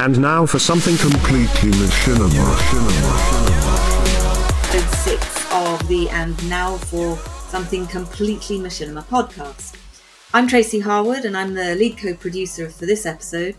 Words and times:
And 0.00 0.18
now 0.18 0.46
for 0.46 0.58
something 0.58 0.96
completely 0.96 1.72
machinima. 1.72 2.32
episode 4.72 4.96
six 4.96 5.52
of 5.52 5.86
the 5.88 6.08
And 6.08 6.48
Now 6.48 6.78
for 6.78 7.18
Something 7.50 7.86
Completely 7.86 8.58
Machinima 8.58 9.04
podcast. 9.04 9.76
I'm 10.32 10.48
Tracy 10.48 10.80
Harwood, 10.80 11.26
and 11.26 11.36
I'm 11.36 11.52
the 11.52 11.74
lead 11.74 11.98
co 11.98 12.14
producer 12.14 12.70
for 12.70 12.86
this 12.86 13.04
episode 13.04 13.56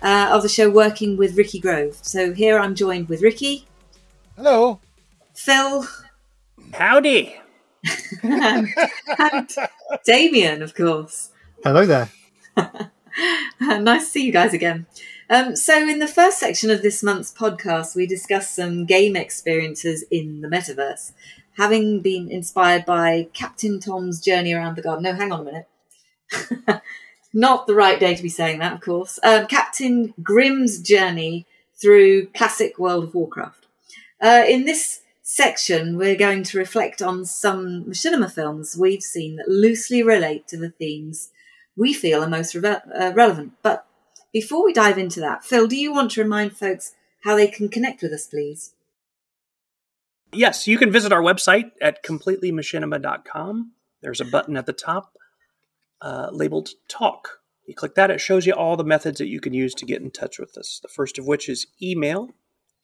uh, 0.00 0.30
of 0.32 0.40
the 0.40 0.48
show, 0.48 0.70
working 0.70 1.18
with 1.18 1.36
Ricky 1.36 1.60
Grove. 1.60 1.98
So 2.00 2.32
here 2.32 2.58
I'm 2.58 2.74
joined 2.74 3.10
with 3.10 3.20
Ricky, 3.20 3.66
Hello. 4.36 4.80
Phil, 5.34 5.84
Howdy. 6.72 7.36
and, 8.22 8.66
and 9.18 9.50
Damien, 10.06 10.62
of 10.62 10.74
course. 10.74 11.32
Hello 11.62 11.84
there. 11.84 12.08
nice 13.60 14.04
to 14.04 14.10
see 14.10 14.24
you 14.24 14.32
guys 14.32 14.54
again. 14.54 14.86
Um, 15.30 15.56
so, 15.56 15.88
in 15.88 15.98
the 15.98 16.06
first 16.06 16.38
section 16.38 16.70
of 16.70 16.82
this 16.82 17.02
month's 17.02 17.32
podcast, 17.32 17.94
we 17.94 18.06
discussed 18.06 18.54
some 18.54 18.84
game 18.84 19.16
experiences 19.16 20.04
in 20.10 20.40
the 20.40 20.48
metaverse, 20.48 21.12
having 21.56 22.00
been 22.00 22.30
inspired 22.30 22.84
by 22.84 23.28
Captain 23.32 23.80
Tom's 23.80 24.20
journey 24.20 24.52
around 24.52 24.76
the 24.76 24.82
garden. 24.82 25.04
No, 25.04 25.14
hang 25.14 25.32
on 25.32 25.40
a 25.40 25.44
minute. 25.44 26.82
Not 27.34 27.66
the 27.66 27.74
right 27.74 27.98
day 27.98 28.14
to 28.14 28.22
be 28.22 28.28
saying 28.28 28.58
that, 28.58 28.74
of 28.74 28.80
course. 28.80 29.18
Um, 29.22 29.46
Captain 29.46 30.12
Grimm's 30.22 30.80
journey 30.80 31.46
through 31.80 32.26
classic 32.28 32.78
World 32.78 33.04
of 33.04 33.14
Warcraft. 33.14 33.66
Uh, 34.20 34.44
in 34.46 34.66
this 34.66 35.00
section, 35.22 35.96
we're 35.96 36.16
going 36.16 36.42
to 36.42 36.58
reflect 36.58 37.00
on 37.00 37.24
some 37.24 37.84
machinima 37.84 38.30
films 38.30 38.76
we've 38.76 39.02
seen 39.02 39.36
that 39.36 39.48
loosely 39.48 40.02
relate 40.02 40.46
to 40.48 40.58
the 40.58 40.70
themes 40.70 41.30
we 41.76 41.94
feel 41.94 42.22
are 42.22 42.28
most 42.28 42.54
reve- 42.54 42.82
uh, 42.94 43.12
relevant. 43.14 43.52
But 43.62 43.86
before 44.32 44.64
we 44.64 44.72
dive 44.72 44.98
into 44.98 45.20
that, 45.20 45.44
Phil, 45.44 45.66
do 45.66 45.76
you 45.76 45.92
want 45.92 46.12
to 46.12 46.22
remind 46.22 46.56
folks 46.56 46.94
how 47.24 47.36
they 47.36 47.48
can 47.48 47.68
connect 47.68 48.02
with 48.02 48.12
us, 48.12 48.26
please? 48.26 48.74
Yes, 50.32 50.66
you 50.66 50.78
can 50.78 50.90
visit 50.90 51.12
our 51.12 51.20
website 51.20 51.72
at 51.80 52.02
completelymachinima.com. 52.02 53.72
There's 54.00 54.20
a 54.20 54.24
button 54.24 54.56
at 54.56 54.66
the 54.66 54.72
top 54.72 55.16
uh, 56.00 56.30
labeled 56.32 56.70
Talk. 56.88 57.38
You 57.66 57.74
click 57.74 57.94
that, 57.94 58.10
it 58.10 58.20
shows 58.20 58.46
you 58.46 58.54
all 58.54 58.76
the 58.76 58.84
methods 58.84 59.18
that 59.18 59.28
you 59.28 59.40
can 59.40 59.54
use 59.54 59.72
to 59.74 59.86
get 59.86 60.02
in 60.02 60.10
touch 60.10 60.38
with 60.38 60.58
us. 60.58 60.80
The 60.82 60.88
first 60.88 61.18
of 61.18 61.26
which 61.26 61.48
is 61.48 61.66
email, 61.80 62.30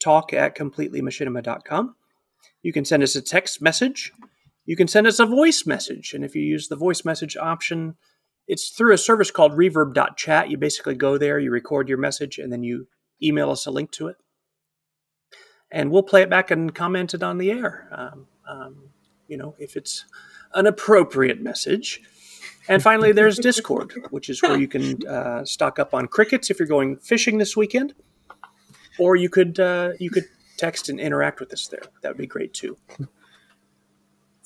talk 0.01 0.33
at 0.33 0.57
completelymachinima.com. 0.57 1.97
You 2.63 2.73
can 2.73 2.85
send 2.85 3.03
us 3.03 3.17
a 3.17 3.23
text 3.23 3.61
message. 3.61 4.13
You 4.65 4.77
can 4.77 4.87
send 4.87 5.07
us 5.07 5.19
a 5.19 5.27
voice 5.27 5.67
message. 5.67 6.15
And 6.15 6.25
if 6.25 6.37
you 6.37 6.43
use 6.43 6.69
the 6.69 6.77
voice 6.77 7.05
message 7.05 7.37
option, 7.37 7.97
it's 8.49 8.71
through 8.71 8.95
a 8.95 8.99
service 8.99 9.31
called 9.31 9.53
reverb.chat. 9.53 10.51
You 10.51 10.57
basically 10.57 10.95
go 10.95 11.19
there, 11.19 11.39
you 11.39 11.51
record 11.51 11.89
your 11.89 11.99
message, 11.99 12.39
and 12.39 12.51
then 12.51 12.65
you 12.65 12.89
email 13.23 13.51
us 13.51 13.67
a 13.67 13.71
link 13.71 13.91
to 13.93 14.09
it. 14.09 14.17
And 15.71 15.91
we'll 15.91 16.03
play 16.03 16.23
it 16.23 16.31
back 16.31 16.51
and 16.51 16.75
comment 16.75 17.13
it 17.13 17.23
on 17.23 17.37
the 17.37 17.51
air. 17.51 17.89
Um, 17.93 18.27
um, 18.49 18.91
you 19.29 19.37
know, 19.37 19.55
if 19.59 19.77
it's 19.77 20.07
an 20.55 20.67
appropriate 20.67 21.43
message. 21.43 22.01
And 22.69 22.83
finally, 22.83 23.13
there's 23.13 23.39
Discord, 23.43 23.93
which 24.11 24.31
is 24.31 24.43
where 24.43 24.59
you 24.59 24.67
can 24.67 25.07
uh, 25.07 25.45
stock 25.45 25.79
up 25.79 25.93
on 25.93 26.07
crickets 26.07 26.51
if 26.51 26.59
you're 26.59 26.69
going 26.69 26.97
fishing 26.97 27.37
this 27.37 27.55
weekend, 27.55 27.95
or 28.99 29.15
you 29.15 29.29
could 29.29 29.61
uh, 29.61 29.93
you 29.99 30.11
could 30.11 30.25
text 30.57 30.89
and 30.89 30.99
interact 30.99 31.41
with 31.41 31.53
us 31.53 31.69
there. 31.69 31.83
That 32.03 32.09
would 32.09 32.19
be 32.19 32.27
great 32.27 32.55
too. 32.55 32.79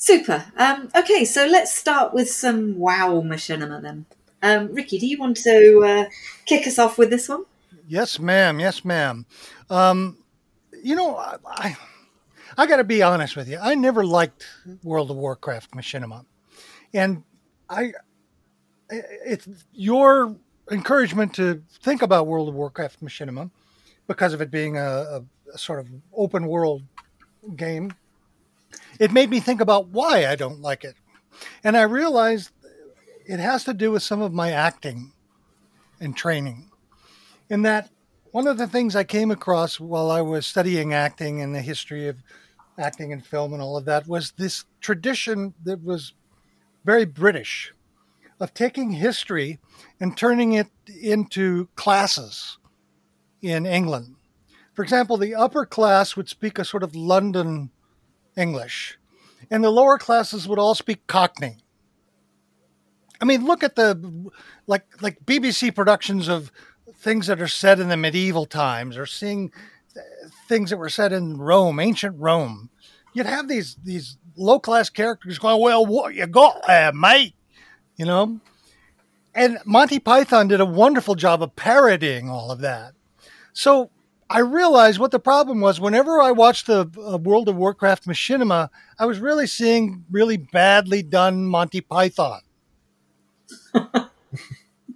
Super. 0.02 0.46
Um, 0.56 0.88
okay, 0.96 1.24
so 1.24 1.46
let's 1.46 1.72
start 1.72 2.12
with 2.12 2.28
some 2.28 2.76
wow 2.76 3.22
machinima 3.24 3.80
then. 3.80 4.04
Um, 4.42 4.74
Ricky, 4.74 4.98
do 4.98 5.06
you 5.06 5.16
want 5.16 5.36
to 5.36 5.84
uh, 5.86 6.04
kick 6.44 6.66
us 6.66 6.76
off 6.76 6.98
with 6.98 7.08
this 7.08 7.28
one? 7.28 7.44
Yes, 7.86 8.18
ma'am. 8.18 8.58
Yes, 8.58 8.84
ma'am. 8.84 9.26
Um, 9.70 10.18
you 10.82 10.96
know, 10.96 11.14
I, 11.14 11.36
I, 11.46 11.76
I 12.58 12.66
got 12.66 12.78
to 12.78 12.84
be 12.84 13.00
honest 13.00 13.36
with 13.36 13.48
you. 13.48 13.60
I 13.62 13.76
never 13.76 14.04
liked 14.04 14.44
World 14.82 15.12
of 15.12 15.18
Warcraft 15.18 15.70
machinima, 15.70 16.24
and 16.92 17.22
I, 17.70 17.92
it's 18.90 19.46
your 19.72 20.34
encouragement 20.68 21.32
to 21.34 21.62
think 21.80 22.02
about 22.02 22.26
World 22.26 22.48
of 22.48 22.56
Warcraft 22.56 23.04
machinima 23.04 23.52
because 24.08 24.34
of 24.34 24.40
it 24.40 24.50
being 24.50 24.76
a, 24.76 24.82
a, 24.82 25.24
a 25.54 25.58
sort 25.58 25.78
of 25.78 25.86
open 26.12 26.48
world 26.48 26.82
game. 27.54 27.92
It 29.02 29.10
made 29.10 29.30
me 29.30 29.40
think 29.40 29.60
about 29.60 29.88
why 29.88 30.28
I 30.28 30.36
don't 30.36 30.60
like 30.60 30.84
it, 30.84 30.94
and 31.64 31.76
I 31.76 31.82
realized 31.82 32.52
it 33.26 33.40
has 33.40 33.64
to 33.64 33.74
do 33.74 33.90
with 33.90 34.04
some 34.04 34.22
of 34.22 34.32
my 34.32 34.52
acting 34.52 35.10
and 35.98 36.16
training. 36.16 36.70
In 37.50 37.62
that, 37.62 37.90
one 38.30 38.46
of 38.46 38.58
the 38.58 38.68
things 38.68 38.94
I 38.94 39.02
came 39.02 39.32
across 39.32 39.80
while 39.80 40.08
I 40.08 40.20
was 40.20 40.46
studying 40.46 40.94
acting 40.94 41.40
and 41.40 41.52
the 41.52 41.62
history 41.62 42.06
of 42.06 42.18
acting 42.78 43.12
and 43.12 43.26
film 43.26 43.52
and 43.52 43.60
all 43.60 43.76
of 43.76 43.86
that 43.86 44.06
was 44.06 44.34
this 44.38 44.66
tradition 44.80 45.54
that 45.64 45.82
was 45.82 46.12
very 46.84 47.04
British 47.04 47.74
of 48.38 48.54
taking 48.54 48.92
history 48.92 49.58
and 49.98 50.16
turning 50.16 50.52
it 50.52 50.68
into 51.02 51.66
classes 51.74 52.56
in 53.40 53.66
England. 53.66 54.14
For 54.74 54.84
example, 54.84 55.16
the 55.16 55.34
upper 55.34 55.66
class 55.66 56.14
would 56.16 56.28
speak 56.28 56.56
a 56.56 56.64
sort 56.64 56.84
of 56.84 56.94
London 56.94 57.71
English, 58.36 58.98
and 59.50 59.62
the 59.62 59.70
lower 59.70 59.98
classes 59.98 60.48
would 60.48 60.58
all 60.58 60.74
speak 60.74 61.06
Cockney. 61.06 61.58
I 63.20 63.24
mean, 63.24 63.44
look 63.44 63.62
at 63.62 63.76
the 63.76 64.30
like 64.66 64.86
like 65.00 65.24
BBC 65.24 65.74
productions 65.74 66.28
of 66.28 66.50
things 66.96 67.26
that 67.28 67.40
are 67.40 67.48
said 67.48 67.78
in 67.78 67.88
the 67.88 67.96
medieval 67.96 68.46
times, 68.46 68.96
or 68.96 69.06
seeing 69.06 69.52
things 70.48 70.70
that 70.70 70.76
were 70.76 70.88
said 70.88 71.12
in 71.12 71.36
Rome, 71.36 71.78
ancient 71.78 72.16
Rome. 72.18 72.70
You'd 73.12 73.26
have 73.26 73.48
these 73.48 73.76
these 73.84 74.16
low 74.36 74.58
class 74.58 74.90
characters 74.90 75.38
going, 75.38 75.60
"Well, 75.60 75.86
what 75.86 76.14
you 76.14 76.26
got 76.26 76.66
there, 76.66 76.92
mate?" 76.92 77.34
You 77.96 78.06
know. 78.06 78.40
And 79.34 79.58
Monty 79.64 79.98
Python 79.98 80.48
did 80.48 80.60
a 80.60 80.66
wonderful 80.66 81.14
job 81.14 81.42
of 81.42 81.56
parodying 81.56 82.28
all 82.28 82.50
of 82.50 82.60
that. 82.60 82.92
So 83.54 83.90
I 84.30 84.40
realized 84.40 84.98
what 84.98 85.10
the 85.10 85.18
problem 85.18 85.60
was. 85.60 85.80
Whenever 85.80 86.20
I 86.20 86.32
watched 86.32 86.66
the 86.66 86.90
uh, 86.98 87.18
World 87.18 87.48
of 87.48 87.56
Warcraft 87.56 88.06
machinima, 88.06 88.70
I 88.98 89.06
was 89.06 89.18
really 89.18 89.46
seeing 89.46 90.04
really 90.10 90.36
badly 90.36 91.02
done 91.02 91.44
Monty 91.44 91.80
Python. 91.80 92.40
you 93.74 93.80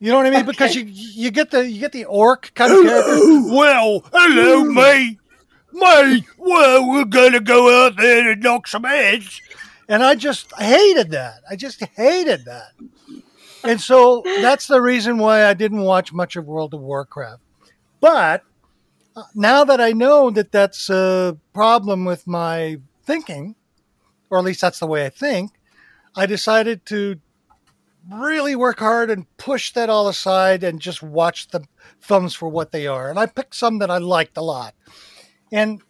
know 0.00 0.16
what 0.16 0.26
I 0.26 0.30
mean? 0.30 0.46
Because 0.46 0.74
you 0.74 0.84
you 0.86 1.30
get 1.30 1.50
the 1.50 1.68
you 1.68 1.80
get 1.80 1.92
the 1.92 2.06
orc 2.06 2.52
kind 2.54 2.72
of 2.72 2.84
character. 2.84 3.54
Well, 3.54 4.04
hello, 4.12 4.64
mate. 4.64 5.18
Mate, 5.72 6.24
well, 6.38 6.88
we're 6.88 7.04
gonna 7.04 7.40
go 7.40 7.84
out 7.84 7.96
there 7.96 8.30
and 8.30 8.42
knock 8.42 8.66
some 8.66 8.84
heads. 8.84 9.42
And 9.88 10.02
I 10.02 10.14
just 10.14 10.52
hated 10.58 11.10
that. 11.10 11.40
I 11.48 11.56
just 11.56 11.84
hated 11.84 12.46
that. 12.46 12.72
And 13.62 13.80
so 13.80 14.22
that's 14.24 14.66
the 14.66 14.80
reason 14.80 15.18
why 15.18 15.44
I 15.44 15.54
didn't 15.54 15.82
watch 15.82 16.12
much 16.12 16.36
of 16.36 16.46
World 16.46 16.72
of 16.72 16.80
Warcraft. 16.80 17.42
But 18.00 18.42
now 19.34 19.64
that 19.64 19.80
I 19.80 19.92
know 19.92 20.30
that 20.30 20.52
that's 20.52 20.90
a 20.90 21.38
problem 21.54 22.04
with 22.04 22.26
my 22.26 22.78
thinking, 23.04 23.54
or 24.30 24.38
at 24.38 24.44
least 24.44 24.60
that's 24.60 24.80
the 24.80 24.86
way 24.86 25.06
I 25.06 25.10
think, 25.10 25.52
I 26.14 26.26
decided 26.26 26.84
to 26.86 27.20
really 28.10 28.54
work 28.54 28.78
hard 28.78 29.10
and 29.10 29.26
push 29.36 29.72
that 29.72 29.90
all 29.90 30.08
aside 30.08 30.62
and 30.62 30.80
just 30.80 31.02
watch 31.02 31.48
the 31.48 31.64
films 32.00 32.34
for 32.34 32.48
what 32.48 32.72
they 32.72 32.86
are. 32.86 33.10
And 33.10 33.18
I 33.18 33.26
picked 33.26 33.54
some 33.54 33.78
that 33.78 33.90
I 33.90 33.98
liked 33.98 34.36
a 34.36 34.42
lot. 34.42 34.74
And 35.52 35.80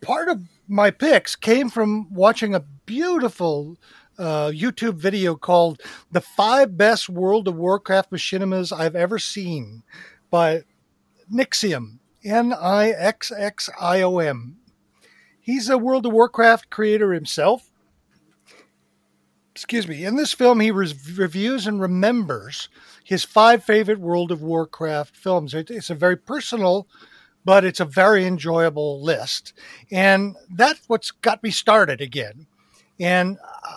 part 0.00 0.28
of 0.28 0.42
my 0.68 0.90
picks 0.90 1.36
came 1.36 1.70
from 1.70 2.12
watching 2.12 2.54
a 2.54 2.60
beautiful 2.60 3.78
uh, 4.18 4.48
YouTube 4.48 4.94
video 4.94 5.34
called 5.34 5.80
The 6.10 6.20
Five 6.20 6.76
Best 6.76 7.08
World 7.08 7.48
of 7.48 7.56
Warcraft 7.56 8.10
Machinimas 8.10 8.76
I've 8.76 8.96
Ever 8.96 9.18
Seen 9.18 9.82
by 10.30 10.62
Nixxiom. 11.32 11.98
N 12.24 12.52
I 12.52 12.90
X 12.90 13.32
X 13.36 13.68
I 13.80 14.02
O 14.02 14.18
M. 14.18 14.58
He's 15.40 15.68
a 15.68 15.78
World 15.78 16.06
of 16.06 16.12
Warcraft 16.12 16.70
creator 16.70 17.12
himself. 17.12 17.70
Excuse 19.50 19.86
me. 19.86 20.04
In 20.04 20.16
this 20.16 20.32
film, 20.32 20.60
he 20.60 20.70
re- 20.70 20.94
reviews 21.14 21.66
and 21.66 21.80
remembers 21.80 22.68
his 23.04 23.24
five 23.24 23.62
favorite 23.64 23.98
World 23.98 24.30
of 24.30 24.40
Warcraft 24.40 25.16
films. 25.16 25.52
It, 25.52 25.70
it's 25.70 25.90
a 25.90 25.94
very 25.94 26.16
personal, 26.16 26.86
but 27.44 27.64
it's 27.64 27.80
a 27.80 27.84
very 27.84 28.24
enjoyable 28.24 29.02
list. 29.02 29.52
And 29.90 30.36
that's 30.48 30.80
what's 30.86 31.10
got 31.10 31.42
me 31.42 31.50
started 31.50 32.00
again. 32.00 32.46
And 32.98 33.36
uh, 33.66 33.76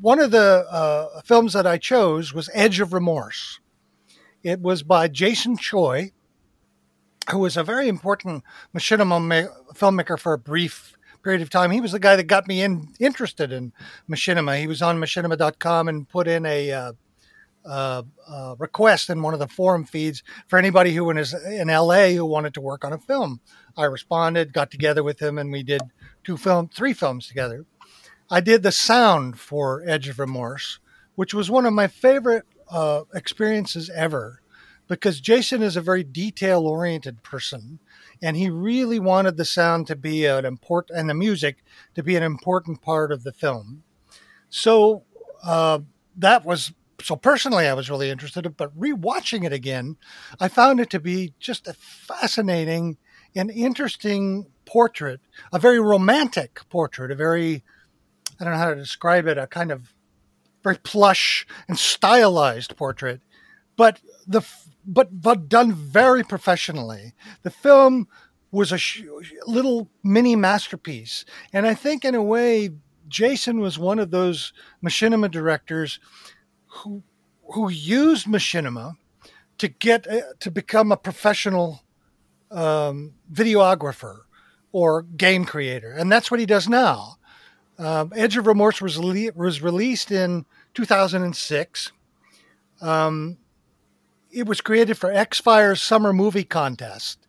one 0.00 0.20
of 0.20 0.30
the 0.30 0.66
uh, 0.70 1.22
films 1.22 1.54
that 1.54 1.66
I 1.66 1.78
chose 1.78 2.34
was 2.34 2.50
Edge 2.52 2.78
of 2.78 2.92
Remorse. 2.92 3.58
It 4.42 4.60
was 4.60 4.82
by 4.82 5.08
Jason 5.08 5.56
Choi, 5.56 6.12
who 7.30 7.38
was 7.38 7.56
a 7.56 7.64
very 7.64 7.88
important 7.88 8.44
machinima 8.74 9.20
ma- 9.20 9.52
filmmaker 9.74 10.18
for 10.18 10.32
a 10.32 10.38
brief 10.38 10.96
period 11.22 11.42
of 11.42 11.50
time. 11.50 11.70
He 11.70 11.80
was 11.80 11.92
the 11.92 11.98
guy 11.98 12.16
that 12.16 12.24
got 12.24 12.46
me 12.46 12.62
in, 12.62 12.88
interested 13.00 13.52
in 13.52 13.72
machinima. 14.08 14.60
He 14.60 14.66
was 14.66 14.80
on 14.82 14.98
machinima.com 14.98 15.88
and 15.88 16.08
put 16.08 16.28
in 16.28 16.46
a, 16.46 16.70
uh, 16.70 16.92
uh, 17.66 18.02
uh, 18.28 18.54
request 18.58 19.10
in 19.10 19.22
one 19.22 19.34
of 19.34 19.40
the 19.40 19.48
forum 19.48 19.84
feeds 19.84 20.22
for 20.46 20.56
anybody 20.58 20.94
who 20.94 21.04
was 21.04 21.34
in 21.34 21.68
LA 21.68 22.10
who 22.10 22.24
wanted 22.24 22.54
to 22.54 22.60
work 22.60 22.84
on 22.84 22.92
a 22.92 22.98
film. 22.98 23.40
I 23.76 23.86
responded, 23.86 24.52
got 24.52 24.70
together 24.70 25.02
with 25.02 25.20
him, 25.20 25.36
and 25.36 25.50
we 25.50 25.62
did 25.62 25.82
two 26.22 26.36
film, 26.36 26.68
three 26.68 26.92
films 26.92 27.26
together. 27.26 27.66
I 28.30 28.40
did 28.40 28.62
the 28.62 28.72
sound 28.72 29.38
for 29.38 29.82
Edge 29.86 30.08
of 30.08 30.18
Remorse, 30.18 30.78
which 31.16 31.34
was 31.34 31.50
one 31.50 31.66
of 31.66 31.72
my 31.72 31.88
favorite 31.88 32.44
uh, 32.70 33.02
experiences 33.14 33.90
ever, 33.90 34.42
because 34.88 35.20
Jason 35.20 35.62
is 35.62 35.76
a 35.76 35.80
very 35.80 36.04
detail 36.04 36.66
oriented 36.66 37.22
person, 37.22 37.78
and 38.22 38.36
he 38.36 38.48
really 38.48 38.98
wanted 38.98 39.36
the 39.36 39.44
sound 39.44 39.86
to 39.86 39.96
be 39.96 40.26
an 40.26 40.44
important 40.44 40.98
and 40.98 41.10
the 41.10 41.14
music 41.14 41.64
to 41.94 42.02
be 42.02 42.16
an 42.16 42.22
important 42.22 42.82
part 42.82 43.12
of 43.12 43.24
the 43.24 43.32
film. 43.32 43.82
So 44.48 45.02
uh, 45.44 45.80
that 46.16 46.44
was 46.44 46.72
so 47.02 47.16
personally, 47.16 47.66
I 47.66 47.74
was 47.74 47.90
really 47.90 48.10
interested. 48.10 48.56
But 48.56 48.78
rewatching 48.78 49.44
it 49.44 49.52
again, 49.52 49.96
I 50.40 50.48
found 50.48 50.80
it 50.80 50.90
to 50.90 51.00
be 51.00 51.34
just 51.38 51.66
a 51.68 51.74
fascinating 51.74 52.96
and 53.34 53.50
interesting 53.50 54.46
portrait, 54.64 55.20
a 55.52 55.58
very 55.58 55.78
romantic 55.78 56.60
portrait, 56.70 57.10
a 57.10 57.14
very 57.14 57.62
I 58.40 58.44
don't 58.44 58.52
know 58.52 58.58
how 58.58 58.70
to 58.70 58.76
describe 58.76 59.26
it, 59.26 59.38
a 59.38 59.46
kind 59.46 59.70
of 59.70 59.94
very 60.62 60.78
plush 60.78 61.46
and 61.68 61.78
stylized 61.78 62.76
portrait, 62.76 63.20
but 63.76 64.00
the 64.26 64.42
but 64.86 65.20
but 65.20 65.48
done 65.48 65.72
very 65.72 66.22
professionally. 66.22 67.14
The 67.42 67.50
film 67.50 68.08
was 68.50 68.72
a 68.72 68.78
sh- 68.78 69.02
little 69.46 69.90
mini 70.02 70.36
masterpiece, 70.36 71.24
and 71.52 71.66
I 71.66 71.74
think 71.74 72.04
in 72.04 72.14
a 72.14 72.22
way, 72.22 72.70
Jason 73.08 73.60
was 73.60 73.78
one 73.78 73.98
of 73.98 74.10
those 74.10 74.52
machinima 74.84 75.30
directors 75.30 75.98
who 76.66 77.02
who 77.52 77.68
used 77.70 78.26
machinima 78.26 78.94
to 79.58 79.68
get 79.68 80.06
uh, 80.06 80.20
to 80.40 80.50
become 80.50 80.92
a 80.92 80.96
professional 80.96 81.82
um, 82.50 83.14
videographer 83.32 84.20
or 84.72 85.02
game 85.02 85.44
creator, 85.44 85.90
and 85.90 86.10
that's 86.10 86.30
what 86.30 86.40
he 86.40 86.46
does 86.46 86.68
now. 86.68 87.16
Um, 87.78 88.12
Edge 88.16 88.36
of 88.36 88.46
Remorse 88.46 88.80
was, 88.80 88.98
le- 88.98 89.32
was 89.34 89.60
released 89.62 90.10
in 90.10 90.46
2006. 90.74 91.92
Um, 92.80 93.36
it 94.36 94.46
was 94.46 94.60
created 94.60 94.98
for 94.98 95.10
Xfire's 95.10 95.80
Summer 95.80 96.12
Movie 96.12 96.44
Contest, 96.44 97.26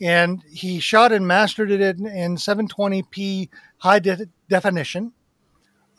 and 0.00 0.42
he 0.50 0.80
shot 0.80 1.12
and 1.12 1.24
mastered 1.24 1.70
it 1.70 1.80
in, 1.80 2.04
in 2.04 2.34
720p 2.34 3.48
high 3.78 4.00
de- 4.00 4.28
definition. 4.48 5.12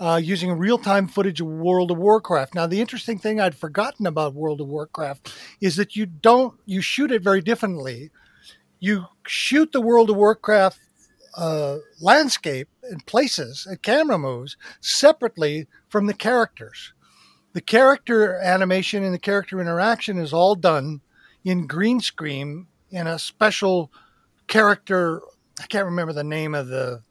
Uh, 0.02 0.16
using 0.16 0.54
real-time 0.54 1.10
footage 1.10 1.42
of 1.42 1.48
World 1.48 1.92
of 1.92 1.98
Warcraft. 1.98 2.56
Now, 2.56 2.66
the 2.66 2.80
interesting 2.80 3.20
thing 3.20 3.42
I'd 3.42 3.54
forgotten 3.54 4.08
about 4.08 4.34
World 4.34 4.62
of 4.62 4.68
Warcraft 4.68 5.34
is 5.60 5.76
that 5.76 5.98
you 5.98 6.06
don't 6.06 6.58
you 6.66 6.80
shoot 6.80 7.12
it 7.12 7.22
very 7.22 7.42
differently. 7.42 8.10
You 8.80 9.08
shoot 9.28 9.74
the 9.74 9.82
World 9.82 10.10
of 10.10 10.16
Warcraft 10.16 10.80
uh, 11.36 11.80
landscape 12.00 12.70
and 12.84 13.06
places 13.06 13.68
and 13.70 13.82
camera 13.82 14.18
moves 14.18 14.56
separately 14.80 15.68
from 15.90 16.06
the 16.06 16.14
characters. 16.14 16.94
The 17.54 17.62
character 17.62 18.36
animation 18.36 19.04
and 19.04 19.14
the 19.14 19.20
character 19.20 19.60
interaction 19.60 20.18
is 20.18 20.34
all 20.34 20.56
done 20.56 21.02
in 21.44 21.68
green 21.68 22.00
screen 22.00 22.68
in 22.92 23.08
a 23.08 23.18
special 23.20 23.92
character. 24.48 25.22
I 25.60 25.66
can't 25.68 25.86
remember 25.86 26.14
the 26.14 26.24
name 26.24 26.54
of 26.56 26.68
the 26.68 27.02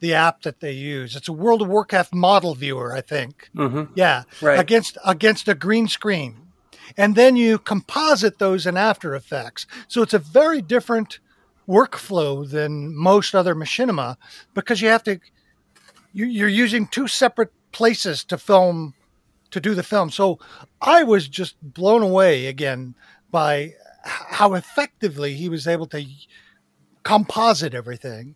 the 0.00 0.14
app 0.14 0.42
that 0.42 0.60
they 0.60 0.70
use. 0.72 1.16
It's 1.16 1.26
a 1.28 1.32
World 1.32 1.60
of 1.60 1.68
Warcraft 1.68 2.14
model 2.14 2.54
viewer, 2.54 2.94
I 2.94 3.00
think. 3.00 3.50
Mm-hmm. 3.56 3.92
Yeah, 3.96 4.22
Right. 4.40 4.58
against 4.58 4.96
against 5.04 5.48
a 5.48 5.54
green 5.54 5.88
screen, 5.88 6.36
and 6.96 7.16
then 7.16 7.36
you 7.36 7.58
composite 7.58 8.38
those 8.38 8.64
in 8.66 8.76
After 8.76 9.14
Effects. 9.14 9.66
So 9.88 10.02
it's 10.02 10.14
a 10.14 10.18
very 10.20 10.62
different 10.62 11.18
workflow 11.68 12.48
than 12.48 12.96
most 12.96 13.34
other 13.34 13.54
machinima 13.54 14.16
because 14.54 14.80
you 14.80 14.88
have 14.88 15.02
to 15.04 15.20
you, 16.12 16.24
you're 16.26 16.48
using 16.48 16.86
two 16.86 17.06
separate 17.08 17.52
places 17.72 18.24
to 18.24 18.38
film 18.38 18.94
to 19.50 19.60
do 19.60 19.74
the 19.74 19.82
film. 19.82 20.10
So 20.10 20.38
I 20.80 21.02
was 21.02 21.28
just 21.28 21.56
blown 21.62 22.02
away 22.02 22.46
again 22.46 22.94
by 23.30 23.74
how 24.04 24.54
effectively 24.54 25.34
he 25.34 25.48
was 25.48 25.66
able 25.66 25.86
to 25.86 26.04
composite 27.02 27.74
everything 27.74 28.34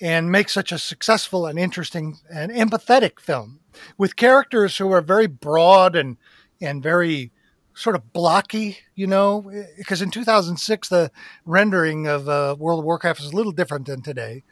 and 0.00 0.30
make 0.30 0.48
such 0.48 0.72
a 0.72 0.78
successful 0.78 1.46
and 1.46 1.58
interesting 1.58 2.18
and 2.32 2.50
empathetic 2.50 3.20
film 3.20 3.60
with 3.96 4.16
characters 4.16 4.76
who 4.76 4.92
are 4.92 5.00
very 5.00 5.26
broad 5.26 5.96
and 5.96 6.16
and 6.60 6.82
very 6.82 7.32
sort 7.74 7.96
of 7.96 8.12
blocky, 8.12 8.78
you 8.94 9.06
know, 9.06 9.50
because 9.76 10.00
in 10.00 10.10
2006 10.10 10.88
the 10.88 11.10
rendering 11.44 12.06
of 12.06 12.28
uh, 12.28 12.54
World 12.58 12.80
of 12.80 12.84
Warcraft 12.84 13.20
is 13.20 13.32
a 13.32 13.36
little 13.36 13.52
different 13.52 13.86
than 13.86 14.02
today. 14.02 14.44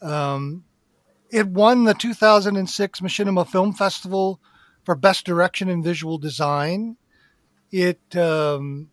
Um, 0.00 0.64
it 1.30 1.48
won 1.48 1.84
the 1.84 1.94
2006 1.94 3.00
Machinima 3.00 3.46
Film 3.46 3.72
Festival 3.72 4.40
for 4.84 4.94
Best 4.94 5.24
Direction 5.24 5.68
and 5.68 5.84
Visual 5.84 6.18
Design. 6.18 6.96
It 7.70 8.16
um, 8.16 8.90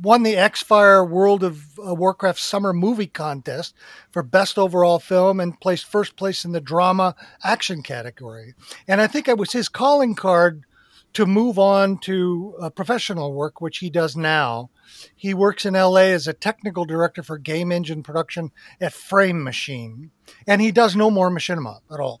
won 0.00 0.22
the 0.22 0.36
X-Fire 0.36 1.04
World 1.04 1.44
of 1.44 1.78
uh, 1.78 1.94
Warcraft 1.94 2.38
Summer 2.38 2.72
Movie 2.72 3.06
Contest 3.06 3.74
for 4.10 4.22
Best 4.22 4.58
Overall 4.58 4.98
Film 4.98 5.40
and 5.40 5.60
placed 5.60 5.84
first 5.84 6.16
place 6.16 6.44
in 6.44 6.52
the 6.52 6.60
Drama 6.60 7.14
Action 7.44 7.82
category. 7.82 8.54
And 8.88 9.00
I 9.00 9.06
think 9.06 9.28
it 9.28 9.38
was 9.38 9.52
his 9.52 9.68
calling 9.68 10.14
card 10.14 10.64
to 11.12 11.26
move 11.26 11.58
on 11.58 11.98
to 11.98 12.54
uh, 12.60 12.70
professional 12.70 13.32
work, 13.32 13.60
which 13.60 13.78
he 13.78 13.90
does 13.90 14.16
now. 14.16 14.70
He 15.14 15.34
works 15.34 15.66
in 15.66 15.74
LA 15.74 16.12
as 16.12 16.28
a 16.28 16.32
technical 16.32 16.84
director 16.84 17.22
for 17.22 17.38
game 17.38 17.72
engine 17.72 18.02
production 18.02 18.52
at 18.80 18.92
Frame 18.92 19.42
Machine, 19.42 20.10
and 20.46 20.60
he 20.60 20.70
does 20.70 20.94
no 20.94 21.10
more 21.10 21.30
machinima 21.30 21.80
at 21.92 22.00
all. 22.00 22.20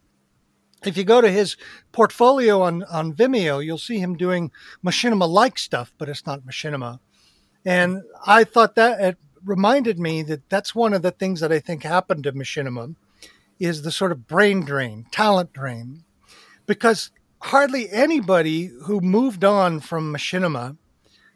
If 0.84 0.96
you 0.96 1.04
go 1.04 1.20
to 1.20 1.30
his 1.30 1.56
portfolio 1.92 2.62
on, 2.62 2.84
on 2.84 3.12
Vimeo, 3.12 3.64
you'll 3.64 3.78
see 3.78 3.98
him 3.98 4.16
doing 4.16 4.50
machinima 4.84 5.28
like 5.28 5.58
stuff, 5.58 5.92
but 5.98 6.08
it's 6.08 6.26
not 6.26 6.46
machinima. 6.46 7.00
And 7.64 8.02
I 8.26 8.44
thought 8.44 8.76
that 8.76 9.00
it 9.00 9.18
reminded 9.44 9.98
me 9.98 10.22
that 10.22 10.48
that's 10.48 10.74
one 10.74 10.94
of 10.94 11.02
the 11.02 11.10
things 11.10 11.40
that 11.40 11.52
I 11.52 11.58
think 11.58 11.82
happened 11.82 12.24
to 12.24 12.32
machinima 12.32 12.94
is 13.58 13.82
the 13.82 13.92
sort 13.92 14.12
of 14.12 14.26
brain 14.26 14.64
drain, 14.64 15.06
talent 15.10 15.52
drain, 15.52 16.04
because 16.66 17.10
hardly 17.42 17.90
anybody 17.90 18.70
who 18.84 19.00
moved 19.00 19.44
on 19.44 19.80
from 19.80 20.12
machinima 20.14 20.78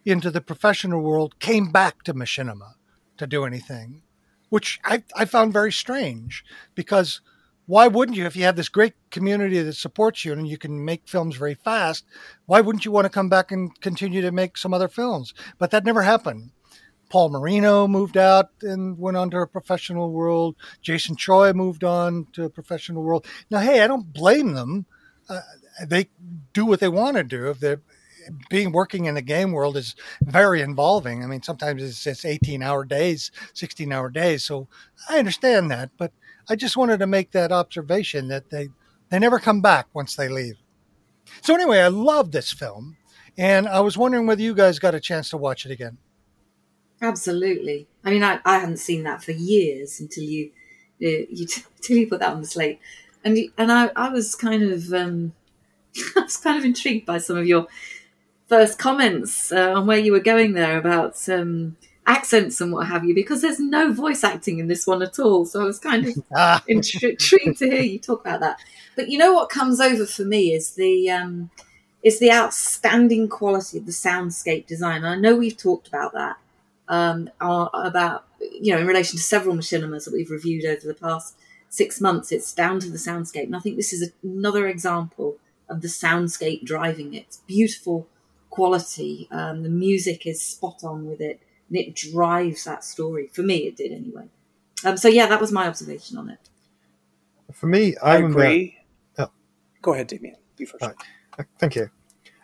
into 0.06 0.30
the 0.30 0.40
professional 0.40 1.02
world 1.02 1.38
came 1.38 1.70
back 1.70 2.02
to 2.02 2.14
machinima 2.14 2.74
to 3.18 3.26
do 3.26 3.44
anything, 3.44 4.02
which 4.48 4.80
I, 4.84 5.02
I 5.14 5.24
found 5.26 5.52
very 5.52 5.72
strange 5.72 6.44
because 6.74 7.20
why 7.66 7.86
wouldn't 7.86 8.16
you? 8.18 8.26
If 8.26 8.36
you 8.36 8.44
have 8.44 8.56
this 8.56 8.68
great 8.68 8.94
community 9.10 9.60
that 9.62 9.74
supports 9.74 10.24
you 10.24 10.32
and 10.32 10.46
you 10.46 10.58
can 10.58 10.84
make 10.84 11.08
films 11.08 11.36
very 11.36 11.54
fast 11.54 12.04
why 12.46 12.60
wouldn't 12.60 12.84
you 12.84 12.90
want 12.90 13.06
to 13.06 13.10
come 13.10 13.28
back 13.28 13.50
and 13.50 13.78
continue 13.80 14.20
to 14.20 14.32
make 14.32 14.56
some 14.56 14.74
other 14.74 14.88
films? 14.88 15.32
But 15.58 15.70
that 15.70 15.84
never 15.84 16.02
happened. 16.02 16.50
Paul 17.08 17.30
marino 17.30 17.86
moved 17.86 18.16
out 18.16 18.50
and 18.62 18.98
went 18.98 19.16
on 19.16 19.30
to 19.30 19.38
a 19.38 19.46
professional 19.46 20.10
world. 20.10 20.56
Jason 20.82 21.16
choi 21.16 21.52
moved 21.52 21.84
on 21.84 22.26
to 22.32 22.44
a 22.44 22.50
professional 22.50 23.02
world. 23.02 23.26
Now 23.50 23.60
hey 23.60 23.80
i 23.80 23.86
don't 23.86 24.12
blame 24.12 24.54
them. 24.54 24.86
Uh, 25.28 25.40
they 25.86 26.08
do 26.52 26.66
what 26.66 26.80
they 26.80 26.88
want 26.88 27.16
to 27.16 27.24
do. 27.24 27.48
If 27.48 27.60
they're 27.60 27.80
being 28.48 28.72
working 28.72 29.04
in 29.04 29.14
the 29.14 29.22
game 29.22 29.52
world 29.52 29.76
is 29.76 29.94
very 30.22 30.62
involving. 30.62 31.22
I 31.22 31.26
mean, 31.26 31.42
sometimes 31.42 31.82
it's, 31.82 32.06
it's 32.06 32.24
18 32.24 32.62
hour 32.62 32.84
days, 32.84 33.30
16 33.52 33.92
hour 33.92 34.08
days. 34.10 34.44
So 34.44 34.68
I 35.08 35.18
understand 35.18 35.70
that, 35.70 35.90
but 35.98 36.12
I 36.48 36.56
just 36.56 36.76
wanted 36.76 36.98
to 36.98 37.06
make 37.06 37.30
that 37.32 37.52
observation 37.52 38.28
that 38.28 38.50
they, 38.50 38.68
they 39.10 39.18
never 39.18 39.38
come 39.38 39.60
back 39.60 39.86
once 39.94 40.16
they 40.16 40.28
leave. 40.28 40.56
So 41.42 41.54
anyway, 41.54 41.80
I 41.80 41.88
love 41.88 42.32
this 42.32 42.52
film 42.52 42.96
and 43.36 43.68
I 43.68 43.80
was 43.80 43.98
wondering 43.98 44.26
whether 44.26 44.42
you 44.42 44.54
guys 44.54 44.78
got 44.78 44.94
a 44.94 45.00
chance 45.00 45.30
to 45.30 45.36
watch 45.36 45.66
it 45.66 45.72
again. 45.72 45.98
Absolutely. 47.02 47.88
I 48.04 48.10
mean, 48.10 48.22
I, 48.22 48.40
I 48.44 48.58
hadn't 48.58 48.78
seen 48.78 49.02
that 49.04 49.22
for 49.22 49.32
years 49.32 50.00
until 50.00 50.24
you 50.24 50.50
uh, 51.02 51.26
you 51.28 51.46
until 51.76 51.96
you 51.96 52.06
put 52.06 52.20
that 52.20 52.32
on 52.32 52.40
the 52.40 52.46
slate, 52.46 52.80
and 53.24 53.36
you, 53.36 53.52
and 53.58 53.72
I, 53.72 53.90
I 53.96 54.08
was 54.10 54.34
kind 54.34 54.62
of 54.62 54.92
um, 54.92 55.32
I 56.16 56.20
was 56.20 56.36
kind 56.36 56.58
of 56.58 56.64
intrigued 56.64 57.06
by 57.06 57.18
some 57.18 57.36
of 57.36 57.46
your 57.46 57.66
first 58.48 58.78
comments 58.78 59.50
uh, 59.50 59.74
on 59.74 59.86
where 59.86 59.98
you 59.98 60.12
were 60.12 60.20
going 60.20 60.54
there 60.54 60.78
about 60.78 61.28
um, 61.28 61.76
accents 62.06 62.60
and 62.60 62.72
what 62.72 62.86
have 62.86 63.04
you, 63.04 63.14
because 63.14 63.42
there's 63.42 63.60
no 63.60 63.92
voice 63.92 64.24
acting 64.24 64.58
in 64.58 64.68
this 64.68 64.86
one 64.86 65.02
at 65.02 65.18
all. 65.18 65.46
So 65.46 65.62
I 65.62 65.64
was 65.64 65.78
kind 65.78 66.06
of 66.06 66.14
Ah, 66.36 66.62
intrigued 66.68 67.58
to 67.58 67.70
hear 67.70 67.82
you 67.82 67.98
talk 67.98 68.20
about 68.20 68.40
that. 68.40 68.58
But 68.96 69.08
you 69.08 69.18
know 69.18 69.32
what 69.32 69.48
comes 69.48 69.80
over 69.80 70.06
for 70.06 70.24
me 70.24 70.52
is 70.52 70.72
the 70.72 71.10
um, 71.10 71.50
is 72.02 72.18
the 72.18 72.30
outstanding 72.30 73.28
quality 73.28 73.78
of 73.78 73.86
the 73.86 73.92
soundscape 73.92 74.66
design. 74.66 74.98
And 74.98 75.08
I 75.08 75.16
know 75.16 75.36
we've 75.36 75.56
talked 75.56 75.88
about 75.88 76.12
that 76.12 76.36
um, 76.88 77.30
about 77.40 78.26
you 78.40 78.72
know 78.72 78.80
in 78.80 78.86
relation 78.86 79.16
to 79.16 79.22
several 79.22 79.54
machinimas 79.54 80.04
that 80.04 80.12
we've 80.12 80.30
reviewed 80.30 80.64
over 80.64 80.86
the 80.86 80.94
past 80.94 81.36
six 81.68 82.00
months. 82.00 82.32
It's 82.32 82.52
down 82.52 82.80
to 82.80 82.90
the 82.90 82.98
soundscape, 82.98 83.44
and 83.44 83.56
I 83.56 83.60
think 83.60 83.76
this 83.76 83.92
is 83.92 84.12
another 84.22 84.68
example 84.68 85.38
of 85.68 85.80
the 85.80 85.88
soundscape 85.88 86.64
driving 86.64 87.14
it. 87.14 87.24
It's 87.28 87.36
beautiful 87.38 88.06
quality. 88.50 89.28
Um, 89.30 89.62
the 89.62 89.68
music 89.70 90.26
is 90.26 90.42
spot 90.42 90.84
on 90.84 91.06
with 91.06 91.20
it, 91.20 91.40
and 91.68 91.76
it 91.78 91.94
drives 91.94 92.64
that 92.64 92.84
story. 92.84 93.28
For 93.32 93.42
me, 93.42 93.58
it 93.66 93.76
did 93.76 93.92
anyway. 93.92 94.28
Um, 94.84 94.96
so 94.96 95.08
yeah, 95.08 95.26
that 95.26 95.40
was 95.40 95.52
my 95.52 95.66
observation 95.66 96.18
on 96.18 96.30
it. 96.30 96.38
For 97.52 97.66
me, 97.66 97.96
I, 98.02 98.12
I 98.12 98.14
remember- 98.16 98.44
agree. 98.44 98.78
Oh. 99.18 99.30
Go 99.82 99.94
ahead, 99.94 100.08
Damien. 100.08 100.36
You 100.58 100.66
first. 100.66 100.82
Right. 100.82 100.94
Uh, 101.38 101.44
Thank 101.58 101.76
you. 101.76 101.90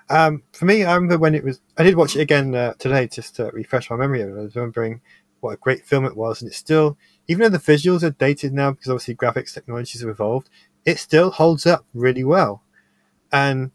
Um, 0.08 0.42
for 0.52 0.64
me, 0.64 0.84
I 0.84 0.94
remember 0.94 1.18
when 1.18 1.34
it 1.34 1.44
was. 1.44 1.60
I 1.78 1.84
did 1.84 1.94
watch 1.96 2.16
it 2.16 2.20
again 2.20 2.54
uh, 2.54 2.72
today 2.78 3.06
just 3.06 3.36
to 3.36 3.44
refresh 3.52 3.90
my 3.90 3.96
memory 3.96 4.22
of. 4.22 4.36
I 4.36 4.42
was 4.42 4.56
remembering 4.56 5.00
what 5.40 5.52
a 5.52 5.56
great 5.56 5.86
film 5.86 6.04
it 6.04 6.16
was, 6.16 6.42
and 6.42 6.48
it's 6.48 6.58
still, 6.58 6.98
even 7.28 7.42
though 7.42 7.56
the 7.56 7.72
visuals 7.72 8.02
are 8.02 8.10
dated 8.10 8.52
now 8.52 8.72
because 8.72 8.88
obviously 8.88 9.14
graphics 9.14 9.54
technologies 9.54 10.00
have 10.00 10.10
evolved, 10.10 10.50
it 10.84 10.98
still 10.98 11.30
holds 11.30 11.64
up 11.64 11.86
really 11.94 12.24
well. 12.24 12.62
And 13.32 13.70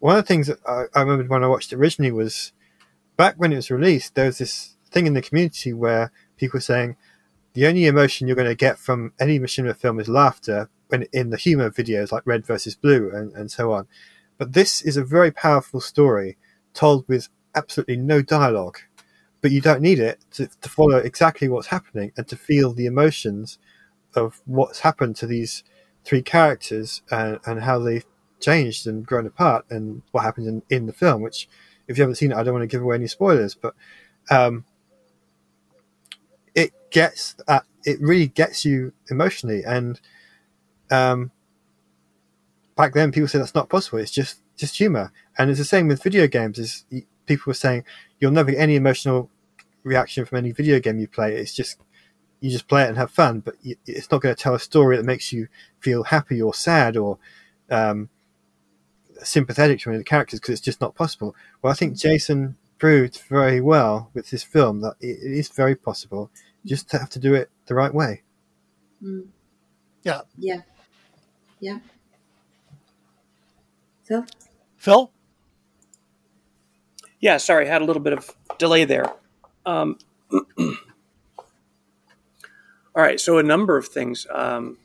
one 0.00 0.16
of 0.16 0.24
the 0.24 0.26
things 0.26 0.48
that 0.48 0.58
I, 0.66 0.84
I 0.94 1.02
remembered 1.02 1.28
when 1.28 1.44
I 1.44 1.46
watched 1.46 1.72
it 1.72 1.76
originally 1.76 2.10
was 2.10 2.52
back 3.20 3.34
when 3.36 3.52
it 3.52 3.56
was 3.56 3.70
released, 3.70 4.14
there 4.14 4.24
was 4.24 4.38
this 4.38 4.76
thing 4.90 5.06
in 5.06 5.12
the 5.12 5.20
community 5.20 5.74
where 5.74 6.10
people 6.38 6.56
were 6.56 6.62
saying 6.62 6.96
the 7.52 7.66
only 7.66 7.84
emotion 7.84 8.26
you're 8.26 8.34
going 8.34 8.48
to 8.48 8.54
get 8.54 8.78
from 8.78 9.12
any 9.20 9.38
machinima 9.38 9.76
film 9.76 10.00
is 10.00 10.08
laughter 10.08 10.70
when 10.88 11.02
in 11.12 11.28
the 11.28 11.36
humor 11.36 11.68
videos 11.68 12.12
like 12.12 12.22
Red 12.24 12.46
versus 12.46 12.74
Blue 12.74 13.10
and, 13.12 13.30
and 13.34 13.50
so 13.50 13.72
on. 13.74 13.86
But 14.38 14.54
this 14.54 14.80
is 14.80 14.96
a 14.96 15.04
very 15.04 15.30
powerful 15.30 15.82
story 15.82 16.38
told 16.72 17.06
with 17.08 17.28
absolutely 17.54 17.98
no 17.98 18.22
dialogue. 18.22 18.78
But 19.42 19.50
you 19.50 19.60
don't 19.60 19.82
need 19.82 19.98
it 19.98 20.24
to, 20.36 20.48
to 20.58 20.68
follow 20.70 20.96
exactly 20.96 21.46
what's 21.46 21.66
happening 21.66 22.12
and 22.16 22.26
to 22.26 22.36
feel 22.36 22.72
the 22.72 22.86
emotions 22.86 23.58
of 24.14 24.40
what's 24.46 24.80
happened 24.80 25.16
to 25.16 25.26
these 25.26 25.62
three 26.06 26.22
characters 26.22 27.02
and, 27.10 27.38
and 27.44 27.64
how 27.64 27.80
they've 27.80 28.06
changed 28.40 28.86
and 28.86 29.04
grown 29.04 29.26
apart 29.26 29.66
and 29.68 30.00
what 30.10 30.24
happens 30.24 30.46
in, 30.46 30.62
in 30.70 30.86
the 30.86 30.94
film, 30.94 31.20
which 31.20 31.50
if 31.90 31.98
you 31.98 32.02
haven't 32.02 32.14
seen 32.14 32.30
it, 32.30 32.36
I 32.36 32.42
don't 32.44 32.54
want 32.54 32.62
to 32.62 32.74
give 32.74 32.82
away 32.82 32.94
any 32.94 33.08
spoilers, 33.08 33.54
but 33.54 33.74
um, 34.30 34.64
it 36.54 36.72
gets 36.90 37.34
at, 37.48 37.64
it 37.84 38.00
really 38.00 38.28
gets 38.28 38.64
you 38.64 38.92
emotionally 39.10 39.64
and 39.64 40.00
um, 40.90 41.30
back 42.76 42.94
then 42.94 43.10
people 43.10 43.28
said 43.28 43.40
that's 43.40 43.54
not 43.54 43.68
possible 43.68 43.98
it's 43.98 44.10
just 44.10 44.42
just 44.56 44.76
humor. 44.76 45.10
And 45.38 45.50
it's 45.50 45.58
the 45.58 45.64
same 45.64 45.88
with 45.88 46.02
video 46.02 46.26
games 46.26 46.58
is 46.58 46.84
people 47.26 47.50
were 47.50 47.54
saying 47.54 47.84
you'll 48.18 48.30
never 48.30 48.50
get 48.50 48.60
any 48.60 48.76
emotional 48.76 49.30
reaction 49.82 50.26
from 50.26 50.38
any 50.38 50.52
video 50.52 50.78
game 50.78 50.98
you 50.98 51.08
play 51.08 51.34
it's 51.34 51.54
just 51.54 51.78
you 52.40 52.50
just 52.50 52.68
play 52.68 52.82
it 52.82 52.88
and 52.88 52.98
have 52.98 53.10
fun 53.10 53.40
but 53.40 53.54
it's 53.86 54.10
not 54.10 54.20
going 54.20 54.34
to 54.34 54.40
tell 54.40 54.54
a 54.54 54.60
story 54.60 54.96
that 54.96 55.06
makes 55.06 55.32
you 55.32 55.48
feel 55.78 56.02
happy 56.02 56.40
or 56.42 56.52
sad 56.52 56.96
or 56.96 57.18
um, 57.70 58.10
sympathetic 59.24 59.80
to 59.80 59.90
any 59.90 59.96
of 59.96 60.00
the 60.00 60.04
characters 60.04 60.40
because 60.40 60.52
it's 60.52 60.60
just 60.60 60.80
not 60.80 60.94
possible 60.94 61.34
well 61.62 61.70
i 61.70 61.74
think 61.74 61.96
jason 61.96 62.56
proved 62.78 63.20
very 63.28 63.60
well 63.60 64.10
with 64.14 64.30
this 64.30 64.42
film 64.42 64.80
that 64.80 64.94
it, 65.00 65.18
it 65.22 65.32
is 65.32 65.48
very 65.48 65.74
possible 65.74 66.30
you 66.62 66.68
just 66.70 66.90
have 66.92 67.10
to 67.10 67.18
do 67.18 67.34
it 67.34 67.50
the 67.66 67.74
right 67.74 67.94
way 67.94 68.22
Mm. 69.02 69.28
Yeah. 70.02 70.22
Yeah. 70.38 70.60
Yeah. 71.58 71.78
Phil? 74.04 74.24
Phil? 74.76 75.12
Yeah, 77.20 77.36
sorry, 77.36 77.66
had 77.66 77.82
a 77.82 77.84
little 77.84 78.02
bit 78.02 78.14
of 78.14 78.34
delay 78.58 78.84
there. 78.84 79.04
Um, 79.66 79.98
all 80.32 80.72
right, 82.94 83.20
so 83.20 83.38
a 83.38 83.42
number 83.42 83.76
of 83.76 83.88
things. 83.88 84.26
Um, 84.32 84.78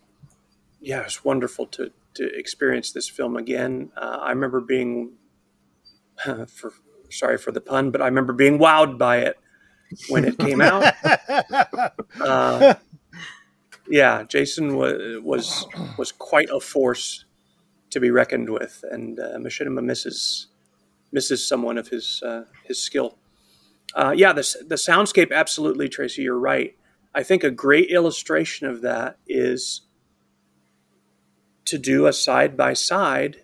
yeah, 0.81 0.99
it 0.99 1.05
was 1.05 1.23
wonderful 1.23 1.65
to 1.67 1.91
to 2.15 2.37
experience 2.37 2.91
this 2.91 3.09
film 3.09 3.37
again. 3.37 3.91
Uh, 3.95 4.19
I 4.21 4.29
remember 4.29 4.61
being, 4.61 5.13
for 6.47 6.73
sorry 7.09 7.37
for 7.37 7.51
the 7.51 7.61
pun, 7.61 7.91
but 7.91 8.01
I 8.01 8.05
remember 8.05 8.33
being 8.33 8.57
wowed 8.57 8.97
by 8.97 9.17
it 9.17 9.37
when 10.09 10.25
it 10.25 10.37
came 10.37 10.61
out. 10.61 10.93
Uh, 12.19 12.75
yeah, 13.87 14.23
Jason 14.23 14.75
was 14.75 15.21
was 15.21 15.65
was 15.97 16.11
quite 16.11 16.49
a 16.49 16.59
force 16.59 17.25
to 17.91 17.99
be 17.99 18.09
reckoned 18.09 18.49
with, 18.49 18.83
and 18.89 19.19
uh, 19.19 19.37
Machinima 19.37 19.83
misses 19.83 20.47
misses 21.11 21.47
someone 21.47 21.77
of 21.77 21.89
his 21.89 22.23
uh, 22.25 22.45
his 22.63 22.81
skill. 22.81 23.17
Uh, 23.93 24.13
yeah, 24.15 24.33
the 24.33 24.55
the 24.67 24.75
soundscape 24.75 25.31
absolutely, 25.31 25.89
Tracy. 25.89 26.23
You're 26.23 26.39
right. 26.39 26.75
I 27.13 27.23
think 27.23 27.43
a 27.43 27.51
great 27.51 27.89
illustration 27.89 28.67
of 28.67 28.81
that 28.81 29.17
is 29.27 29.81
to 31.65 31.77
do 31.77 32.05
a 32.05 32.13
side 32.13 32.55
by 32.55 32.73
side 32.73 33.41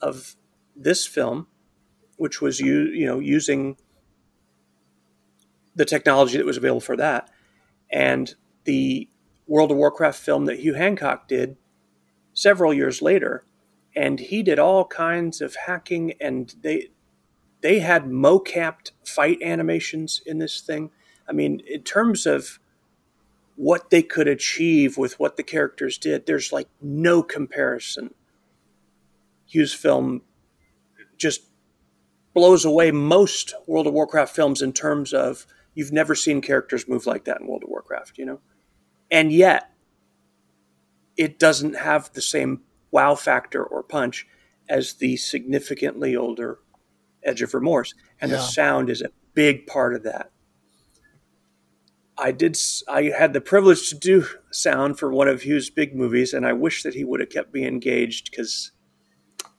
of 0.00 0.36
this 0.74 1.06
film, 1.06 1.46
which 2.16 2.40
was 2.40 2.60
you 2.60 2.82
you 2.84 3.06
know 3.06 3.18
using 3.18 3.76
the 5.74 5.84
technology 5.84 6.36
that 6.36 6.46
was 6.46 6.56
available 6.56 6.80
for 6.80 6.96
that, 6.96 7.30
and 7.90 8.34
the 8.64 9.08
World 9.46 9.70
of 9.70 9.76
Warcraft 9.76 10.18
film 10.18 10.44
that 10.46 10.60
Hugh 10.60 10.74
Hancock 10.74 11.28
did 11.28 11.56
several 12.32 12.72
years 12.72 13.02
later, 13.02 13.44
and 13.94 14.20
he 14.20 14.42
did 14.42 14.58
all 14.58 14.86
kinds 14.86 15.40
of 15.40 15.56
hacking, 15.66 16.14
and 16.20 16.54
they 16.62 16.90
they 17.60 17.80
had 17.80 18.06
mocapped 18.06 18.92
fight 19.04 19.40
animations 19.42 20.20
in 20.26 20.38
this 20.38 20.60
thing. 20.60 20.90
I 21.28 21.32
mean, 21.32 21.62
in 21.68 21.82
terms 21.82 22.26
of 22.26 22.58
what 23.62 23.90
they 23.90 24.02
could 24.02 24.26
achieve 24.26 24.98
with 24.98 25.20
what 25.20 25.36
the 25.36 25.42
characters 25.44 25.96
did, 25.96 26.26
there's 26.26 26.50
like 26.52 26.66
no 26.80 27.22
comparison. 27.22 28.12
Hugh's 29.46 29.72
film 29.72 30.22
just 31.16 31.42
blows 32.34 32.64
away 32.64 32.90
most 32.90 33.54
World 33.68 33.86
of 33.86 33.92
Warcraft 33.92 34.34
films 34.34 34.62
in 34.62 34.72
terms 34.72 35.12
of 35.12 35.46
you've 35.74 35.92
never 35.92 36.16
seen 36.16 36.40
characters 36.40 36.88
move 36.88 37.06
like 37.06 37.24
that 37.26 37.40
in 37.40 37.46
World 37.46 37.62
of 37.62 37.68
Warcraft, 37.70 38.18
you 38.18 38.24
know? 38.24 38.40
And 39.12 39.30
yet, 39.30 39.70
it 41.16 41.38
doesn't 41.38 41.76
have 41.76 42.12
the 42.14 42.20
same 42.20 42.62
wow 42.90 43.14
factor 43.14 43.62
or 43.62 43.84
punch 43.84 44.26
as 44.68 44.94
the 44.94 45.16
significantly 45.16 46.16
older 46.16 46.58
Edge 47.22 47.42
of 47.42 47.54
Remorse. 47.54 47.94
And 48.20 48.32
Yeah. 48.32 48.38
the 48.38 48.42
sound 48.42 48.90
is 48.90 49.02
a 49.02 49.12
big 49.34 49.68
part 49.68 49.94
of 49.94 50.02
that. 50.02 50.32
I 52.18 52.32
did. 52.32 52.58
I 52.88 53.04
had 53.04 53.32
the 53.32 53.40
privilege 53.40 53.88
to 53.88 53.96
do 53.96 54.26
sound 54.50 54.98
for 54.98 55.10
one 55.10 55.28
of 55.28 55.42
Hugh's 55.42 55.70
big 55.70 55.94
movies, 55.94 56.32
and 56.32 56.46
I 56.46 56.52
wish 56.52 56.82
that 56.82 56.94
he 56.94 57.04
would 57.04 57.20
have 57.20 57.30
kept 57.30 57.54
me 57.54 57.66
engaged 57.66 58.30
because, 58.30 58.72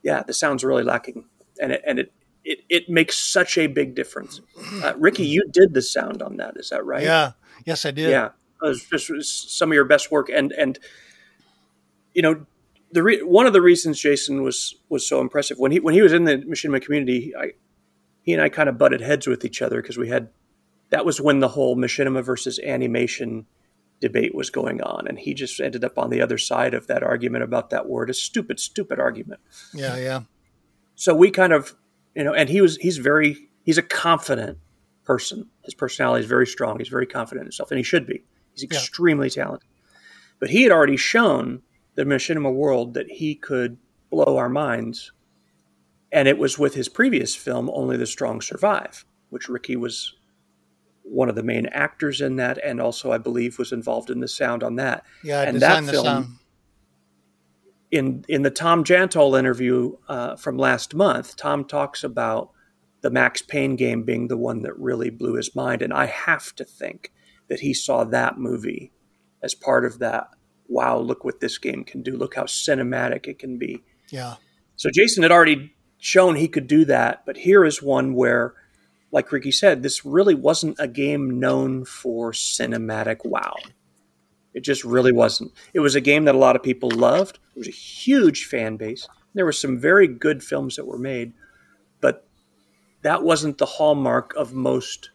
yeah, 0.04 0.24
the 0.24 0.34
sound's 0.34 0.64
really 0.64 0.84
lacking, 0.84 1.26
and 1.60 1.72
it 1.72 1.82
and 1.86 2.00
it 2.00 2.14
it, 2.44 2.60
it 2.70 2.90
makes 2.90 3.18
such 3.18 3.58
a 3.58 3.68
big 3.68 3.96
difference. 3.96 4.42
Uh, 4.84 4.94
Ricky, 4.98 5.26
you 5.26 5.44
did 5.50 5.74
the 5.74 5.82
sound 5.82 6.22
on 6.22 6.38
that, 6.38 6.58
is 6.58 6.70
that 6.70 6.86
right? 6.86 7.04
Yeah. 7.04 7.32
Yes, 7.66 7.86
I 7.86 7.92
did. 7.92 8.10
yeah. 8.10 8.30
It 8.62 8.68
was 8.68 8.84
just 8.86 9.10
it 9.10 9.14
was 9.14 9.30
some 9.30 9.72
of 9.72 9.76
your 9.76 9.86
best 9.86 10.12
work, 10.12 10.30
and 10.30 10.52
and 10.54 10.80
you 12.14 12.22
know 12.22 12.46
the 12.92 13.04
re- 13.04 13.24
one 13.24 13.46
of 13.46 13.54
the 13.54 13.62
reasons 13.62 14.00
Jason 14.00 14.44
was 14.44 14.76
was 14.90 15.08
so 15.08 15.20
impressive 15.20 15.58
when 15.58 15.72
he 15.72 15.80
when 15.80 15.94
he 15.94 16.02
was 16.02 16.14
in 16.14 16.24
the 16.26 16.38
machinima 16.38 16.82
community, 16.82 17.34
I 17.36 17.54
he 18.22 18.34
and 18.34 18.42
I 18.42 18.50
kind 18.50 18.70
of 18.70 18.78
butted 18.78 19.02
heads 19.02 19.28
with 19.28 19.44
each 19.44 19.62
other 19.62 19.82
because 19.82 19.98
we 19.98 20.08
had 20.10 20.30
that 20.94 21.06
was 21.06 21.20
when 21.20 21.40
the 21.40 21.48
whole 21.48 21.76
machinima 21.76 22.24
versus 22.24 22.60
animation 22.60 23.48
debate 24.00 24.36
was 24.36 24.52
going 24.52 24.80
on, 24.84 25.08
and 25.08 25.18
he 25.18 25.34
just 25.34 25.60
ended 25.60 25.84
up 25.84 25.98
on 25.98 26.12
the 26.12 26.22
other 26.22 26.38
side 26.38 26.76
of 26.76 26.86
that 26.86 27.02
argument 27.02 27.44
about 27.44 27.72
that 27.72 27.90
word, 27.90 28.12
a 28.12 28.14
stupid, 28.14 28.60
stupid 28.60 29.00
argument. 29.00 29.42
Yeah. 29.74 29.98
Yeah. 29.98 30.22
So 30.94 31.16
we 31.16 31.32
kind 31.32 31.52
of, 31.52 31.74
you 32.16 32.24
know, 32.24 32.36
and 32.36 32.48
he 32.48 32.62
was 32.62 32.78
he's 32.78 33.00
very 33.00 33.50
he's 33.64 33.80
a 33.80 33.82
confident 33.82 34.60
person. 35.04 35.50
His 35.66 35.74
personality 35.74 36.22
is 36.26 36.30
very 36.30 36.46
strong. 36.46 36.78
He's 36.78 36.90
very 36.90 37.08
confident 37.08 37.42
in 37.42 37.48
himself, 37.48 37.72
and 37.72 37.80
he 37.80 37.84
should 37.84 38.06
be. 38.06 38.24
He's 38.54 38.64
Yeah. 38.70 38.78
extremely 38.78 39.32
talented. 39.32 39.68
But 40.40 40.52
he 40.52 40.62
had 40.62 40.72
already 40.72 40.98
shown 40.98 41.64
the 41.96 42.04
machinima 42.04 42.54
world 42.54 42.94
that 42.94 43.10
he 43.10 43.34
could 43.34 43.78
blow 44.12 44.38
our 44.38 44.50
minds, 44.50 45.12
and 46.12 46.28
it 46.28 46.38
was 46.38 46.60
with 46.60 46.76
his 46.76 46.88
previous 46.88 47.36
film, 47.36 47.68
Only 47.74 47.98
the 47.98 48.06
Strong 48.06 48.42
Survive, 48.42 49.06
which 49.32 49.50
Ricky 49.50 49.76
was 49.76 50.14
one 51.04 51.30
of 51.30 51.36
the 51.36 51.44
main 51.44 51.66
actors 51.68 52.22
in 52.22 52.38
that, 52.38 52.58
and 52.64 52.82
also 52.82 53.12
I 53.12 53.18
believe 53.18 53.60
was 53.60 53.72
involved 53.72 54.10
in 54.10 54.20
the 54.22 54.28
sound 54.28 54.64
on 54.64 54.76
that 54.78 55.06
Yeah. 55.24 55.42
I 55.42 55.44
And 55.44 55.60
that 55.62 55.84
film- 55.86 56.06
sound. 56.06 56.28
in 57.92 58.26
in 58.28 58.42
the 58.42 58.50
Tom 58.50 58.84
Jantol 58.84 59.38
interview 59.38 59.96
uh, 60.08 60.36
from 60.36 60.58
last 60.58 60.96
month, 60.96 61.36
Tom 61.36 61.66
talks 61.66 62.04
about 62.04 62.52
the 63.02 63.10
Max 63.12 63.42
Payne 63.42 63.76
game 63.76 64.04
being 64.04 64.28
the 64.30 64.38
one 64.38 64.62
that 64.62 64.78
really 64.80 65.10
blew 65.10 65.34
his 65.36 65.56
mind, 65.56 65.82
and 65.82 65.94
I 65.94 66.06
have 66.06 66.56
to 66.56 66.64
think 66.66 67.12
that 67.50 67.60
he 67.60 67.74
saw 67.74 68.04
that 68.06 68.38
movie 68.38 68.92
as 69.42 69.54
part 69.54 69.86
of 69.86 70.00
that. 70.00 70.30
Wow, 70.70 71.00
look 71.00 71.24
what 71.26 71.40
this 71.42 71.58
game 71.58 71.84
can 71.84 72.02
do! 72.02 72.16
Look 72.16 72.36
how 72.36 72.44
cinematic 72.44 73.28
it 73.28 73.38
can 73.40 73.58
be. 73.58 73.84
Yeah. 74.10 74.36
So 74.78 74.90
Jason 74.92 75.22
had 75.24 75.32
already 75.32 75.76
shown 76.00 76.36
he 76.36 76.48
could 76.48 76.68
do 76.68 76.86
that, 76.86 77.24
but 77.26 77.38
here 77.38 77.64
is 77.64 77.82
one 77.84 78.14
where, 78.16 78.54
like 79.14 79.32
Ricky 79.32 79.52
said, 79.52 79.84
this 79.84 80.04
really 80.04 80.34
wasn't 80.34 80.76
a 80.80 80.88
game 80.88 81.40
known 81.40 81.86
for 81.86 82.32
cinematic 82.32 83.24
wow. 83.24 83.54
It 84.56 84.62
just 84.62 84.84
really 84.84 85.12
wasn't. 85.12 85.52
It 85.74 85.82
was 85.82 85.94
a 85.94 86.02
game 86.02 86.26
that 86.26 86.34
a 86.34 86.40
lot 86.40 86.56
of 86.56 86.64
people 86.64 86.90
loved. 86.90 87.38
It 87.56 87.60
was 87.60 87.68
a 87.68 87.72
huge 87.72 88.46
fan 88.46 88.76
base. 88.76 89.08
There 89.36 89.46
were 89.46 89.52
some 89.52 89.78
very 89.80 90.08
good 90.08 90.44
films 90.44 90.76
that 90.78 90.88
were 90.88 90.98
made, 90.98 91.34
but 92.02 92.28
that 93.04 93.22
wasn't 93.24 93.60
the 93.60 93.68
hallmark 93.68 94.34
of 94.36 94.54
most 94.54 95.12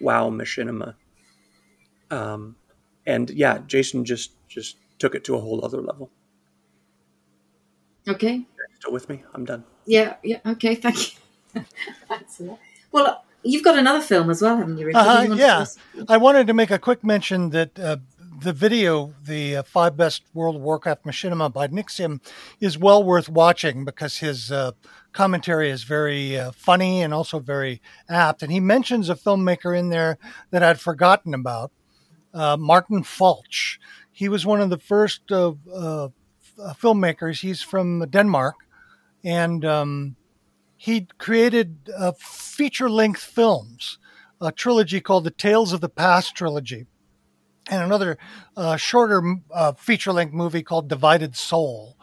WoW 0.00 0.30
machinima. 0.30 0.94
Um, 2.10 2.56
and 3.06 3.28
yeah, 3.28 3.58
Jason 3.66 4.06
just 4.06 4.32
just 4.48 4.78
took 4.98 5.14
it 5.14 5.24
to 5.24 5.34
a 5.34 5.40
whole 5.40 5.62
other 5.62 5.82
level. 5.82 6.10
Okay. 8.08 8.46
Still 8.78 8.92
with 8.92 9.10
me? 9.10 9.24
I'm 9.34 9.44
done. 9.44 9.64
Yeah. 9.84 10.16
Yeah. 10.22 10.38
Okay. 10.46 10.74
Thank 10.74 11.14
you. 11.14 11.20
Thanks 12.08 12.36
for 12.36 12.42
that. 12.44 12.58
Well, 12.92 13.25
you've 13.46 13.64
got 13.64 13.78
another 13.78 14.00
film 14.00 14.30
as 14.30 14.42
well, 14.42 14.56
haven't 14.56 14.78
you, 14.78 14.86
Richard? 14.86 14.98
Uh-huh, 14.98 15.22
you 15.22 15.34
yeah. 15.36 15.64
I 16.08 16.16
wanted 16.16 16.46
to 16.48 16.54
make 16.54 16.70
a 16.70 16.78
quick 16.78 17.04
mention 17.04 17.50
that 17.50 17.78
uh, 17.78 17.96
the 18.40 18.52
video, 18.52 19.14
the 19.24 19.56
uh, 19.56 19.62
five 19.62 19.96
best 19.96 20.22
World 20.34 20.56
of 20.56 20.62
Warcraft 20.62 21.04
machinima 21.04 21.52
by 21.52 21.68
Nixxiom, 21.68 22.20
is 22.60 22.76
well 22.76 23.02
worth 23.02 23.28
watching 23.28 23.84
because 23.84 24.18
his 24.18 24.52
uh, 24.52 24.72
commentary 25.12 25.70
is 25.70 25.84
very 25.84 26.38
uh, 26.38 26.52
funny 26.52 27.02
and 27.02 27.14
also 27.14 27.38
very 27.38 27.80
apt. 28.08 28.42
And 28.42 28.52
he 28.52 28.60
mentions 28.60 29.08
a 29.08 29.14
filmmaker 29.14 29.76
in 29.76 29.88
there 29.88 30.18
that 30.50 30.62
I'd 30.62 30.80
forgotten 30.80 31.34
about, 31.34 31.72
uh, 32.34 32.56
Martin 32.56 33.02
Falch. 33.02 33.78
He 34.12 34.28
was 34.28 34.44
one 34.44 34.60
of 34.60 34.70
the 34.70 34.78
first 34.78 35.32
uh, 35.32 35.54
uh, 35.72 36.08
filmmakers. 36.58 37.40
He's 37.40 37.62
from 37.62 38.06
Denmark, 38.10 38.56
and 39.24 39.64
um, 39.64 40.16
he 40.76 41.08
created 41.18 41.90
uh, 41.96 42.12
feature 42.18 42.90
length 42.90 43.22
films, 43.22 43.98
a 44.40 44.52
trilogy 44.52 45.00
called 45.00 45.24
the 45.24 45.30
Tales 45.30 45.72
of 45.72 45.80
the 45.80 45.88
Past 45.88 46.34
trilogy, 46.34 46.86
and 47.70 47.82
another 47.82 48.18
uh, 48.56 48.76
shorter 48.76 49.36
uh, 49.52 49.72
feature 49.72 50.12
length 50.12 50.34
movie 50.34 50.62
called 50.62 50.88
Divided 50.88 51.34
Soul. 51.34 51.96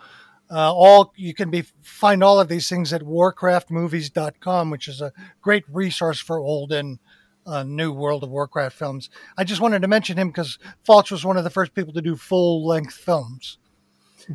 Uh, 0.52 0.74
all 0.74 1.14
you 1.16 1.34
can 1.34 1.50
be 1.50 1.64
find 1.82 2.24
all 2.24 2.40
of 2.40 2.48
these 2.48 2.68
things 2.68 2.92
at 2.92 3.02
warcraftmovies.com, 3.02 4.70
which 4.70 4.88
is 4.88 5.02
a 5.02 5.14
great 5.42 5.64
resource 5.72 6.20
for 6.20 6.40
old 6.40 6.72
and 6.72 7.00
uh, 7.46 7.64
new 7.64 7.92
World 7.92 8.24
of 8.24 8.30
Warcraft 8.30 8.76
films. 8.76 9.10
I 9.38 9.44
just 9.44 9.62
wanted 9.62 9.82
to 9.82 9.88
mention 9.88 10.18
him 10.18 10.30
because 10.30 10.60
Falch 10.88 11.12
was 11.12 11.26
one 11.26 11.38
of 11.38 11.44
the 11.44 11.50
first 11.50 11.74
people 11.74 11.94
to 11.94 12.02
do 12.02 12.16
full 12.16 12.66
length 12.66 12.96
films. 12.96 13.58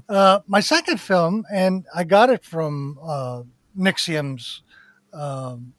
Uh, 0.08 0.40
my 0.46 0.60
second 0.60 1.00
film, 1.00 1.44
and 1.52 1.86
I 1.94 2.04
got 2.04 2.30
it 2.30 2.44
from 2.44 2.98
Nixxiom's 3.78 4.62
um, 5.12 5.72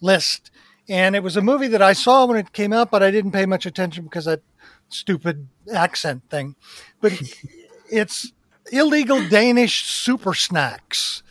list, 0.00 0.50
and 0.88 1.16
it 1.16 1.22
was 1.22 1.36
a 1.36 1.42
movie 1.42 1.68
that 1.68 1.82
I 1.82 1.92
saw 1.92 2.26
when 2.26 2.36
it 2.36 2.52
came 2.52 2.72
out, 2.72 2.90
but 2.90 3.02
I 3.02 3.10
didn't 3.10 3.32
pay 3.32 3.46
much 3.46 3.66
attention 3.66 4.04
because 4.04 4.26
that 4.26 4.42
stupid 4.88 5.48
accent 5.72 6.22
thing. 6.28 6.56
But 7.00 7.20
it's 7.90 8.32
illegal 8.70 9.26
Danish 9.28 9.84
super 9.84 10.34
snacks. 10.34 11.22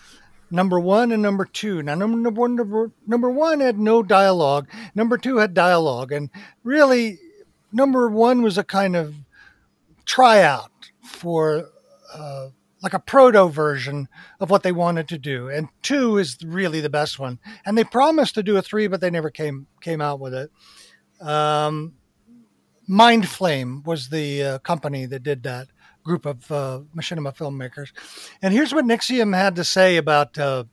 Number 0.50 0.80
one 0.80 1.14
and 1.14 1.22
number 1.22 1.46
two. 1.46 1.82
Now, 1.82 1.96
number 1.96 2.30
one, 2.30 2.56
number, 2.56 2.92
number 3.08 3.30
one 3.30 3.62
had 3.62 3.80
no 3.80 4.04
dialogue. 4.04 4.68
Number 4.94 5.18
two 5.18 5.38
had 5.38 5.54
dialogue, 5.54 6.12
and 6.12 6.30
really, 6.64 7.20
number 7.72 8.10
one 8.10 8.42
was 8.42 8.58
a 8.58 8.64
kind 8.64 8.98
of 8.98 9.16
tryout 10.06 10.72
for 11.06 11.70
uh, 12.14 12.50
like 12.82 12.94
a 12.94 13.00
proto 13.00 13.48
version 13.48 14.08
of 14.40 14.50
what 14.50 14.64
they 14.64 14.72
wanted 14.72 15.08
to 15.10 15.18
do, 15.18 15.50
and 15.50 15.70
two 15.82 16.18
is 16.18 16.38
really 16.44 16.82
the 16.82 16.90
best 16.90 17.20
one. 17.20 17.40
And 17.66 17.78
they 17.78 17.84
promised 17.84 18.36
to 18.36 18.44
do 18.44 18.58
a 18.58 18.62
three, 18.62 18.88
but 18.88 19.02
they 19.02 19.12
never 19.12 19.30
came 19.30 19.68
came 19.82 20.02
out 20.02 20.20
with 20.20 20.34
it. 20.34 20.52
Um, 21.26 21.94
Mind 22.88 23.28
Flame 23.30 23.84
was 23.84 24.10
the 24.10 24.44
uh, 24.44 24.58
company 24.60 25.06
that 25.06 25.24
did 25.24 25.44
that 25.44 25.68
group 26.04 26.26
of 26.26 26.52
uh, 26.52 26.82
machinima 26.96 27.36
filmmakers. 27.36 27.92
And 28.42 28.54
here's 28.54 28.74
what 28.74 28.86
Nixxiom 28.86 29.36
had 29.36 29.56
to 29.56 29.64
say 29.64 29.98
about 29.98 30.38
uh, 30.38 30.64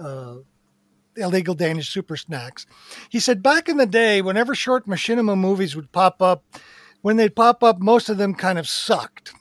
uh, 0.00 0.36
illegal 1.16 1.54
Danish 1.54 1.90
super 1.90 2.16
snacks. 2.16 2.66
He 3.10 3.20
said, 3.20 3.42
back 3.42 3.68
in 3.68 3.76
the 3.76 3.86
day, 3.86 4.22
whenever 4.22 4.54
short 4.54 4.86
machinima 4.86 5.38
movies 5.38 5.76
would 5.76 5.92
pop 5.92 6.22
up, 6.22 6.44
when 7.02 7.16
they'd 7.16 7.36
pop 7.36 7.62
up, 7.62 7.78
most 7.78 8.08
of 8.08 8.16
them 8.16 8.34
kind 8.34 8.58
of 8.58 8.66
sucked, 8.66 9.34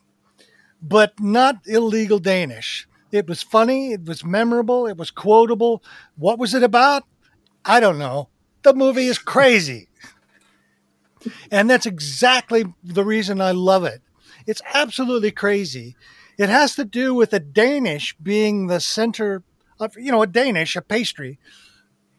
but 0.84 1.20
not 1.20 1.62
illegal 1.66 2.20
Danish. 2.20 2.88
It 3.12 3.28
was 3.28 3.42
funny, 3.42 3.94
it 3.94 4.06
was 4.06 4.26
memorable, 4.26 4.86
it 4.86 4.98
was 4.98 5.12
quotable. 5.12 5.82
What 6.18 6.38
was 6.38 6.54
it 6.54 6.64
about? 6.64 7.04
I 7.64 7.80
don't 7.80 7.98
know. 7.98 8.30
The 8.64 8.74
movie 8.74 9.08
is 9.08 9.18
crazy. 9.18 9.88
And 11.50 11.70
that's 11.70 11.86
exactly 11.86 12.66
the 12.84 13.06
reason 13.06 13.40
I 13.40 13.52
love 13.52 13.86
it. 13.86 14.02
It's 14.46 14.62
absolutely 14.74 15.32
crazy. 15.32 15.96
It 16.38 16.50
has 16.50 16.76
to 16.76 16.84
do 16.84 17.14
with 17.14 17.32
a 17.32 17.40
Danish 17.40 18.16
being 18.22 18.68
the 18.68 18.80
center 18.82 19.44
of, 19.80 19.96
you 19.96 20.12
know, 20.12 20.22
a 20.22 20.28
Danish, 20.28 20.76
a 20.76 20.82
pastry, 20.82 21.40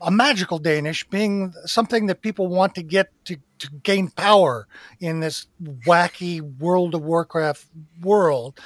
a 0.05 0.11
magical 0.11 0.59
Danish 0.59 1.05
being 1.05 1.53
something 1.64 2.07
that 2.07 2.21
people 2.21 2.47
want 2.47 2.75
to 2.75 2.83
get 2.83 3.09
to, 3.25 3.37
to 3.59 3.71
gain 3.83 4.09
power 4.11 4.69
in 5.01 5.21
this 5.21 5.47
wacky 5.87 6.40
World 6.59 6.95
of 6.95 7.03
Warcraft 7.03 7.67
world. 8.03 8.61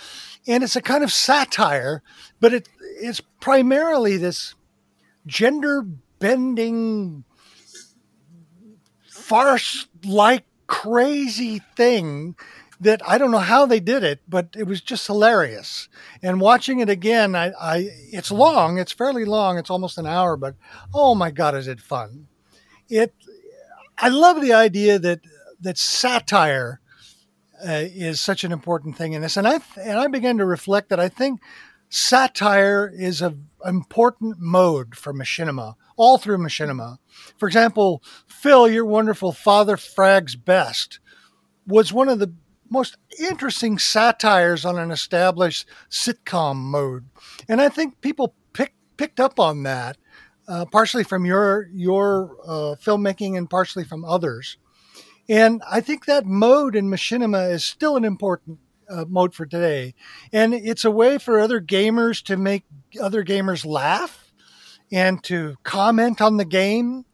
And 0.46 0.64
it's 0.64 0.76
a 0.76 0.82
kind 0.82 1.04
of 1.04 1.12
satire, 1.12 2.02
but 2.40 2.52
it, 2.52 2.68
it's 3.00 3.20
primarily 3.40 4.16
this 4.16 4.54
gender 5.26 5.82
bending 6.18 7.24
farce 9.08 9.86
like 10.04 10.44
crazy 10.66 11.60
thing 11.76 12.34
that 12.80 13.06
I 13.06 13.18
don't 13.18 13.30
know 13.30 13.38
how 13.38 13.66
they 13.66 13.80
did 13.80 14.04
it, 14.04 14.20
but 14.28 14.48
it 14.56 14.64
was 14.64 14.80
just 14.80 15.06
hilarious. 15.06 15.88
And 16.22 16.40
watching 16.40 16.80
it 16.80 16.88
again, 16.88 17.34
I, 17.34 17.52
I 17.60 17.88
it's 18.12 18.30
long, 18.30 18.78
it's 18.78 18.92
fairly 18.92 19.24
long, 19.24 19.58
it's 19.58 19.70
almost 19.70 19.98
an 19.98 20.06
hour, 20.06 20.36
but 20.36 20.54
oh 20.94 21.14
my 21.14 21.30
god, 21.30 21.54
is 21.54 21.66
it 21.66 21.80
fun! 21.80 22.28
It, 22.88 23.14
I 23.98 24.08
love 24.08 24.40
the 24.40 24.52
idea 24.52 24.98
that 24.98 25.20
that 25.60 25.78
satire 25.78 26.80
uh, 27.66 27.82
is 27.84 28.20
such 28.20 28.44
an 28.44 28.52
important 28.52 28.96
thing 28.96 29.12
in 29.12 29.22
this, 29.22 29.36
and 29.36 29.46
I 29.46 29.60
and 29.76 29.98
I 29.98 30.06
began 30.06 30.38
to 30.38 30.44
reflect 30.44 30.88
that 30.90 31.00
I 31.00 31.08
think 31.08 31.40
satire 31.88 32.92
is 32.94 33.20
a 33.20 33.34
important 33.64 34.38
mode 34.38 34.94
for 34.94 35.12
machinima, 35.12 35.74
all 35.96 36.18
through 36.18 36.38
machinima. 36.38 36.98
For 37.36 37.48
example, 37.48 38.02
Phil, 38.26 38.68
your 38.68 38.84
wonderful 38.84 39.32
Father 39.32 39.76
Frag's 39.76 40.36
Best 40.36 41.00
was 41.66 41.92
one 41.92 42.08
of 42.08 42.18
the 42.18 42.32
most 42.70 42.96
interesting 43.18 43.78
satires 43.78 44.64
on 44.64 44.78
an 44.78 44.90
established 44.90 45.66
sitcom 45.90 46.56
mode, 46.56 47.06
and 47.48 47.60
I 47.60 47.68
think 47.68 48.00
people 48.00 48.34
picked 48.52 48.76
picked 48.96 49.20
up 49.20 49.40
on 49.40 49.62
that, 49.62 49.96
uh, 50.46 50.64
partially 50.66 51.04
from 51.04 51.24
your 51.24 51.68
your 51.72 52.36
uh, 52.44 52.74
filmmaking 52.82 53.36
and 53.36 53.48
partially 53.48 53.84
from 53.84 54.04
others. 54.04 54.58
And 55.28 55.62
I 55.70 55.80
think 55.80 56.06
that 56.06 56.24
mode 56.24 56.74
in 56.74 56.88
machinima 56.88 57.50
is 57.52 57.64
still 57.64 57.96
an 57.96 58.04
important 58.04 58.58
uh, 58.88 59.04
mode 59.06 59.34
for 59.34 59.46
today, 59.46 59.94
and 60.32 60.54
it's 60.54 60.84
a 60.84 60.90
way 60.90 61.18
for 61.18 61.38
other 61.38 61.60
gamers 61.60 62.22
to 62.24 62.36
make 62.36 62.64
other 63.00 63.24
gamers 63.24 63.66
laugh 63.66 64.32
and 64.90 65.22
to 65.24 65.56
comment 65.62 66.20
on 66.20 66.36
the 66.38 66.44
game. 66.44 67.04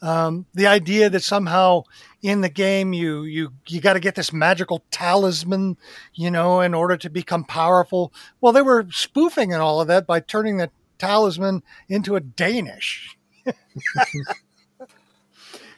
Um, 0.00 0.46
the 0.54 0.68
idea 0.68 1.10
that 1.10 1.24
somehow 1.24 1.82
in 2.22 2.40
the 2.40 2.48
game 2.48 2.92
you 2.92 3.24
you 3.24 3.52
you 3.66 3.80
got 3.80 3.94
to 3.94 4.00
get 4.00 4.14
this 4.14 4.32
magical 4.32 4.84
talisman 4.90 5.76
you 6.14 6.30
know 6.30 6.60
in 6.60 6.72
order 6.74 6.96
to 6.96 7.10
become 7.10 7.44
powerful. 7.44 8.12
Well 8.40 8.52
they 8.52 8.62
were 8.62 8.86
spoofing 8.90 9.52
and 9.52 9.62
all 9.62 9.80
of 9.80 9.88
that 9.88 10.06
by 10.06 10.20
turning 10.20 10.58
the 10.58 10.70
talisman 10.98 11.62
into 11.88 12.16
a 12.16 12.20
danish. 12.20 13.16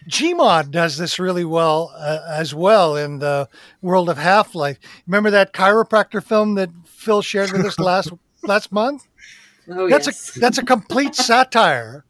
Gmod 0.09 0.71
does 0.71 0.97
this 0.97 1.19
really 1.19 1.45
well 1.45 1.93
uh, 1.95 2.21
as 2.29 2.55
well 2.55 2.97
in 2.97 3.19
the 3.19 3.49
world 3.83 4.09
of 4.09 4.17
half-life. 4.17 4.79
Remember 5.07 5.31
that 5.31 5.53
chiropractor 5.53 6.25
film 6.25 6.55
that 6.55 6.71
phil 6.87 7.23
shared 7.23 7.53
with 7.53 7.65
us 7.65 7.79
last 7.79 8.13
last 8.43 8.73
month? 8.73 9.07
Oh, 9.69 9.89
that's 9.89 10.07
yes. 10.07 10.37
a 10.37 10.41
that's 10.41 10.59
a 10.59 10.65
complete 10.65 11.15
satire 11.27 12.05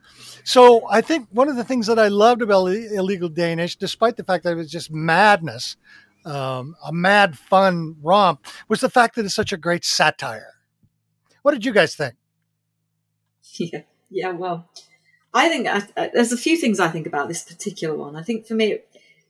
so 0.45 0.89
I 0.89 1.01
think 1.01 1.29
one 1.31 1.49
of 1.49 1.57
the 1.57 1.65
things 1.65 1.87
that 1.87 1.99
I 1.99 2.09
loved 2.09 2.43
about 2.43 2.67
Illegal 2.67 3.29
Danish, 3.29 3.77
despite 3.77 4.17
the 4.17 4.25
fact 4.25 4.45
that 4.45 4.53
it 4.53 4.57
was 4.57 4.71
just 4.71 4.91
madness, 4.91 5.77
um, 6.25 6.77
a 6.85 6.93
mad 6.93 7.39
fun 7.39 7.97
romp, 8.03 8.45
was 8.69 8.81
the 8.81 8.91
fact 8.91 9.15
that 9.17 9.25
it's 9.25 9.35
such 9.35 9.53
a 9.53 9.57
great 9.57 9.85
satire. 9.85 10.55
What 11.43 11.53
did 11.53 11.65
you 11.65 11.73
guys 11.73 11.95
think? 11.95 12.15
Yeah, 13.59 13.83
yeah. 14.11 14.31
Well, 14.31 14.71
I 15.35 15.49
think 15.49 15.67
I, 15.67 15.83
I, 15.97 16.11
there's 16.15 16.33
a 16.33 16.37
few 16.37 16.57
things 16.57 16.79
I 16.79 16.89
think 16.89 17.07
about 17.07 17.29
this 17.29 17.43
particular 17.43 17.97
one. 17.97 18.15
I 18.15 18.23
think 18.23 18.47
for 18.47 18.55
me, 18.55 18.79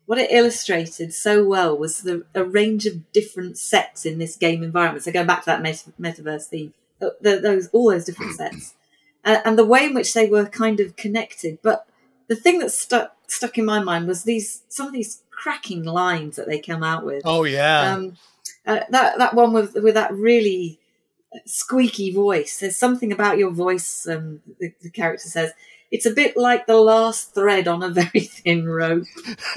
what 0.06 0.18
it 0.18 0.32
illustrated 0.32 1.14
so 1.14 1.44
well 1.44 1.76
was 1.76 2.02
the 2.02 2.26
a 2.34 2.44
range 2.44 2.84
of 2.86 3.12
different 3.12 3.58
sets 3.58 4.04
in 4.04 4.18
this 4.18 4.36
game 4.36 4.62
environment. 4.62 5.04
So 5.04 5.12
going 5.12 5.26
back 5.26 5.40
to 5.40 5.46
that 5.46 5.62
meta, 5.62 5.92
metaverse 6.00 6.46
theme, 6.46 6.74
uh, 7.00 7.10
the, 7.20 7.38
those 7.38 7.68
all 7.68 7.90
those 7.90 8.04
different 8.04 8.36
sets, 8.36 8.74
uh, 9.24 9.40
and 9.44 9.58
the 9.58 9.64
way 9.64 9.86
in 9.86 9.94
which 9.94 10.14
they 10.14 10.28
were 10.28 10.46
kind 10.46 10.80
of 10.80 10.96
connected. 10.96 11.58
But 11.62 11.86
the 12.28 12.36
thing 12.36 12.58
that 12.60 12.70
stuck 12.70 13.16
stuck 13.26 13.58
in 13.58 13.64
my 13.64 13.80
mind 13.80 14.06
was 14.06 14.24
these 14.24 14.62
some 14.68 14.86
of 14.86 14.92
these 14.92 15.22
cracking 15.30 15.84
lines 15.84 16.36
that 16.36 16.46
they 16.46 16.60
come 16.60 16.82
out 16.82 17.04
with. 17.04 17.22
Oh 17.24 17.44
yeah, 17.44 17.94
Um, 17.94 18.16
uh, 18.66 18.80
that 18.90 19.18
that 19.18 19.34
one 19.34 19.52
with 19.52 19.74
with 19.74 19.94
that 19.94 20.12
really 20.12 20.78
squeaky 21.46 22.12
voice. 22.12 22.58
There's 22.58 22.76
something 22.76 23.12
about 23.12 23.38
your 23.38 23.50
voice. 23.50 24.06
Um, 24.08 24.40
the, 24.58 24.72
the 24.82 24.90
character 24.90 25.28
says 25.28 25.52
it's 25.90 26.06
a 26.06 26.10
bit 26.10 26.36
like 26.36 26.66
the 26.66 26.76
last 26.76 27.34
thread 27.34 27.66
on 27.66 27.82
a 27.82 27.90
very 27.90 28.20
thin 28.20 28.68
rope. 28.68 29.06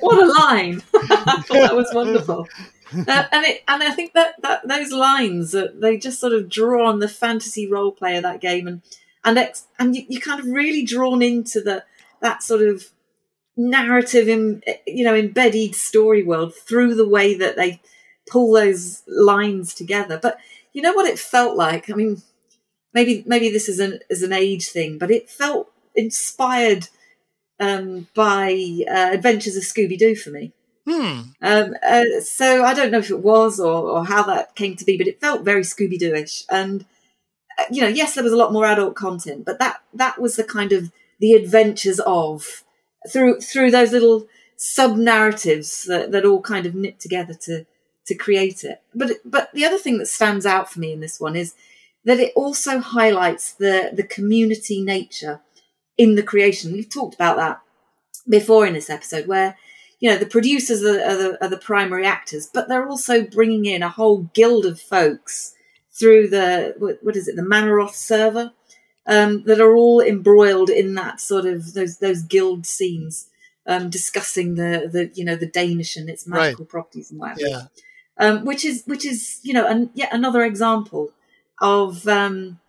what 0.00 0.22
a 0.22 0.32
line! 0.40 0.82
I 0.94 1.42
thought 1.46 1.48
that 1.48 1.76
was 1.76 1.90
wonderful. 1.92 2.48
And 2.92 3.44
it, 3.46 3.62
and 3.68 3.82
I 3.82 3.90
think 3.90 4.14
that, 4.14 4.40
that 4.42 4.66
those 4.66 4.92
lines 4.92 5.54
uh, 5.54 5.68
they 5.74 5.98
just 5.98 6.20
sort 6.20 6.32
of 6.32 6.48
draw 6.48 6.88
on 6.88 7.00
the 7.00 7.08
fantasy 7.08 7.70
role 7.70 7.92
play 7.92 8.16
of 8.16 8.22
that 8.22 8.40
game, 8.40 8.66
and 8.66 8.82
and 9.24 9.38
ex, 9.38 9.66
and 9.78 9.94
you, 9.94 10.04
you're 10.08 10.20
kind 10.20 10.40
of 10.40 10.46
really 10.46 10.84
drawn 10.84 11.22
into 11.22 11.60
the 11.60 11.84
that 12.20 12.42
sort 12.42 12.62
of 12.62 12.84
narrative 13.56 14.28
in 14.28 14.62
you 14.86 15.04
know 15.04 15.14
embedded 15.14 15.74
story 15.74 16.22
world 16.22 16.54
through 16.54 16.94
the 16.94 17.08
way 17.08 17.34
that 17.34 17.56
they 17.56 17.80
pull 18.28 18.52
those 18.52 19.02
lines 19.06 19.74
together. 19.74 20.18
But 20.20 20.38
you 20.72 20.82
know 20.82 20.92
what 20.92 21.06
it 21.06 21.18
felt 21.18 21.56
like? 21.56 21.90
I 21.90 21.94
mean, 21.94 22.22
maybe 22.94 23.22
maybe 23.26 23.50
this 23.50 23.68
is 23.68 23.80
an 23.80 24.00
is 24.08 24.22
an 24.22 24.32
age 24.32 24.68
thing, 24.68 24.98
but 24.98 25.10
it 25.10 25.28
felt 25.28 25.70
inspired 25.94 26.88
um, 27.60 28.06
by 28.14 28.52
uh, 28.88 29.10
Adventures 29.12 29.56
of 29.56 29.64
Scooby 29.64 29.98
Doo 29.98 30.14
for 30.14 30.30
me. 30.30 30.52
Hmm. 30.88 31.20
Um, 31.42 31.74
uh, 31.86 32.20
so 32.22 32.64
I 32.64 32.72
don't 32.72 32.90
know 32.90 32.98
if 32.98 33.10
it 33.10 33.20
was 33.20 33.60
or, 33.60 33.90
or 33.90 34.06
how 34.06 34.22
that 34.22 34.54
came 34.54 34.74
to 34.76 34.86
be, 34.86 34.96
but 34.96 35.06
it 35.06 35.20
felt 35.20 35.44
very 35.44 35.60
Scooby 35.60 35.98
Dooish. 35.98 36.44
And 36.48 36.86
uh, 37.58 37.64
you 37.70 37.82
know, 37.82 37.88
yes, 37.88 38.14
there 38.14 38.24
was 38.24 38.32
a 38.32 38.36
lot 38.36 38.54
more 38.54 38.64
adult 38.64 38.94
content, 38.94 39.44
but 39.44 39.58
that 39.58 39.82
that 39.92 40.18
was 40.18 40.36
the 40.36 40.44
kind 40.44 40.72
of 40.72 40.90
the 41.20 41.34
adventures 41.34 42.00
of 42.00 42.64
through 43.12 43.40
through 43.40 43.70
those 43.70 43.92
little 43.92 44.28
sub 44.56 44.96
narratives 44.96 45.84
that, 45.84 46.10
that 46.10 46.24
all 46.24 46.40
kind 46.40 46.64
of 46.64 46.74
knit 46.74 46.98
together 46.98 47.34
to 47.42 47.66
to 48.06 48.14
create 48.14 48.64
it. 48.64 48.80
But 48.94 49.18
but 49.26 49.52
the 49.52 49.66
other 49.66 49.78
thing 49.78 49.98
that 49.98 50.06
stands 50.06 50.46
out 50.46 50.72
for 50.72 50.80
me 50.80 50.94
in 50.94 51.00
this 51.00 51.20
one 51.20 51.36
is 51.36 51.54
that 52.06 52.18
it 52.18 52.32
also 52.34 52.78
highlights 52.78 53.52
the 53.52 53.90
the 53.92 54.04
community 54.04 54.80
nature 54.80 55.42
in 55.98 56.14
the 56.14 56.22
creation. 56.22 56.72
We've 56.72 56.88
talked 56.88 57.14
about 57.14 57.36
that 57.36 57.60
before 58.26 58.66
in 58.66 58.72
this 58.72 58.88
episode, 58.88 59.26
where 59.26 59.58
you 60.00 60.10
know 60.10 60.18
the 60.18 60.26
producers 60.26 60.82
are, 60.84 61.02
are, 61.02 61.16
the, 61.16 61.44
are 61.44 61.48
the 61.48 61.58
primary 61.58 62.06
actors, 62.06 62.48
but 62.52 62.68
they're 62.68 62.88
also 62.88 63.22
bringing 63.22 63.66
in 63.66 63.82
a 63.82 63.88
whole 63.88 64.30
guild 64.34 64.64
of 64.64 64.80
folks 64.80 65.54
through 65.92 66.28
the 66.28 66.74
what, 66.78 66.98
what 67.02 67.16
is 67.16 67.28
it, 67.28 67.36
the 67.36 67.42
Mannoroth 67.42 67.94
server, 67.94 68.52
um, 69.06 69.42
that 69.44 69.60
are 69.60 69.74
all 69.74 70.00
embroiled 70.00 70.70
in 70.70 70.94
that 70.94 71.20
sort 71.20 71.46
of 71.46 71.74
those 71.74 71.98
those 71.98 72.22
guild 72.22 72.66
scenes, 72.66 73.28
um, 73.66 73.90
discussing 73.90 74.54
the 74.54 74.88
the 74.92 75.10
you 75.14 75.24
know 75.24 75.36
the 75.36 75.46
Danish 75.46 75.96
and 75.96 76.08
its 76.08 76.26
magical 76.26 76.64
right. 76.64 76.70
properties 76.70 77.10
and 77.10 77.18
whatever. 77.18 77.40
Yeah. 77.40 77.62
Um, 78.18 78.44
which 78.44 78.64
is 78.64 78.84
which 78.86 79.06
is 79.06 79.40
you 79.42 79.54
know 79.54 79.66
and 79.66 79.90
yet 79.94 80.12
another 80.12 80.44
example 80.44 81.12
of 81.60 82.06
um, 82.06 82.60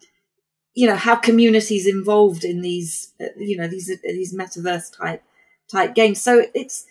you 0.73 0.87
know 0.87 0.95
how 0.95 1.15
communities 1.15 1.85
involved 1.85 2.43
in 2.43 2.61
these 2.61 3.13
uh, 3.21 3.25
you 3.37 3.57
know 3.57 3.67
these 3.67 3.91
these 4.03 4.33
metaverse 4.33 4.95
type 4.95 5.23
type 5.67 5.93
games. 5.93 6.21
So 6.21 6.45
it's 6.53 6.85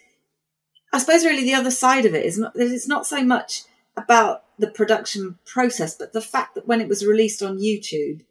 I 0.92 0.98
suppose 0.98 1.24
really 1.24 1.44
the 1.44 1.54
other 1.54 1.70
side 1.70 2.06
of 2.06 2.14
it 2.14 2.24
is 2.24 2.38
not 2.38 2.52
it's 2.54 2.88
not 2.88 3.06
so 3.06 3.22
much 3.22 3.64
about 3.96 4.44
the 4.58 4.68
production 4.68 5.38
process, 5.44 5.94
but 5.96 6.12
the 6.12 6.20
fact 6.20 6.54
that 6.54 6.66
when 6.66 6.80
it 6.80 6.88
was 6.88 7.04
released 7.04 7.42
on 7.42 7.58
YouTube 7.58 8.22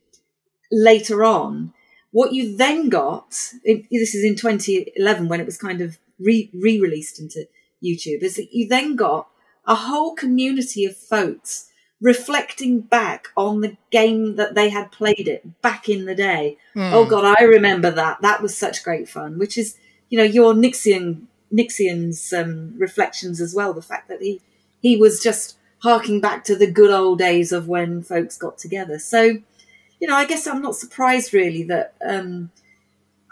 later 0.72 1.24
on, 1.24 1.74
what 2.12 2.34
you 2.34 2.56
then 2.56 2.89
got 2.89 3.54
this 3.63 4.15
is 4.15 4.24
in 4.24 4.36
2011 4.36 5.28
when 5.28 5.39
it 5.39 5.46
was 5.46 5.58
kind 5.58 5.82
of 5.82 5.98
re 6.20 6.50
released 6.54 7.20
into 7.20 7.48
YouTube 7.84 8.24
is 8.24 8.36
that 8.36 8.54
you 8.54 8.67
then 8.67 8.96
got 8.96 9.28
a 9.65 9.76
whole 9.76 10.15
community 10.15 10.86
of 10.86 10.96
folks 10.96 11.70
reflecting 12.00 12.80
back 12.80 13.28
on 13.36 13.62
the 13.62 13.76
game 13.91 14.36
that 14.36 14.56
they 14.56 14.70
had 14.70 14.91
played 14.91 15.28
it 15.28 15.62
back 15.62 15.89
in 15.89 16.06
the 16.06 16.15
day. 16.15 16.58
Mm. 16.76 16.91
Oh 16.93 17.06
God, 17.06 17.36
I 17.39 17.43
remember 17.43 17.91
that. 17.91 18.22
That 18.22 18.41
was 18.41 18.56
such 18.56 18.84
great 18.84 19.10
fun. 19.10 19.38
Which 19.39 19.58
is, 19.58 19.78
you 20.10 20.17
know, 20.17 20.24
your 20.24 20.54
Nixian 20.54 21.24
Nixian's 21.54 22.34
um, 22.34 22.74
reflections 22.78 23.42
as 23.42 23.54
well. 23.54 23.74
The 23.74 23.82
fact 23.82 24.08
that 24.10 24.22
he 24.22 24.42
he 24.82 24.96
was 24.96 25.22
just 25.22 25.58
harking 25.80 26.20
back 26.20 26.44
to 26.46 26.56
the 26.56 26.70
good 26.70 26.92
old 26.92 27.20
days 27.20 27.52
of 27.52 27.68
when 27.68 28.02
folks 28.02 28.38
got 28.38 28.58
together. 28.58 29.00
So, 29.00 29.22
you 29.22 30.08
know, 30.08 30.16
I 30.16 30.26
guess 30.26 30.48
I'm 30.48 30.62
not 30.62 30.76
surprised 30.76 31.34
really 31.34 31.64
that 31.64 31.94
um, 32.06 32.52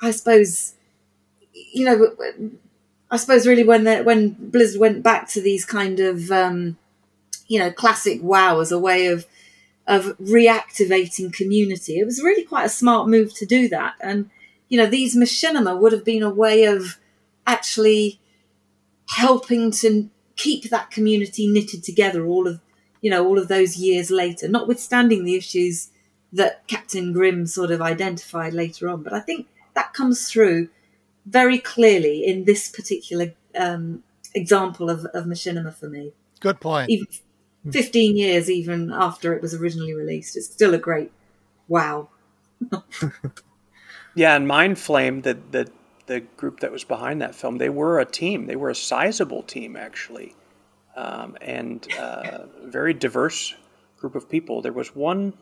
I 0.01 0.11
suppose 0.11 0.73
you 1.53 1.85
know 1.85 2.15
I 3.09 3.17
suppose 3.17 3.47
really 3.47 3.63
when 3.63 3.83
the, 3.83 4.03
when 4.03 4.31
Blizzard 4.31 4.81
went 4.81 5.03
back 5.03 5.29
to 5.29 5.41
these 5.41 5.65
kind 5.65 5.99
of 5.99 6.31
um, 6.31 6.77
you 7.47 7.59
know, 7.59 7.71
classic 7.71 8.21
WoW 8.21 8.59
as 8.59 8.71
a 8.71 8.79
way 8.79 9.07
of 9.07 9.25
of 9.87 10.17
reactivating 10.17 11.31
community. 11.31 11.99
It 11.99 12.05
was 12.05 12.23
really 12.23 12.43
quite 12.43 12.65
a 12.65 12.69
smart 12.69 13.07
move 13.07 13.35
to 13.35 13.45
do 13.45 13.69
that. 13.69 13.93
And, 14.01 14.31
you 14.67 14.79
know, 14.79 14.87
these 14.87 15.15
machinima 15.15 15.79
would 15.79 15.91
have 15.91 16.03
been 16.03 16.23
a 16.23 16.29
way 16.29 16.63
of 16.63 16.97
actually 17.45 18.19
helping 19.09 19.71
to 19.71 20.09
keep 20.35 20.69
that 20.69 20.91
community 20.91 21.47
knitted 21.47 21.83
together 21.83 22.25
all 22.25 22.47
of, 22.47 22.59
you 23.01 23.09
know, 23.09 23.25
all 23.25 23.37
of 23.37 23.47
those 23.47 23.77
years 23.77 24.11
later, 24.11 24.47
notwithstanding 24.47 25.23
the 25.23 25.35
issues 25.35 25.89
that 26.33 26.67
Captain 26.67 27.13
Grimm 27.13 27.45
sort 27.45 27.71
of 27.71 27.81
identified 27.81 28.53
later 28.53 28.89
on. 28.89 29.03
But 29.03 29.13
I 29.13 29.19
think 29.19 29.47
that 29.73 29.93
comes 29.93 30.29
through 30.29 30.69
very 31.25 31.59
clearly 31.59 32.25
in 32.25 32.45
this 32.45 32.69
particular 32.69 33.33
um, 33.57 34.03
example 34.33 34.89
of, 34.89 35.05
of 35.05 35.25
machinima 35.25 35.73
for 35.73 35.89
me. 35.89 36.11
Good 36.39 36.59
point. 36.59 36.89
Even, 36.89 37.07
15 37.71 38.15
years 38.15 38.49
even 38.49 38.91
after 38.91 39.33
it 39.33 39.41
was 39.41 39.53
originally 39.53 39.93
released. 39.93 40.37
It's 40.37 40.47
still 40.47 40.73
a 40.73 40.77
great 40.77 41.11
wow. 41.67 42.09
yeah, 44.15 44.35
and 44.35 44.47
Mindflame, 44.47 45.23
the, 45.23 45.39
the, 45.51 45.71
the 46.07 46.21
group 46.21 46.59
that 46.59 46.71
was 46.71 46.83
behind 46.83 47.21
that 47.21 47.35
film, 47.35 47.57
they 47.57 47.69
were 47.69 47.99
a 47.99 48.05
team. 48.05 48.45
They 48.45 48.55
were 48.55 48.69
a 48.69 48.75
sizable 48.75 49.43
team, 49.43 49.75
actually, 49.75 50.35
um, 50.95 51.37
and 51.41 51.87
uh, 51.97 52.45
very 52.63 52.93
diverse 52.93 53.55
group 53.97 54.15
of 54.15 54.29
people. 54.29 54.61
There 54.61 54.73
was 54.73 54.95
one 54.95 55.33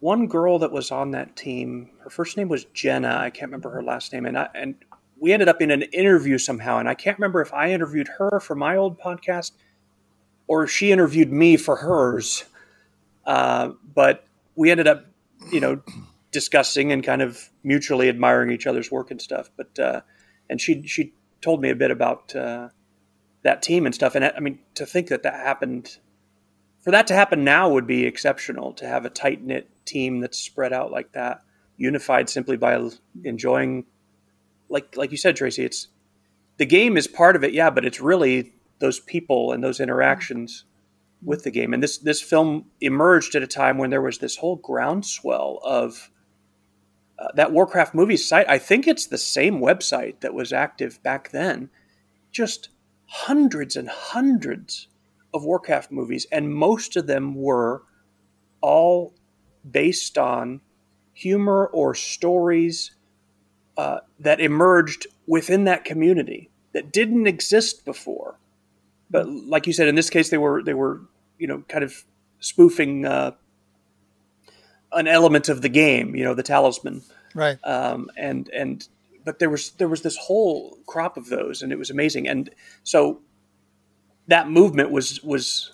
one 0.00 0.26
girl 0.28 0.58
that 0.60 0.72
was 0.72 0.90
on 0.90 1.10
that 1.10 1.36
team. 1.36 1.90
Her 1.98 2.08
first 2.08 2.38
name 2.38 2.48
was 2.48 2.64
Jenna. 2.72 3.18
I 3.18 3.28
can't 3.28 3.50
remember 3.50 3.68
her 3.70 3.82
last 3.82 4.12
name, 4.14 4.24
and 4.24 4.38
I, 4.38 4.48
and 4.54 4.74
we 5.20 5.32
ended 5.32 5.48
up 5.48 5.60
in 5.60 5.70
an 5.70 5.82
interview 5.82 6.38
somehow. 6.38 6.78
And 6.78 6.88
I 6.88 6.94
can't 6.94 7.18
remember 7.18 7.42
if 7.42 7.52
I 7.52 7.70
interviewed 7.70 8.08
her 8.18 8.40
for 8.40 8.56
my 8.56 8.76
old 8.76 8.98
podcast 8.98 9.52
or 10.48 10.66
she 10.66 10.90
interviewed 10.90 11.30
me 11.30 11.56
for 11.56 11.76
hers. 11.76 12.44
Uh, 13.24 13.70
but 13.94 14.24
we 14.56 14.70
ended 14.70 14.88
up, 14.88 15.04
you 15.52 15.60
know, 15.60 15.80
discussing 16.32 16.92
and 16.92 17.02
kind 17.02 17.22
of 17.22 17.50
mutually 17.62 18.08
admiring 18.08 18.50
each 18.50 18.66
other's 18.66 18.90
work 18.90 19.10
and 19.10 19.20
stuff. 19.20 19.50
But 19.56 19.78
uh, 19.78 20.00
and 20.48 20.60
she 20.60 20.86
she 20.86 21.12
told 21.40 21.60
me 21.60 21.70
a 21.70 21.76
bit 21.76 21.90
about 21.90 22.34
uh, 22.34 22.68
that 23.42 23.62
team 23.62 23.86
and 23.86 23.94
stuff. 23.94 24.14
And 24.14 24.24
I 24.24 24.40
mean, 24.40 24.58
to 24.74 24.86
think 24.86 25.08
that 25.08 25.22
that 25.22 25.34
happened, 25.34 25.98
for 26.80 26.90
that 26.90 27.06
to 27.08 27.14
happen 27.14 27.44
now 27.44 27.68
would 27.70 27.86
be 27.86 28.06
exceptional. 28.06 28.72
To 28.74 28.86
have 28.86 29.04
a 29.04 29.10
tight 29.10 29.42
knit 29.42 29.68
team 29.84 30.20
that's 30.20 30.38
spread 30.38 30.72
out 30.72 30.90
like 30.90 31.12
that, 31.12 31.42
unified 31.76 32.28
simply 32.28 32.56
by 32.56 32.90
enjoying, 33.24 33.86
like 34.68 34.96
like 34.96 35.10
you 35.10 35.16
said, 35.16 35.36
Tracy. 35.36 35.64
It's 35.64 35.88
the 36.58 36.66
game 36.66 36.96
is 36.96 37.06
part 37.06 37.36
of 37.36 37.44
it, 37.44 37.52
yeah, 37.52 37.70
but 37.70 37.84
it's 37.84 38.00
really 38.00 38.52
those 38.80 39.00
people 39.00 39.52
and 39.52 39.62
those 39.62 39.80
interactions 39.80 40.64
with 41.22 41.44
the 41.44 41.50
game. 41.50 41.72
And 41.74 41.82
this 41.82 41.98
this 41.98 42.20
film 42.20 42.66
emerged 42.80 43.34
at 43.34 43.42
a 43.42 43.46
time 43.46 43.78
when 43.78 43.90
there 43.90 44.02
was 44.02 44.18
this 44.18 44.36
whole 44.36 44.56
groundswell 44.56 45.60
of 45.62 46.10
uh, 47.20 47.28
that 47.34 47.52
Warcraft 47.52 47.94
movies 47.94 48.26
site. 48.26 48.48
I 48.48 48.58
think 48.58 48.86
it's 48.86 49.06
the 49.06 49.18
same 49.18 49.60
website 49.60 50.20
that 50.20 50.34
was 50.34 50.52
active 50.52 51.02
back 51.02 51.30
then. 51.30 51.70
Just 52.32 52.70
hundreds 53.06 53.76
and 53.76 53.88
hundreds 53.88 54.88
of 55.34 55.44
Warcraft 55.44 55.92
movies, 55.92 56.26
and 56.32 56.54
most 56.54 56.96
of 56.96 57.06
them 57.06 57.34
were 57.34 57.82
all 58.60 59.14
based 59.68 60.16
on 60.16 60.60
humor 61.12 61.66
or 61.72 61.94
stories 61.94 62.92
uh, 63.76 64.00
that 64.18 64.40
emerged 64.40 65.06
within 65.26 65.64
that 65.64 65.84
community 65.84 66.50
that 66.72 66.92
didn't 66.92 67.26
exist 67.26 67.84
before 67.84 68.38
but 69.10 69.28
like 69.28 69.66
you 69.66 69.72
said, 69.72 69.88
in 69.88 69.96
this 69.96 70.08
case, 70.08 70.30
they 70.30 70.38
were 70.38 70.62
they 70.62 70.74
were 70.74 71.02
you 71.38 71.48
know 71.48 71.64
kind 71.68 71.82
of 71.82 72.04
spoofing 72.38 73.04
uh, 73.04 73.32
an 74.92 75.06
element 75.06 75.48
of 75.48 75.62
the 75.62 75.68
game, 75.68 76.14
you 76.14 76.24
know, 76.24 76.34
the 76.34 76.42
talisman, 76.42 77.02
right? 77.34 77.58
Um, 77.64 78.10
and 78.16 78.48
and 78.50 78.86
but 79.24 79.38
there 79.38 79.50
was 79.50 79.70
there 79.72 79.88
was 79.88 80.02
this 80.02 80.16
whole 80.16 80.78
crop 80.86 81.16
of 81.16 81.28
those, 81.28 81.62
and 81.62 81.72
it 81.72 81.78
was 81.78 81.90
amazing. 81.90 82.28
And 82.28 82.50
so 82.82 83.20
that 84.28 84.48
movement 84.48 84.90
was 84.90 85.22
was 85.22 85.72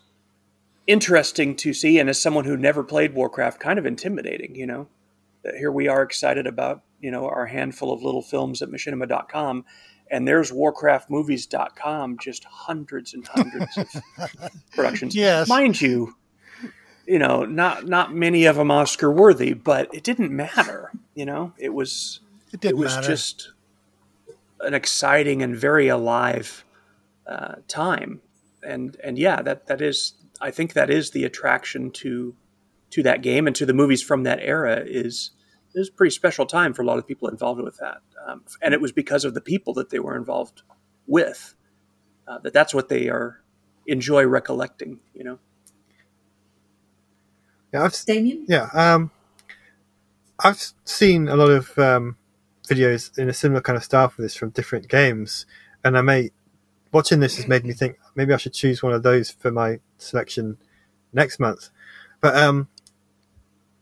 interesting 0.87 1.57
to 1.57 1.73
see, 1.73 1.99
and 1.99 2.09
as 2.09 2.21
someone 2.21 2.45
who 2.45 2.57
never 2.57 2.85
played 2.85 3.15
Warcraft, 3.15 3.61
kind 3.61 3.79
of 3.79 3.87
intimidating. 3.87 4.55
You 4.55 4.67
know, 4.67 4.89
here 5.57 5.73
we 5.73 5.89
are 5.89 6.03
excited 6.03 6.47
about 6.47 6.83
you 7.01 7.11
know 7.11 7.29
our 7.29 7.47
handful 7.47 7.93
of 7.93 8.03
little 8.03 8.23
films 8.23 8.63
at 8.63 8.69
machinima.com 8.69 9.65
and 10.11 10.27
there's 10.27 10.53
warcraftmovies.com 10.53 12.19
just 12.19 12.45
hundreds 12.45 13.15
and 13.15 13.27
hundreds 13.27 13.77
of 13.77 14.51
productions 14.73 15.15
yes 15.15 15.49
mind 15.49 15.81
you 15.81 16.15
you 17.07 17.19
know, 17.19 17.45
not 17.45 17.87
not 17.87 18.15
many 18.15 18.47
of 18.47 18.57
them 18.57 18.71
Oscar 18.71 19.11
worthy, 19.11 19.53
but 19.53 19.93
it 19.95 20.03
didn't 20.03 20.31
matter. 20.31 20.91
You 21.15 21.27
know, 21.27 21.53
it 21.59 21.73
was 21.73 22.21
It 22.53 22.65
it 22.65 22.77
was 22.77 22.95
matter. 22.95 23.07
just 23.07 23.53
an 24.61 24.75
exciting 24.75 25.43
and 25.43 25.57
very 25.57 25.89
alive 25.89 26.65
uh, 27.27 27.57
time, 27.69 28.21
and 28.63 28.97
and 29.03 29.19
yeah, 29.19 29.43
that 29.43 29.67
that 29.67 29.81
is 29.81 30.15
I 30.41 30.51
think 30.51 30.73
that 30.73 30.91
is 30.91 31.11
the 31.11 31.25
attraction 31.25 31.91
to 31.93 32.35
to 32.91 33.03
that 33.03 33.23
game 33.23 33.47
and 33.47 33.57
to 33.57 33.67
the 33.67 33.75
movies 33.75 34.03
from 34.03 34.23
that 34.25 34.39
era 34.41 34.83
is 34.85 35.31
it 35.75 35.79
was 35.79 35.89
a 35.89 35.93
pretty 35.93 36.15
special 36.15 36.47
time 36.47 36.73
for 36.73 36.83
a 36.83 36.87
lot 36.87 36.99
of 36.99 37.07
people 37.07 37.29
involved 37.29 37.61
with 37.61 37.77
that, 37.79 37.99
um, 38.27 38.45
and 38.63 38.75
it 38.75 38.81
was 38.81 38.93
because 38.93 39.25
of 39.25 39.35
the 39.35 39.41
people 39.41 39.75
that 39.75 39.91
they 39.91 39.99
were 39.99 40.17
involved 40.17 40.63
with 41.07 41.55
uh, 42.27 42.39
that 42.39 42.53
that's 42.53 42.75
what 42.75 42.89
they 42.89 43.09
are 43.09 43.41
enjoy 43.87 44.25
recollecting. 44.27 44.99
You 45.15 45.25
know. 45.25 45.39
Yeah, 47.77 47.85
I've, 47.85 48.05
Damien? 48.07 48.45
yeah. 48.49 48.69
Um, 48.73 49.11
I've 50.43 50.63
seen 50.85 51.29
a 51.29 51.37
lot 51.37 51.51
of 51.51 51.79
um, 51.79 52.17
videos 52.69 53.17
in 53.19 53.29
a 53.29 53.33
similar 53.35 53.61
kind 53.61 53.77
of 53.77 53.85
style 53.85 54.09
for 54.09 54.23
this 54.23 54.35
from 54.35 54.51
different 54.51 54.89
games, 54.89 55.47
and 55.85 55.97
I 55.97 56.01
may 56.03 56.31
watching 56.93 57.21
this 57.21 57.37
has 57.37 57.47
made 57.47 57.65
me 57.65 57.73
think 57.75 57.99
maybe 58.15 58.33
I 58.33 58.39
should 58.39 58.55
choose 58.55 58.83
one 58.83 58.93
of 58.93 59.03
those 59.03 59.31
for 59.31 59.51
my 59.51 59.81
selection 59.99 60.57
next 61.13 61.39
month. 61.39 61.69
But 62.23 62.37
um, 62.37 62.69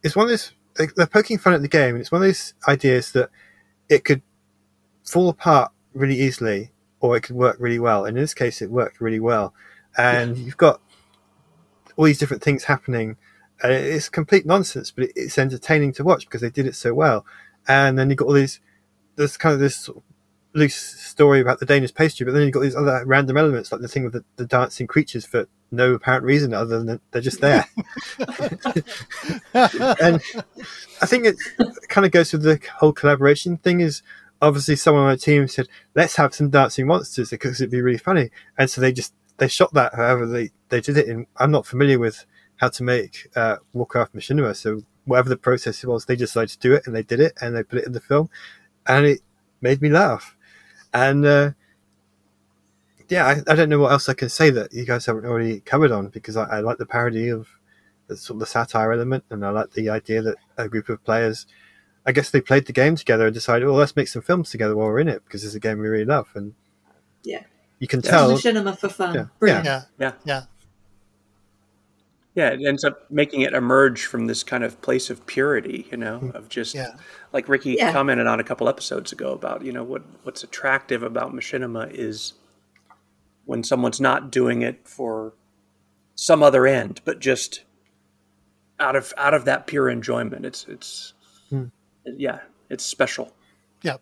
it's 0.02 0.16
one 0.16 0.24
of 0.26 0.30
those 0.30 0.52
they- 0.76 0.88
they're 0.96 1.06
poking 1.06 1.38
fun 1.38 1.54
at 1.54 1.62
the 1.62 1.68
game, 1.68 1.94
and 1.94 2.00
it's 2.00 2.10
one 2.10 2.20
of 2.22 2.26
those 2.26 2.54
ideas 2.66 3.12
that 3.12 3.30
it 3.88 4.04
could 4.04 4.22
fall 5.04 5.28
apart 5.28 5.70
really 5.92 6.18
easily, 6.20 6.72
or 6.98 7.16
it 7.16 7.20
could 7.22 7.36
work 7.36 7.56
really 7.60 7.78
well. 7.78 8.04
And 8.04 8.16
in 8.16 8.22
this 8.24 8.34
case, 8.34 8.60
it 8.60 8.70
worked 8.70 9.00
really 9.00 9.20
well, 9.20 9.54
and 9.96 10.36
you've 10.36 10.56
got 10.56 10.80
all 11.96 12.04
these 12.06 12.18
different 12.18 12.42
things 12.42 12.64
happening. 12.64 13.16
Uh, 13.64 13.68
it's 13.68 14.10
complete 14.10 14.44
nonsense, 14.44 14.90
but 14.90 15.08
it's 15.16 15.38
entertaining 15.38 15.92
to 15.94 16.04
watch 16.04 16.26
because 16.26 16.42
they 16.42 16.50
did 16.50 16.66
it 16.66 16.74
so 16.74 16.92
well. 16.92 17.24
And 17.66 17.98
then 17.98 18.10
you've 18.10 18.18
got 18.18 18.26
all 18.26 18.34
these, 18.34 18.60
there's 19.16 19.38
kind 19.38 19.54
of 19.54 19.60
this 19.60 19.88
loose 20.52 20.76
story 20.76 21.40
about 21.40 21.60
the 21.60 21.66
Danish 21.66 21.94
pastry, 21.94 22.26
but 22.26 22.32
then 22.32 22.42
you've 22.42 22.52
got 22.52 22.60
these 22.60 22.76
other 22.76 23.02
random 23.06 23.38
elements 23.38 23.72
like 23.72 23.80
the 23.80 23.88
thing 23.88 24.04
with 24.04 24.12
the, 24.12 24.24
the 24.36 24.44
dancing 24.46 24.86
creatures 24.86 25.24
for 25.24 25.48
no 25.70 25.94
apparent 25.94 26.24
reason 26.24 26.52
other 26.54 26.82
than 26.82 27.00
they're 27.10 27.22
just 27.22 27.40
there. 27.40 27.64
and 29.54 30.22
I 31.00 31.06
think 31.06 31.26
it 31.26 31.36
kind 31.88 32.04
of 32.04 32.12
goes 32.12 32.32
with 32.32 32.42
the 32.42 32.60
whole 32.76 32.92
collaboration 32.92 33.56
thing. 33.56 33.80
Is 33.80 34.02
obviously 34.40 34.76
someone 34.76 35.04
on 35.04 35.08
my 35.08 35.16
team 35.16 35.48
said, 35.48 35.68
"Let's 35.94 36.16
have 36.16 36.34
some 36.34 36.50
dancing 36.50 36.86
monsters 36.86 37.30
because 37.30 37.60
it'd 37.60 37.72
be 37.72 37.80
really 37.80 37.98
funny," 37.98 38.30
and 38.56 38.70
so 38.70 38.80
they 38.80 38.92
just 38.92 39.14
they 39.38 39.48
shot 39.48 39.72
that. 39.74 39.94
However, 39.94 40.26
they 40.26 40.50
they 40.68 40.80
did 40.80 40.96
it. 40.96 41.08
In 41.08 41.26
I'm 41.36 41.50
not 41.50 41.66
familiar 41.66 41.98
with 41.98 42.24
how 42.56 42.68
to 42.68 42.82
make 42.82 43.28
uh, 43.36 43.56
Warcraft 43.72 44.14
Machinima, 44.14 44.54
so 44.56 44.82
whatever 45.04 45.28
the 45.28 45.36
process 45.36 45.84
was, 45.84 46.04
they 46.06 46.16
decided 46.16 46.50
to 46.50 46.58
do 46.58 46.72
it 46.74 46.86
and 46.86 46.94
they 46.94 47.02
did 47.02 47.20
it 47.20 47.34
and 47.40 47.54
they 47.54 47.62
put 47.62 47.78
it 47.80 47.86
in 47.86 47.92
the 47.92 48.00
film, 48.00 48.28
and 48.86 49.06
it 49.06 49.20
made 49.60 49.82
me 49.82 49.88
laugh. 49.88 50.36
And 50.92 51.24
uh, 51.26 51.50
yeah, 53.08 53.26
I, 53.26 53.52
I 53.52 53.54
don't 53.54 53.68
know 53.68 53.80
what 53.80 53.92
else 53.92 54.08
I 54.08 54.14
can 54.14 54.28
say 54.28 54.50
that 54.50 54.72
you 54.72 54.84
guys 54.86 55.06
haven't 55.06 55.26
already 55.26 55.60
covered 55.60 55.90
on 55.92 56.08
because 56.08 56.36
I, 56.36 56.44
I 56.44 56.60
like 56.60 56.78
the 56.78 56.86
parody 56.86 57.28
of 57.28 57.48
the 58.06 58.16
sort 58.16 58.36
of 58.36 58.40
the 58.40 58.46
satire 58.46 58.92
element, 58.92 59.24
and 59.30 59.44
I 59.44 59.50
like 59.50 59.72
the 59.72 59.90
idea 59.90 60.22
that 60.22 60.36
a 60.56 60.68
group 60.68 60.88
of 60.88 61.02
players, 61.04 61.46
I 62.06 62.12
guess 62.12 62.30
they 62.30 62.40
played 62.40 62.66
the 62.66 62.72
game 62.72 62.96
together 62.96 63.26
and 63.26 63.34
decided, 63.34 63.66
well, 63.66 63.76
let's 63.76 63.96
make 63.96 64.08
some 64.08 64.22
films 64.22 64.50
together 64.50 64.76
while 64.76 64.86
we're 64.88 65.00
in 65.00 65.08
it 65.08 65.24
because 65.24 65.44
it's 65.44 65.54
a 65.54 65.60
game 65.60 65.78
we 65.78 65.88
really 65.88 66.04
love, 66.04 66.28
and 66.34 66.54
Yeah. 67.24 67.42
you 67.78 67.88
can 67.88 67.98
It's 68.00 68.08
tell. 68.08 68.30
machinima 68.30 68.78
for 68.78 68.88
fun. 68.88 69.14
Yeah. 69.14 69.26
Brilliant. 69.38 69.64
yeah, 69.64 69.82
Yeah. 69.98 70.12
yeah. 70.24 70.42
Yeah, 72.34 72.48
it 72.48 72.60
ends 72.66 72.82
up 72.82 73.08
making 73.10 73.42
it 73.42 73.52
emerge 73.52 74.06
from 74.06 74.26
this 74.26 74.42
kind 74.42 74.64
of 74.64 74.80
place 74.82 75.08
of 75.08 75.24
purity, 75.26 75.86
you 75.92 75.96
know, 75.96 76.32
of 76.34 76.48
just 76.48 76.74
Yeah. 76.74 76.96
like 77.32 77.48
Ricky 77.48 77.72
Yeah. 77.78 77.92
commented 77.92 78.26
on 78.26 78.40
a 78.40 78.44
couple 78.44 78.68
episodes 78.68 79.12
ago 79.12 79.32
about, 79.32 79.64
you 79.64 79.72
know, 79.72 79.84
what 79.84 80.02
what's 80.24 80.42
attractive 80.42 81.02
about 81.04 81.32
machinima 81.32 81.88
is 81.92 82.32
when 83.44 83.62
someone's 83.62 84.00
not 84.00 84.32
doing 84.32 84.62
it 84.62 84.88
for 84.88 85.34
some 86.16 86.42
other 86.42 86.66
end, 86.66 87.00
but 87.04 87.20
just 87.20 87.62
out 88.80 88.96
of 88.96 89.14
out 89.16 89.34
of 89.34 89.44
that 89.44 89.68
pure 89.68 89.88
enjoyment. 89.88 90.44
It's 90.44 90.66
it's 90.68 91.12
Hmm. 91.50 91.66
yeah, 92.04 92.40
it's 92.68 92.84
special. 92.84 93.32
yeah. 93.82 93.98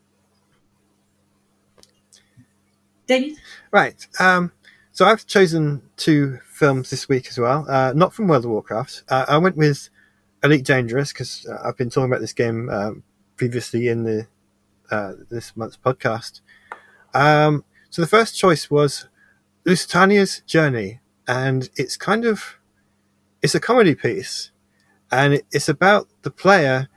Damien? 3.06 3.36
Right. 3.70 4.06
Um, 4.20 4.52
so 4.92 5.06
I've 5.06 5.26
chosen 5.26 5.82
two 5.96 6.38
films 6.46 6.90
this 6.90 7.08
week 7.08 7.26
as 7.28 7.38
well, 7.38 7.64
uh, 7.68 7.94
not 7.94 8.12
from 8.12 8.28
World 8.28 8.44
of 8.44 8.50
Warcraft. 8.50 9.04
Uh, 9.08 9.24
I 9.26 9.38
went 9.38 9.56
with 9.56 9.88
Elite 10.44 10.66
Dangerous 10.66 11.12
because 11.12 11.46
uh, 11.46 11.58
I've 11.64 11.78
been 11.78 11.88
talking 11.88 12.10
about 12.10 12.20
this 12.20 12.34
game 12.34 12.68
um, 12.68 13.02
previously 13.36 13.88
in 13.88 14.02
the 14.04 14.26
uh, 14.90 15.14
this 15.30 15.56
month's 15.56 15.78
podcast. 15.78 16.42
Um, 17.14 17.64
so 17.88 18.02
the 18.02 18.08
first 18.08 18.38
choice 18.38 18.70
was 18.70 19.08
Lusitania's 19.64 20.40
Journey, 20.40 21.00
and 21.26 21.70
it's 21.76 21.96
kind 21.96 22.26
of 22.26 22.58
it's 23.40 23.54
a 23.54 23.60
comedy 23.60 23.94
piece, 23.94 24.50
and 25.10 25.34
it, 25.34 25.46
it's 25.52 25.70
about 25.70 26.08
the 26.20 26.30
player. 26.30 26.88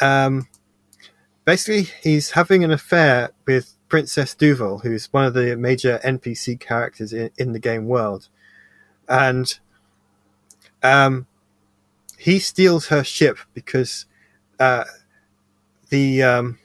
Um, 0.00 0.48
basically, 1.44 1.88
he's 2.02 2.32
having 2.32 2.64
an 2.64 2.72
affair 2.72 3.30
with 3.46 3.75
Princess 3.88 4.34
Duval, 4.34 4.78
who's 4.80 5.12
one 5.12 5.24
of 5.24 5.34
the 5.34 5.56
major 5.56 6.00
NPC 6.04 6.58
characters 6.58 7.12
in, 7.12 7.30
in 7.38 7.52
the 7.52 7.58
game 7.58 7.86
world, 7.86 8.28
and 9.08 9.58
um, 10.82 11.26
he 12.18 12.38
steals 12.38 12.88
her 12.88 13.04
ship 13.04 13.38
because 13.54 14.06
uh, 14.58 14.84
the 15.90 16.22
um, 16.22 16.58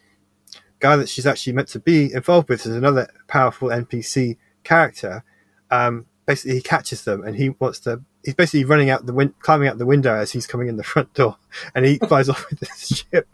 guy 0.79 0.95
that 0.95 1.09
she's 1.09 1.25
actually 1.25 1.53
meant 1.53 1.67
to 1.69 1.79
be 1.79 2.13
involved 2.13 2.49
with 2.49 2.65
is 2.65 2.75
another 2.75 3.09
powerful 3.27 3.69
NPC 3.69 4.37
character. 4.63 5.23
Um, 5.69 6.05
basically, 6.25 6.55
he 6.55 6.61
catches 6.61 7.03
them 7.03 7.23
and 7.23 7.35
he 7.35 7.49
wants 7.49 7.79
to. 7.81 8.01
He's 8.23 8.35
basically 8.35 8.65
running 8.65 8.89
out 8.89 9.05
the 9.05 9.13
win- 9.13 9.33
climbing 9.39 9.67
out 9.67 9.77
the 9.77 9.85
window 9.85 10.13
as 10.13 10.31
he's 10.31 10.45
coming 10.45 10.67
in 10.67 10.77
the 10.77 10.83
front 10.83 11.13
door, 11.13 11.37
and 11.75 11.85
he 11.85 11.97
flies 11.97 12.29
off 12.29 12.49
with 12.49 12.59
this 12.59 13.05
ship. 13.11 13.27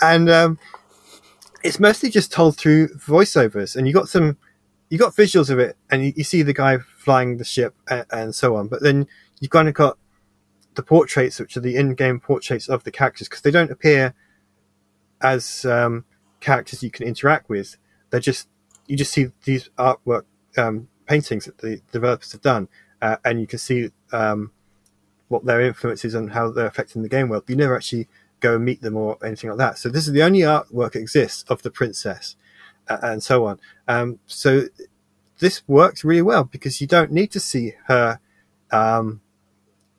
And 0.00 0.30
um, 0.30 0.58
it's 1.62 1.80
mostly 1.80 2.10
just 2.10 2.32
told 2.32 2.56
through 2.56 2.88
voiceovers, 2.94 3.76
and 3.76 3.86
you 3.86 3.92
got 3.92 4.08
some, 4.08 4.36
you 4.90 4.98
got 4.98 5.14
visuals 5.14 5.50
of 5.50 5.58
it, 5.58 5.76
and 5.90 6.04
you, 6.04 6.12
you 6.16 6.24
see 6.24 6.42
the 6.42 6.52
guy 6.52 6.78
flying 6.78 7.36
the 7.36 7.44
ship 7.44 7.74
and, 7.88 8.06
and 8.10 8.34
so 8.34 8.56
on. 8.56 8.68
But 8.68 8.82
then 8.82 9.06
you've 9.40 9.50
kind 9.50 9.68
of 9.68 9.74
got 9.74 9.98
the 10.74 10.82
portraits, 10.82 11.40
which 11.40 11.56
are 11.56 11.60
the 11.60 11.76
in-game 11.76 12.20
portraits 12.20 12.68
of 12.68 12.84
the 12.84 12.90
characters, 12.90 13.28
because 13.28 13.42
they 13.42 13.50
don't 13.50 13.70
appear 13.70 14.14
as 15.20 15.64
um, 15.64 16.04
characters 16.40 16.82
you 16.82 16.90
can 16.90 17.06
interact 17.06 17.48
with. 17.48 17.76
They're 18.10 18.20
just 18.20 18.48
you 18.86 18.96
just 18.96 19.12
see 19.12 19.28
these 19.44 19.68
artwork 19.78 20.24
um, 20.56 20.88
paintings 21.06 21.44
that 21.44 21.58
the 21.58 21.80
developers 21.92 22.32
have 22.32 22.42
done, 22.42 22.68
uh, 23.02 23.16
and 23.24 23.40
you 23.40 23.46
can 23.46 23.58
see 23.58 23.90
um, 24.12 24.52
what 25.28 25.44
their 25.44 25.60
influence 25.60 26.04
is 26.04 26.14
and 26.14 26.32
how 26.32 26.50
they're 26.50 26.66
affecting 26.66 27.02
the 27.02 27.08
game 27.08 27.28
world. 27.28 27.44
But 27.46 27.50
you 27.50 27.56
never 27.56 27.76
actually 27.76 28.08
go 28.40 28.56
and 28.56 28.64
meet 28.64 28.80
them 28.82 28.96
or 28.96 29.18
anything 29.24 29.50
like 29.50 29.58
that. 29.58 29.78
So 29.78 29.88
this 29.88 30.06
is 30.06 30.12
the 30.12 30.22
only 30.22 30.40
artwork 30.40 30.92
that 30.92 31.00
exists 31.00 31.44
of 31.48 31.62
the 31.62 31.70
princess, 31.70 32.36
uh, 32.88 32.98
and 33.02 33.22
so 33.22 33.46
on. 33.46 33.60
Um, 33.86 34.18
so 34.26 34.62
this 35.38 35.62
works 35.68 36.04
really 36.04 36.22
well 36.22 36.44
because 36.44 36.80
you 36.80 36.86
don't 36.86 37.12
need 37.12 37.30
to 37.32 37.40
see 37.40 37.74
her 37.86 38.20
um, 38.70 39.20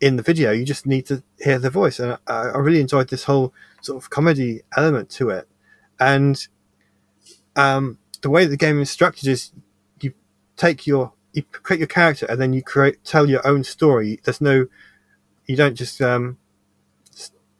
in 0.01 0.15
the 0.15 0.23
video. 0.23 0.51
You 0.51 0.65
just 0.65 0.85
need 0.85 1.05
to 1.07 1.23
hear 1.39 1.59
the 1.59 1.69
voice, 1.69 1.99
and 1.99 2.17
I, 2.27 2.33
I 2.33 2.57
really 2.57 2.81
enjoyed 2.81 3.09
this 3.09 3.25
whole 3.25 3.53
sort 3.81 4.01
of 4.01 4.09
comedy 4.09 4.61
element 4.75 5.09
to 5.11 5.29
it. 5.29 5.47
And 5.99 6.47
um, 7.55 7.97
the 8.21 8.29
way 8.29 8.45
the 8.45 8.57
game 8.57 8.79
is 8.79 8.89
structured 8.89 9.27
is 9.29 9.51
you 10.01 10.13
take 10.55 10.87
your 10.87 11.13
you 11.33 11.43
create 11.43 11.79
your 11.79 11.87
character 11.87 12.25
and 12.27 12.41
then 12.41 12.53
you 12.53 12.63
create 12.63 13.03
tell 13.03 13.29
your 13.29 13.45
own 13.45 13.63
story. 13.63 14.19
There's 14.23 14.41
no 14.41 14.67
you 15.45 15.55
don't 15.55 15.75
just 15.75 16.01
um, 16.01 16.37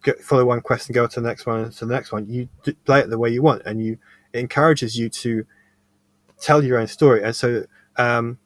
get, 0.03 0.21
follow 0.21 0.45
one 0.45 0.61
quest 0.61 0.87
and 0.87 0.95
go 0.95 1.07
to 1.07 1.19
the 1.19 1.27
next 1.27 1.45
one 1.45 1.61
and 1.61 1.71
to 1.73 1.85
the 1.85 1.93
next 1.93 2.11
one. 2.11 2.27
You 2.27 2.49
play 2.85 2.99
it 2.99 3.09
the 3.09 3.17
way 3.17 3.29
you 3.29 3.41
want, 3.41 3.63
and 3.65 3.83
you 3.83 3.97
it 4.33 4.39
encourages 4.39 4.97
you 4.97 5.09
to 5.09 5.45
tell 6.39 6.63
your 6.63 6.77
own 6.77 6.87
story. 6.87 7.23
And 7.23 7.35
so 7.35 7.65
um, 7.97 8.39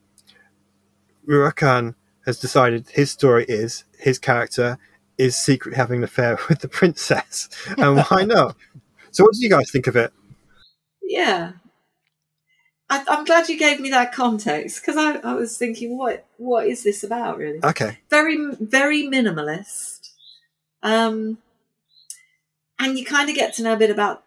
Rurakan 1.27 1.95
has 2.25 2.39
decided 2.39 2.89
his 2.89 3.11
story 3.11 3.45
is 3.47 3.83
his 3.97 4.19
character 4.19 4.77
is 5.17 5.35
secretly 5.35 5.77
having 5.77 5.97
an 5.99 6.03
affair 6.03 6.39
with 6.49 6.59
the 6.59 6.67
princess, 6.67 7.49
and 7.77 8.03
why 8.09 8.23
not? 8.27 8.55
So, 9.11 9.23
what 9.23 9.33
do 9.33 9.41
you 9.41 9.49
guys 9.49 9.71
think 9.71 9.87
of 9.87 9.95
it? 9.95 10.11
Yeah. 11.01 11.53
I, 12.89 13.03
I'm 13.07 13.25
glad 13.25 13.47
you 13.47 13.57
gave 13.57 13.79
me 13.79 13.89
that 13.91 14.13
context 14.13 14.81
because 14.81 14.97
I, 14.97 15.17
I 15.17 15.33
was 15.33 15.57
thinking, 15.57 15.97
what 15.97 16.25
what 16.37 16.67
is 16.67 16.83
this 16.83 17.03
about, 17.03 17.37
really? 17.37 17.63
Okay, 17.63 17.99
very 18.09 18.37
very 18.59 19.03
minimalist 19.03 19.92
um 20.83 21.37
and 22.79 22.97
you 22.97 23.05
kind 23.05 23.29
of 23.29 23.35
get 23.35 23.53
to 23.53 23.63
know 23.63 23.73
a 23.73 23.77
bit 23.77 23.89
about 23.89 24.23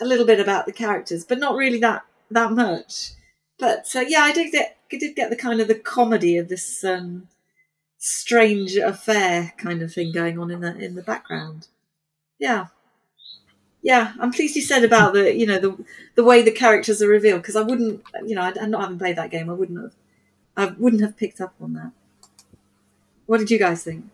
a 0.00 0.04
little 0.04 0.26
bit 0.26 0.40
about 0.40 0.66
the 0.66 0.72
characters 0.72 1.24
but 1.24 1.38
not 1.38 1.54
really 1.54 1.78
that 1.78 2.04
that 2.30 2.50
much 2.50 3.10
but 3.58 3.88
uh, 3.94 4.00
yeah 4.00 4.22
i 4.22 4.32
did 4.32 4.50
get 4.50 4.78
I 4.92 4.98
did 4.98 5.16
get 5.16 5.30
the 5.30 5.36
kind 5.36 5.60
of 5.60 5.68
the 5.68 5.74
comedy 5.74 6.36
of 6.36 6.48
this 6.48 6.84
um 6.84 7.28
strange 7.98 8.76
affair 8.76 9.52
kind 9.56 9.80
of 9.82 9.92
thing 9.92 10.12
going 10.12 10.38
on 10.38 10.50
in 10.50 10.60
the 10.60 10.76
in 10.76 10.94
the 10.94 11.02
background. 11.02 11.68
Yeah, 12.38 12.66
yeah. 13.82 14.12
I'm 14.20 14.32
pleased 14.32 14.56
you 14.56 14.62
said 14.62 14.84
about 14.84 15.14
the 15.14 15.34
you 15.34 15.46
know 15.46 15.58
the 15.58 15.84
the 16.14 16.24
way 16.24 16.42
the 16.42 16.50
characters 16.50 17.00
are 17.00 17.08
revealed 17.08 17.42
because 17.42 17.56
I 17.56 17.62
wouldn't 17.62 18.02
you 18.26 18.34
know 18.34 18.42
i'm 18.42 18.70
not 18.70 18.82
having 18.82 18.98
played 18.98 19.16
that 19.16 19.30
game 19.30 19.48
I 19.48 19.54
wouldn't 19.54 19.80
have 19.80 19.94
I 20.56 20.74
wouldn't 20.76 21.02
have 21.02 21.16
picked 21.16 21.40
up 21.40 21.54
on 21.60 21.72
that. 21.74 21.92
What 23.26 23.38
did 23.38 23.50
you 23.50 23.58
guys 23.58 23.82
think? 23.84 24.04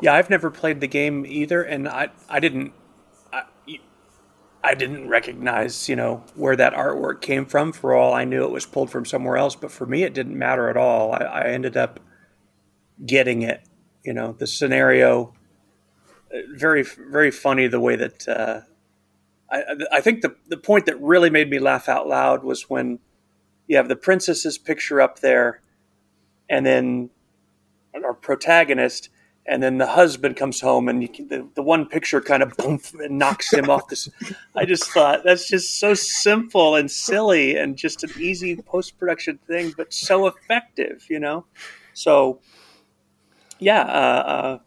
Yeah, 0.00 0.14
I've 0.14 0.30
never 0.30 0.50
played 0.50 0.80
the 0.80 0.86
game 0.86 1.24
either, 1.26 1.62
and 1.62 1.88
I 1.88 2.10
I 2.28 2.40
didn't 2.40 2.72
I, 3.32 3.44
I 4.62 4.74
didn't 4.74 5.08
recognize 5.08 5.88
you 5.88 5.96
know 5.96 6.24
where 6.34 6.56
that 6.56 6.74
artwork 6.74 7.20
came 7.20 7.46
from. 7.46 7.72
For 7.72 7.94
all 7.94 8.12
I 8.12 8.24
knew, 8.24 8.44
it 8.44 8.50
was 8.50 8.66
pulled 8.66 8.90
from 8.90 9.04
somewhere 9.04 9.36
else. 9.36 9.56
But 9.56 9.72
for 9.72 9.86
me, 9.86 10.02
it 10.02 10.12
didn't 10.14 10.38
matter 10.38 10.68
at 10.68 10.76
all. 10.76 11.12
I, 11.12 11.18
I 11.18 11.42
ended 11.48 11.76
up 11.76 12.00
getting 13.04 13.42
it. 13.42 13.62
You 14.04 14.12
know, 14.12 14.32
the 14.32 14.46
scenario 14.46 15.34
uh, 16.32 16.38
very 16.54 16.82
very 16.82 17.30
funny 17.30 17.66
the 17.68 17.80
way 17.80 17.96
that 17.96 18.28
uh, 18.28 18.60
I 19.50 19.62
I 19.92 20.00
think 20.00 20.22
the 20.22 20.36
the 20.48 20.56
point 20.56 20.86
that 20.86 21.00
really 21.00 21.30
made 21.30 21.50
me 21.50 21.58
laugh 21.58 21.88
out 21.88 22.06
loud 22.08 22.44
was 22.44 22.68
when 22.68 22.98
you 23.66 23.76
have 23.76 23.88
the 23.88 23.96
princess's 23.96 24.58
picture 24.58 25.00
up 25.00 25.20
there, 25.20 25.62
and 26.50 26.66
then 26.66 27.10
our 28.04 28.14
protagonist, 28.14 29.08
and 29.48 29.62
then 29.62 29.78
the 29.78 29.86
husband 29.86 30.36
comes 30.36 30.60
home, 30.60 30.88
and 30.88 31.12
can, 31.12 31.28
the, 31.28 31.48
the 31.54 31.62
one 31.62 31.86
picture 31.86 32.20
kind 32.20 32.42
of 32.42 32.56
boom 32.56 32.80
and 33.00 33.18
knocks 33.18 33.52
him 33.52 33.70
off 33.70 33.88
this. 33.88 34.08
I 34.54 34.64
just 34.64 34.84
thought 34.90 35.22
that's 35.24 35.48
just 35.48 35.78
so 35.78 35.94
simple 35.94 36.74
and 36.74 36.90
silly, 36.90 37.56
and 37.56 37.76
just 37.76 38.02
an 38.02 38.10
easy 38.18 38.56
post 38.56 38.98
production 38.98 39.38
thing, 39.46 39.72
but 39.76 39.92
so 39.92 40.26
effective, 40.26 41.06
you 41.08 41.20
know. 41.20 41.46
So, 41.94 42.40
yeah, 43.58 43.82
uh, 43.82 44.58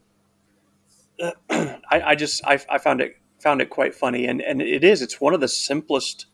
uh, 1.20 1.32
I, 1.92 2.02
I, 2.02 2.15
just 2.15 2.44
I, 2.46 2.60
I 2.70 2.78
found 2.78 3.02
it 3.02 3.18
found 3.39 3.62
it 3.62 3.70
quite 3.70 3.94
funny, 3.94 4.26
and 4.26 4.42
and 4.42 4.62
it 4.62 4.84
is 4.84 5.02
it's 5.02 5.20
one 5.20 5.34
of 5.34 5.42
the 5.42 5.48
simplest 5.48 6.26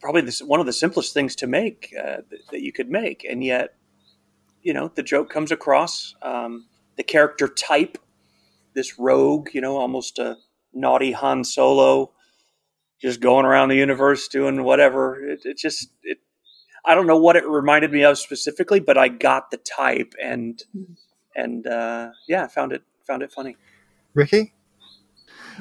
probably 0.00 0.22
this, 0.22 0.40
one 0.40 0.60
of 0.60 0.66
the 0.66 0.72
simplest 0.72 1.12
things 1.12 1.36
to 1.36 1.46
make 1.46 1.94
uh, 1.98 2.18
that, 2.30 2.38
that, 2.50 2.62
you 2.62 2.72
could 2.72 2.90
make, 2.90 3.24
and 3.28 3.42
yet 3.44 3.74
you 4.62 4.72
know 4.72 4.90
the 4.94 5.02
joke 5.02 5.30
comes 5.30 5.50
across. 5.50 6.14
Um, 6.22 6.66
the 6.96 7.02
character 7.02 7.48
type, 7.48 7.98
this 8.74 8.98
rogue, 8.98 9.50
you 9.52 9.60
know, 9.60 9.76
almost 9.76 10.18
a 10.18 10.36
naughty 10.72 11.12
Han 11.12 11.44
Solo, 11.44 12.12
just 13.00 13.20
going 13.20 13.44
around 13.44 13.68
the 13.68 13.76
universe 13.76 14.28
doing 14.28 14.64
whatever. 14.64 15.22
It, 15.22 15.40
it 15.44 15.58
just 15.58 15.90
it. 16.02 16.18
I 16.84 16.94
don't 16.94 17.06
know 17.06 17.16
what 17.16 17.36
it 17.36 17.46
reminded 17.46 17.92
me 17.92 18.04
of 18.04 18.18
specifically, 18.18 18.80
but 18.80 18.98
I 18.98 19.08
got 19.08 19.50
the 19.50 19.56
type 19.56 20.14
and 20.22 20.62
and 21.34 21.66
uh, 21.66 22.10
yeah, 22.28 22.44
I 22.44 22.48
found 22.48 22.72
it 22.72 22.82
found 23.06 23.22
it 23.22 23.32
funny. 23.32 23.56
Ricky, 24.14 24.52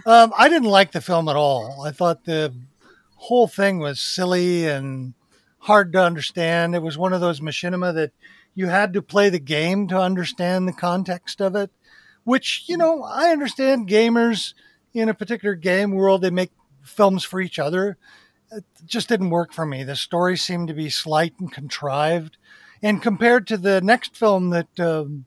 um, 0.05 0.33
I 0.37 0.49
didn't 0.49 0.69
like 0.69 0.91
the 0.91 1.01
film 1.01 1.27
at 1.29 1.35
all. 1.35 1.83
I 1.85 1.91
thought 1.91 2.25
the 2.25 2.53
whole 3.15 3.47
thing 3.47 3.79
was 3.79 3.99
silly 3.99 4.67
and 4.67 5.13
hard 5.59 5.93
to 5.93 6.03
understand. 6.03 6.75
It 6.75 6.81
was 6.81 6.97
one 6.97 7.13
of 7.13 7.21
those 7.21 7.39
machinima 7.39 7.93
that 7.95 8.11
you 8.55 8.67
had 8.67 8.93
to 8.93 9.01
play 9.01 9.29
the 9.29 9.39
game 9.39 9.87
to 9.87 9.99
understand 9.99 10.67
the 10.67 10.73
context 10.73 11.41
of 11.41 11.55
it, 11.55 11.71
which, 12.23 12.63
you 12.67 12.77
know, 12.77 13.03
I 13.03 13.29
understand 13.29 13.89
gamers 13.89 14.53
in 14.93 15.09
a 15.09 15.13
particular 15.13 15.55
game 15.55 15.91
world, 15.91 16.21
they 16.21 16.29
make 16.29 16.51
films 16.83 17.23
for 17.23 17.41
each 17.41 17.59
other. 17.59 17.97
It 18.51 18.63
just 18.85 19.09
didn't 19.09 19.31
work 19.31 19.51
for 19.51 19.65
me. 19.65 19.83
The 19.83 19.95
story 19.95 20.37
seemed 20.37 20.67
to 20.67 20.73
be 20.73 20.89
slight 20.89 21.33
and 21.39 21.51
contrived. 21.51 22.37
And 22.81 23.01
compared 23.01 23.47
to 23.47 23.57
the 23.57 23.81
next 23.81 24.15
film 24.15 24.51
that 24.51 24.79
um, 24.79 25.25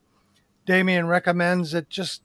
Damien 0.66 1.06
recommends, 1.08 1.74
it 1.74 1.88
just 1.88 2.22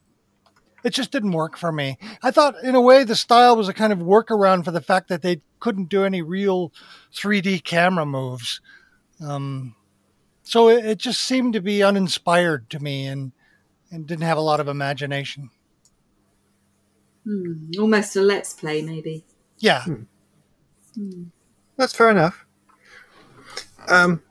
it 0.83 0.91
just 0.91 1.11
didn't 1.11 1.31
work 1.31 1.57
for 1.57 1.71
me. 1.71 1.97
I 2.23 2.31
thought, 2.31 2.55
in 2.63 2.73
a 2.73 2.81
way, 2.81 3.03
the 3.03 3.15
style 3.15 3.55
was 3.55 3.69
a 3.69 3.73
kind 3.73 3.93
of 3.93 3.99
workaround 3.99 4.65
for 4.65 4.71
the 4.71 4.81
fact 4.81 5.09
that 5.09 5.21
they 5.21 5.41
couldn't 5.59 5.89
do 5.89 6.03
any 6.03 6.23
real 6.23 6.73
3D 7.13 7.63
camera 7.63 8.05
moves. 8.05 8.61
Um, 9.23 9.75
so 10.51 10.67
it, 10.67 10.85
it, 10.85 10.97
just 10.97 11.21
seemed 11.21 11.53
to 11.53 11.61
be 11.61 11.81
uninspired 11.81 12.69
to 12.71 12.79
me 12.79 13.07
and, 13.07 13.31
and 13.89 14.05
didn't 14.05 14.25
have 14.25 14.37
a 14.37 14.41
lot 14.41 14.59
of 14.59 14.67
imagination. 14.67 15.49
Hmm. 17.23 17.71
Almost 17.79 18.17
a 18.17 18.21
let's 18.21 18.51
play, 18.51 18.81
maybe. 18.81 19.23
Yeah. 19.59 19.83
Hmm. 19.83 20.03
Hmm. 20.95 21.23
That's 21.77 21.93
fair 21.93 22.09
enough. 22.09 22.45
Um, 23.87 24.21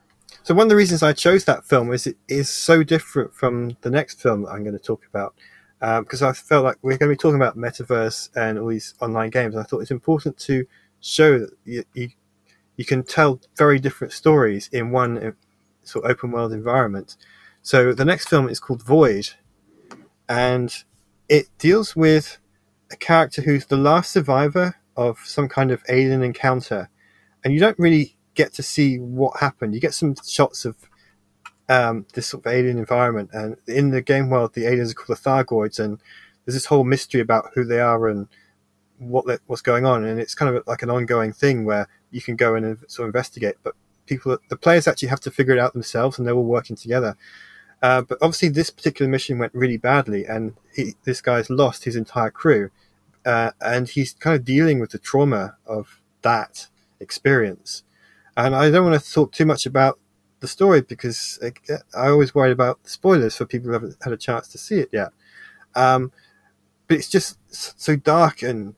so 0.42 0.52
one 0.52 0.66
of 0.66 0.68
the 0.68 0.76
reasons 0.76 1.02
I 1.02 1.14
chose 1.14 1.46
that 1.46 1.64
film 1.64 1.90
is 1.90 2.06
it 2.06 2.18
is 2.28 2.50
so 2.50 2.82
different 2.82 3.34
from 3.34 3.78
the 3.80 3.88
next 3.88 4.20
film 4.20 4.42
that 4.42 4.50
I'm 4.50 4.62
going 4.62 4.76
to 4.76 4.84
talk 4.84 5.06
about 5.08 5.34
because 5.78 6.20
um, 6.20 6.28
I 6.28 6.34
felt 6.34 6.64
like 6.64 6.76
we're 6.82 6.98
going 6.98 7.08
to 7.08 7.14
be 7.14 7.16
talking 7.16 7.40
about 7.40 7.56
metaverse 7.56 8.28
and 8.36 8.58
all 8.58 8.68
these 8.68 8.92
online 9.00 9.30
games. 9.30 9.56
I 9.56 9.62
thought 9.62 9.80
it's 9.80 9.90
important 9.90 10.36
to 10.40 10.66
show 11.00 11.38
that 11.38 11.50
you, 11.64 11.82
you, 11.94 12.10
you 12.76 12.84
can 12.84 13.04
tell 13.04 13.40
very 13.56 13.78
different 13.78 14.12
stories 14.12 14.68
in 14.70 14.90
one 14.90 15.34
sort 15.90 16.04
of 16.04 16.10
open 16.10 16.30
world 16.30 16.52
environment. 16.52 17.16
So 17.62 17.92
the 17.92 18.04
next 18.04 18.28
film 18.28 18.48
is 18.48 18.60
called 18.60 18.82
Void, 18.82 19.30
and 20.28 20.74
it 21.28 21.46
deals 21.58 21.94
with 21.94 22.38
a 22.90 22.96
character 22.96 23.42
who's 23.42 23.66
the 23.66 23.76
last 23.76 24.12
survivor 24.12 24.76
of 24.96 25.18
some 25.24 25.48
kind 25.48 25.70
of 25.70 25.82
alien 25.88 26.22
encounter, 26.22 26.88
and 27.44 27.52
you 27.52 27.60
don't 27.60 27.78
really 27.78 28.16
get 28.34 28.52
to 28.54 28.62
see 28.62 28.98
what 28.98 29.40
happened. 29.40 29.74
You 29.74 29.80
get 29.80 29.94
some 29.94 30.14
shots 30.26 30.64
of 30.64 30.76
um, 31.70 32.06
this 32.14 32.26
sort 32.26 32.44
of 32.44 32.52
alien 32.52 32.78
environment. 32.78 33.30
And 33.32 33.56
in 33.66 33.90
the 33.90 34.02
game 34.02 34.28
world, 34.28 34.54
the 34.54 34.66
aliens 34.66 34.90
are 34.90 34.94
called 34.94 35.18
the 35.18 35.22
Thargoids, 35.22 35.78
and 35.78 36.00
there's 36.44 36.54
this 36.54 36.66
whole 36.66 36.84
mystery 36.84 37.20
about 37.20 37.50
who 37.54 37.64
they 37.64 37.80
are 37.80 38.08
and 38.08 38.26
what 38.98 39.24
what's 39.46 39.62
going 39.62 39.86
on. 39.86 40.04
And 40.04 40.20
it's 40.20 40.34
kind 40.34 40.54
of 40.54 40.66
like 40.66 40.82
an 40.82 40.90
ongoing 40.90 41.32
thing 41.32 41.64
where 41.64 41.88
you 42.10 42.20
can 42.20 42.36
go 42.36 42.56
in 42.56 42.64
and 42.64 42.78
sort 42.88 43.08
of 43.08 43.14
investigate, 43.14 43.56
but 43.62 43.74
people, 44.10 44.36
the 44.48 44.56
players 44.56 44.86
actually 44.86 45.08
have 45.08 45.20
to 45.20 45.30
figure 45.30 45.54
it 45.54 45.60
out 45.60 45.72
themselves, 45.72 46.18
and 46.18 46.26
they're 46.26 46.34
all 46.34 46.44
working 46.44 46.76
together. 46.76 47.16
Uh, 47.80 48.02
but 48.02 48.18
obviously, 48.20 48.48
this 48.50 48.68
particular 48.68 49.10
mission 49.10 49.38
went 49.38 49.54
really 49.54 49.78
badly, 49.78 50.26
and 50.26 50.54
he, 50.74 50.94
this 51.04 51.22
guy's 51.22 51.48
lost 51.48 51.84
his 51.84 51.96
entire 51.96 52.30
crew, 52.30 52.70
uh, 53.24 53.52
and 53.60 53.88
he's 53.88 54.12
kind 54.12 54.36
of 54.36 54.44
dealing 54.44 54.80
with 54.80 54.90
the 54.90 54.98
trauma 54.98 55.56
of 55.64 56.00
that 56.22 56.66
experience. 56.98 57.84
And 58.36 58.54
I 58.54 58.70
don't 58.70 58.84
want 58.84 59.02
to 59.02 59.12
talk 59.12 59.32
too 59.32 59.46
much 59.46 59.64
about 59.64 59.98
the 60.40 60.48
story 60.48 60.80
because 60.80 61.38
I 61.94 62.08
always 62.08 62.34
worry 62.34 62.50
about 62.50 62.80
spoilers 62.88 63.36
for 63.36 63.46
people 63.46 63.68
who 63.68 63.74
haven't 63.74 63.96
had 64.02 64.12
a 64.12 64.16
chance 64.16 64.48
to 64.48 64.58
see 64.58 64.78
it 64.80 64.88
yet. 64.92 65.10
Um, 65.74 66.12
but 66.88 66.96
it's 66.96 67.08
just 67.08 67.38
so 67.80 67.96
dark 67.96 68.42
and 68.42 68.74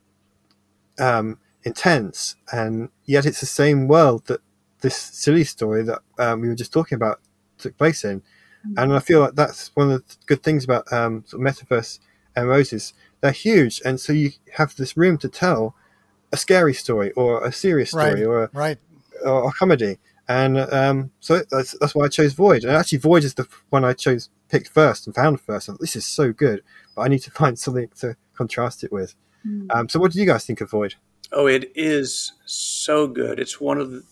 um, 0.98 1.38
intense, 1.64 2.36
and 2.52 2.90
yet 3.06 3.26
it's 3.26 3.40
the 3.40 3.46
same 3.46 3.88
world 3.88 4.26
that 4.26 4.40
this 4.82 4.96
silly 4.96 5.44
story 5.44 5.82
that 5.84 6.00
um, 6.18 6.40
we 6.40 6.48
were 6.48 6.54
just 6.54 6.72
talking 6.72 6.96
about 6.96 7.20
took 7.58 7.76
place 7.78 8.04
in. 8.04 8.20
Mm-hmm. 8.20 8.78
And 8.78 8.94
I 8.94 8.98
feel 8.98 9.20
like 9.20 9.34
that's 9.34 9.70
one 9.74 9.90
of 9.90 10.06
the 10.06 10.16
good 10.26 10.42
things 10.42 10.64
about 10.64 10.92
um, 10.92 11.24
sort 11.26 11.46
of 11.46 11.54
metaverse 11.54 11.98
MMOs 12.36 12.72
is 12.72 12.92
they're 13.20 13.30
huge, 13.32 13.80
and 13.84 14.00
so 14.00 14.12
you 14.12 14.32
have 14.54 14.74
this 14.76 14.96
room 14.96 15.16
to 15.18 15.28
tell 15.28 15.74
a 16.32 16.36
scary 16.36 16.74
story 16.74 17.12
or 17.12 17.44
a 17.44 17.52
serious 17.52 17.90
story 17.90 18.14
right, 18.14 18.24
or 18.24 18.44
a, 18.44 18.50
right. 18.52 18.78
or 19.24 19.48
a 19.48 19.52
comedy 19.52 19.98
and 20.28 20.58
um, 20.58 21.10
so 21.20 21.42
that's, 21.50 21.76
that's 21.78 21.94
why 21.94 22.04
I 22.04 22.08
chose 22.08 22.32
Void. 22.32 22.64
And 22.64 22.74
actually, 22.74 22.98
Void 22.98 23.24
is 23.24 23.34
the 23.34 23.46
one 23.70 23.84
I 23.84 23.92
chose 23.92 24.30
picked 24.48 24.68
first 24.68 25.06
and 25.06 25.14
found 25.14 25.40
first. 25.40 25.68
And 25.68 25.78
this 25.78 25.96
is 25.96 26.06
so 26.06 26.32
good, 26.32 26.62
but 26.94 27.02
I 27.02 27.08
need 27.08 27.20
to 27.20 27.30
find 27.42 27.58
something 27.58 27.88
to 28.00 28.16
contrast 28.34 28.84
it 28.84 28.92
with. 28.92 29.14
Mm. 29.46 29.74
Um, 29.74 29.88
so, 29.88 29.98
what 29.98 30.12
do 30.12 30.20
you 30.20 30.26
guys 30.26 30.44
think 30.44 30.60
of 30.60 30.70
Void? 30.70 30.94
Oh, 31.32 31.46
it 31.46 31.72
is 31.74 32.32
so 32.44 33.06
good. 33.06 33.40
It's 33.40 33.60
one 33.60 33.78
of 33.78 33.90
the, 33.90 34.04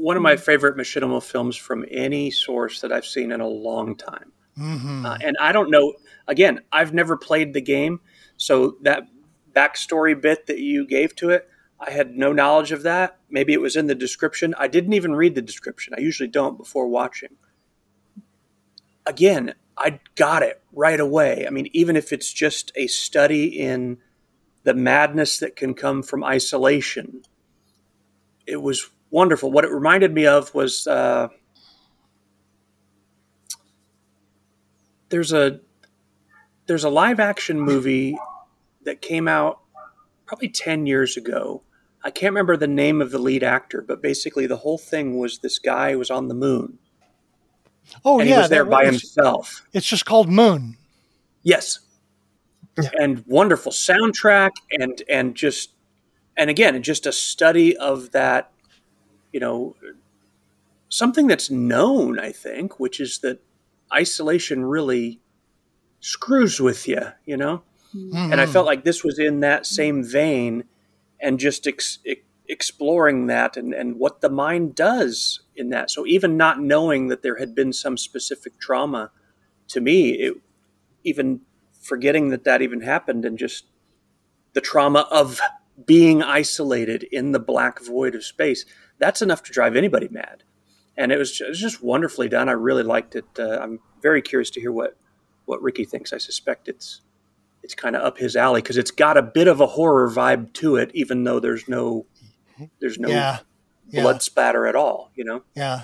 one 0.00 0.16
of 0.16 0.22
my 0.22 0.34
hmm. 0.34 0.40
favorite 0.40 0.76
machinima 0.76 1.22
films 1.22 1.56
from 1.56 1.84
any 1.90 2.30
source 2.30 2.80
that 2.80 2.92
I've 2.92 3.06
seen 3.06 3.32
in 3.32 3.40
a 3.40 3.48
long 3.48 3.96
time. 3.96 4.32
Mm-hmm. 4.58 5.06
Uh, 5.06 5.18
and 5.22 5.36
I 5.40 5.52
don't 5.52 5.70
know. 5.70 5.94
Again, 6.26 6.60
I've 6.72 6.92
never 6.92 7.16
played 7.16 7.54
the 7.54 7.60
game, 7.60 8.00
so 8.36 8.76
that 8.82 9.04
backstory 9.52 10.20
bit 10.20 10.46
that 10.46 10.58
you 10.58 10.86
gave 10.86 11.14
to 11.16 11.30
it, 11.30 11.48
I 11.78 11.90
had 11.90 12.16
no 12.16 12.32
knowledge 12.32 12.72
of 12.72 12.82
that. 12.82 13.18
Maybe 13.30 13.52
it 13.52 13.60
was 13.60 13.76
in 13.76 13.86
the 13.86 13.94
description. 13.94 14.54
I 14.58 14.68
didn't 14.68 14.92
even 14.92 15.14
read 15.14 15.34
the 15.34 15.42
description. 15.42 15.94
I 15.96 16.00
usually 16.00 16.28
don't 16.28 16.58
before 16.58 16.88
watching. 16.88 17.36
Again, 19.06 19.54
I 19.78 20.00
got 20.14 20.42
it 20.42 20.62
right 20.72 21.00
away. 21.00 21.46
I 21.46 21.50
mean, 21.50 21.68
even 21.72 21.96
if 21.96 22.12
it's 22.12 22.32
just 22.32 22.70
a 22.74 22.86
study 22.86 23.46
in 23.46 23.98
the 24.62 24.74
madness 24.74 25.38
that 25.38 25.56
can 25.56 25.72
come 25.74 26.02
from 26.02 26.22
isolation, 26.22 27.22
it 28.46 28.60
was 28.60 28.90
wonderful. 29.10 29.50
What 29.50 29.64
it 29.64 29.70
reminded 29.70 30.12
me 30.14 30.26
of 30.26 30.54
was 30.54 30.86
uh, 30.86 31.28
there's 35.08 35.32
a 35.32 35.60
there's 36.66 36.84
a 36.84 36.90
live 36.90 37.18
action 37.20 37.60
movie 37.60 38.16
that 38.84 39.02
came 39.02 39.26
out 39.28 39.60
probably 40.26 40.48
10 40.48 40.86
years 40.86 41.16
ago 41.16 41.62
I 42.02 42.10
can't 42.10 42.30
remember 42.30 42.56
the 42.56 42.66
name 42.66 43.02
of 43.02 43.10
the 43.10 43.18
lead 43.18 43.42
actor, 43.42 43.82
but 43.86 44.00
basically 44.00 44.46
the 44.46 44.56
whole 44.56 44.78
thing 44.78 45.18
was 45.18 45.40
this 45.40 45.58
guy 45.58 45.94
was 45.96 46.10
on 46.10 46.28
the 46.28 46.34
moon 46.34 46.78
Oh 48.04 48.20
and 48.20 48.28
yeah, 48.28 48.36
he 48.36 48.40
was 48.40 48.50
there 48.50 48.64
by 48.64 48.84
was- 48.84 49.00
himself. 49.02 49.66
It's 49.72 49.86
just 49.86 50.06
called 50.06 50.28
Moon. 50.28 50.76
Yes. 51.42 51.80
And 52.98 53.24
wonderful 53.26 53.72
soundtrack 53.72 54.50
and 54.70 55.02
and 55.08 55.34
just 55.34 55.72
and 56.36 56.48
again, 56.48 56.80
just 56.82 57.04
a 57.04 57.12
study 57.12 57.76
of 57.76 58.12
that, 58.12 58.50
you 59.32 59.40
know, 59.40 59.76
something 60.88 61.26
that's 61.26 61.50
known, 61.50 62.18
I 62.18 62.32
think, 62.32 62.80
which 62.80 63.00
is 63.00 63.18
that 63.20 63.40
isolation 63.92 64.64
really 64.64 65.20
screws 66.00 66.60
with 66.60 66.88
you, 66.88 67.00
you 67.26 67.36
know? 67.36 67.62
And 67.94 68.40
I 68.40 68.46
Mhm. 68.46 68.52
felt 68.52 68.66
like 68.66 68.84
this 68.84 69.04
was 69.04 69.18
in 69.18 69.40
that 69.40 69.66
same 69.66 70.02
vein 70.04 70.64
and 71.20 71.38
just 71.38 71.66
ex- 71.66 71.98
ex- 72.06 72.22
exploring 72.48 73.26
that 73.26 73.56
and, 73.56 73.72
and 73.74 73.98
what 73.98 74.20
the 74.20 74.30
mind 74.30 74.74
does 74.74 75.40
in 75.54 75.70
that. 75.70 75.90
So 75.90 76.06
even 76.06 76.36
not 76.36 76.60
knowing 76.60 77.08
that 77.08 77.22
there 77.22 77.36
had 77.38 77.54
been 77.54 77.72
some 77.72 77.96
specific 77.96 78.58
trauma 78.58 79.10
to 79.68 79.80
me, 79.80 80.10
it, 80.12 80.34
even 81.04 81.42
forgetting 81.80 82.30
that 82.30 82.44
that 82.44 82.62
even 82.62 82.80
happened 82.80 83.24
and 83.24 83.38
just 83.38 83.66
the 84.52 84.60
trauma 84.60 85.06
of 85.10 85.40
being 85.86 86.22
isolated 86.22 87.04
in 87.04 87.32
the 87.32 87.38
black 87.38 87.80
void 87.80 88.14
of 88.14 88.24
space, 88.24 88.64
that's 89.00 89.22
enough 89.22 89.42
to 89.44 89.52
drive 89.52 89.74
anybody 89.74 90.08
mad. 90.10 90.44
And 90.96 91.10
it 91.10 91.18
was, 91.18 91.32
ju- 91.32 91.46
it 91.46 91.48
was 91.48 91.60
just 91.60 91.82
wonderfully 91.82 92.28
done. 92.28 92.48
I 92.48 92.52
really 92.52 92.82
liked 92.82 93.16
it. 93.16 93.24
Uh, 93.38 93.58
I'm 93.58 93.80
very 94.02 94.22
curious 94.22 94.50
to 94.50 94.60
hear 94.60 94.70
what, 94.70 94.96
what 95.46 95.62
Ricky 95.62 95.84
thinks. 95.84 96.12
I 96.12 96.18
suspect 96.18 96.68
it's 96.68 97.00
it's 97.62 97.74
kind 97.74 97.94
of 97.94 98.02
up 98.02 98.18
his 98.18 98.36
alley 98.36 98.62
because 98.62 98.78
it's 98.78 98.90
got 98.90 99.16
a 99.16 99.22
bit 99.22 99.46
of 99.46 99.60
a 99.60 99.66
horror 99.66 100.08
vibe 100.10 100.52
to 100.54 100.76
it, 100.76 100.90
even 100.94 101.24
though 101.24 101.40
there's 101.40 101.68
no 101.68 102.06
there's 102.80 102.98
no 102.98 103.08
yeah, 103.08 103.38
yeah. 103.90 104.02
blood 104.02 104.22
spatter 104.22 104.66
at 104.66 104.76
all. 104.76 105.10
You 105.14 105.24
know, 105.24 105.42
Yeah. 105.54 105.82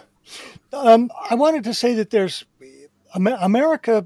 Um, 0.72 1.10
I 1.30 1.34
wanted 1.36 1.64
to 1.64 1.74
say 1.74 1.94
that 1.94 2.10
there's 2.10 2.44
America 3.14 4.04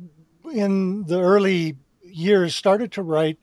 in 0.53 1.05
the 1.05 1.21
early 1.21 1.77
years 2.03 2.55
started 2.55 2.93
to 2.93 3.03
write 3.03 3.39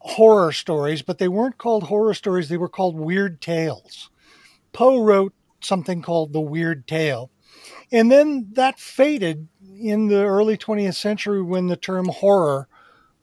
horror 0.00 0.52
stories, 0.52 1.00
but 1.00 1.18
they 1.18 1.28
weren't 1.28 1.58
called 1.58 1.84
horror 1.84 2.12
stories. 2.12 2.48
They 2.48 2.58
were 2.58 2.68
called 2.68 2.96
weird 2.96 3.40
tales. 3.40 4.10
Poe 4.74 5.02
wrote 5.02 5.32
something 5.60 6.02
called 6.02 6.34
The 6.34 6.40
Weird 6.40 6.86
Tale. 6.86 7.30
And 7.90 8.12
then 8.12 8.48
that 8.52 8.78
faded 8.78 9.48
in 9.80 10.08
the 10.08 10.24
early 10.24 10.58
20th 10.58 10.96
century 10.96 11.40
when 11.40 11.68
the 11.68 11.76
term 11.76 12.08
horror 12.08 12.68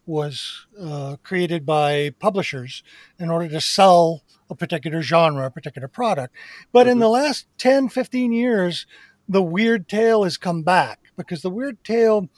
was 0.05 0.65
uh, 0.79 1.17
created 1.21 1.65
by 1.65 2.11
publishers 2.19 2.83
in 3.19 3.29
order 3.29 3.47
to 3.49 3.61
sell 3.61 4.23
a 4.49 4.55
particular 4.55 5.01
genre, 5.01 5.45
a 5.45 5.51
particular 5.51 5.87
product. 5.87 6.35
But 6.71 6.87
in 6.87 6.99
the 6.99 7.07
last 7.07 7.47
10, 7.57 7.89
15 7.89 8.31
years, 8.33 8.87
the 9.27 9.43
weird 9.43 9.87
tale 9.87 10.23
has 10.23 10.37
come 10.37 10.63
back 10.63 10.99
because 11.15 11.41
the 11.41 11.49
weird 11.49 11.83
tale 11.83 12.29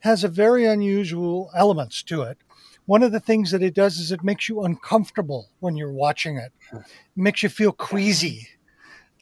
has 0.00 0.24
a 0.24 0.28
very 0.28 0.64
unusual 0.64 1.50
elements 1.54 2.02
to 2.04 2.22
it. 2.22 2.38
One 2.86 3.02
of 3.02 3.12
the 3.12 3.20
things 3.20 3.52
that 3.52 3.62
it 3.62 3.74
does 3.74 3.98
is 3.98 4.10
it 4.10 4.24
makes 4.24 4.48
you 4.48 4.62
uncomfortable 4.64 5.50
when 5.60 5.76
you're 5.76 5.92
watching 5.92 6.36
it. 6.36 6.52
It 6.72 6.82
makes 7.14 7.42
you 7.42 7.48
feel 7.48 7.72
queasy. 7.72 8.48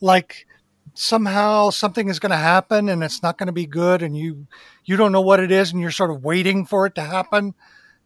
Like 0.01 0.47
somehow 0.95 1.71
something 1.71 2.09
is 2.09 2.19
going 2.19 2.31
to 2.31 2.37
happen 2.37 2.89
and 2.89 3.03
it's 3.03 3.23
not 3.23 3.39
going 3.39 3.47
to 3.47 3.53
be 3.53 3.67
good 3.67 4.03
and 4.03 4.17
you 4.17 4.47
you 4.85 4.97
don't 4.97 5.13
know 5.13 5.21
what 5.21 5.41
it 5.41 5.51
is 5.51 5.73
and 5.73 5.81
you're 5.81 5.91
sort 5.91 6.11
of 6.11 6.25
waiting 6.25 6.67
for 6.67 6.87
it 6.87 6.95
to 6.97 7.03
happen. 7.03 7.55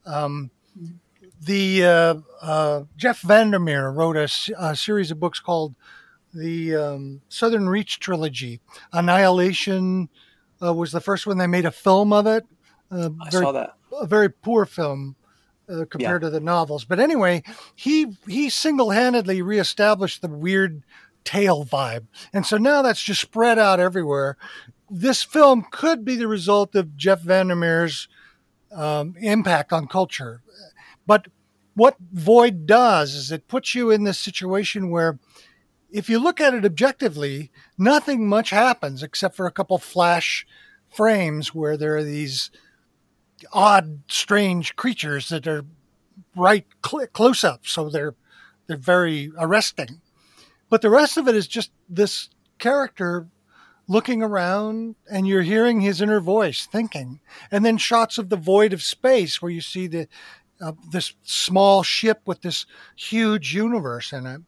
Um, 0.05 0.51
the 1.41 1.85
uh, 1.85 2.15
uh, 2.43 2.83
Jeff 2.97 3.21
Vandermeer 3.21 3.91
wrote 3.91 4.17
a 4.17 4.77
series 4.77 5.11
of 5.11 5.21
books 5.21 5.41
called 5.41 5.75
the 6.33 6.75
um, 6.75 7.21
Southern 7.29 7.69
Reach 7.69 8.01
trilogy. 8.01 8.61
Annihilation 8.93 10.09
uh, 10.63 10.75
was 10.75 10.93
the 10.93 11.01
first 11.01 11.27
one. 11.27 11.39
They 11.39 11.47
made 11.47 11.65
a 11.65 11.71
film 11.71 12.13
of 12.13 12.27
it. 12.27 12.45
Uh, 12.91 13.11
I 13.21 13.31
very, 13.31 13.45
saw 13.45 13.53
that. 13.53 13.75
a 14.01 14.07
very 14.07 14.31
poor 14.31 14.67
film 14.67 15.17
uh, 15.69 15.85
compared 15.89 16.23
to 16.23 16.31
the 16.31 16.41
novels. 16.41 16.85
But 16.85 17.01
anyway, 17.01 17.43
he 17.75 18.17
he 18.27 18.51
single 18.51 18.91
handedly 18.91 19.43
reestablished 19.43 20.23
the 20.23 20.29
weird 20.29 20.83
tale 21.25 21.64
vibe, 21.64 22.07
and 22.33 22.47
so 22.47 22.57
now 22.57 22.83
that's 22.83 23.03
just 23.03 23.20
spread 23.20 23.59
out 23.59 23.81
everywhere. 23.81 24.37
This 24.91 25.22
film 25.22 25.66
could 25.70 26.05
be 26.05 26.16
the 26.16 26.29
result 26.29 26.75
of 26.75 26.97
Jeff 26.97 27.20
Vandermeer's 27.20 28.09
um, 28.72 29.14
impact 29.18 29.72
on 29.72 29.87
culture, 29.87 30.43
but 31.07 31.27
what 31.75 31.97
Void 32.12 32.66
does 32.66 33.14
is 33.14 33.33
it 33.33 33.49
puts 33.49 33.75
you 33.75 33.91
in 33.91 34.05
this 34.05 34.18
situation 34.18 34.91
where 34.91 35.18
if 35.91 36.09
you 36.09 36.18
look 36.18 36.41
at 36.41 36.55
it 36.55 36.64
objectively, 36.64 37.51
nothing 37.79 38.29
much 38.29 38.51
happens 38.51 39.03
except 39.03 39.37
for 39.37 39.47
a 39.47 39.53
couple 39.53 39.79
flash 39.79 40.47
frames 40.93 41.55
where 41.55 41.77
there 41.77 41.97
are 41.97 42.05
these 42.05 42.51
odd, 43.53 44.01
strange 44.09 44.77
creatures 44.77 45.29
that 45.29 45.47
are 45.47 45.64
right 46.37 46.66
cl- 46.85 47.07
close 47.09 47.45
up, 47.45 47.66
so 47.66 47.89
they're 47.89 48.14
they're 48.66 48.77
very 48.77 49.31
arresting. 49.39 50.01
But 50.69 50.83
the 50.83 50.91
rest 50.91 51.17
of 51.17 51.29
it 51.29 51.35
is 51.35 51.47
just 51.47 51.71
this 51.89 52.29
character 52.59 53.29
looking 53.87 54.23
around, 54.23 54.97
and 55.11 55.27
you're 55.27 55.43
hearing 55.43 55.81
his 55.81 56.01
inner 56.01 56.21
voice 56.21 56.67
thinking, 56.67 57.21
and 57.51 57.65
then 57.65 57.77
shots 57.77 58.19
of 58.19 58.29
the 58.29 58.37
void 58.37 58.73
of 58.73 58.83
space 58.83 59.43
where 59.43 59.51
you 59.51 59.61
see 59.61 59.87
the 59.87 60.09
uh, 60.61 60.73
this 60.91 61.15
small 61.25 61.83
ship 61.83 62.23
with 62.27 62.43
this 62.43 62.65
huge 62.97 63.55
universe 63.55 64.12
in 64.12 64.25
it. 64.25 64.41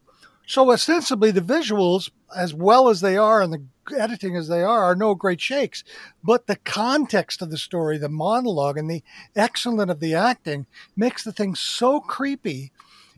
So 0.46 0.70
ostensibly, 0.70 1.32
the 1.32 1.40
visuals, 1.40 2.10
as 2.34 2.54
well 2.54 2.88
as 2.88 3.00
they 3.00 3.16
are, 3.16 3.42
and 3.42 3.52
the 3.52 3.64
editing 3.98 4.36
as 4.36 4.46
they 4.46 4.62
are, 4.62 4.84
are 4.84 4.94
no 4.94 5.14
great 5.14 5.40
shakes. 5.40 5.82
But 6.22 6.46
the 6.46 6.56
context 6.56 7.42
of 7.42 7.50
the 7.50 7.58
story, 7.58 7.98
the 7.98 8.08
monologue, 8.08 8.78
and 8.78 8.88
the 8.88 9.02
excellence 9.34 9.90
of 9.90 9.98
the 9.98 10.14
acting 10.14 10.66
makes 10.96 11.24
the 11.24 11.32
thing 11.32 11.56
so 11.56 12.00
creepy. 12.00 12.70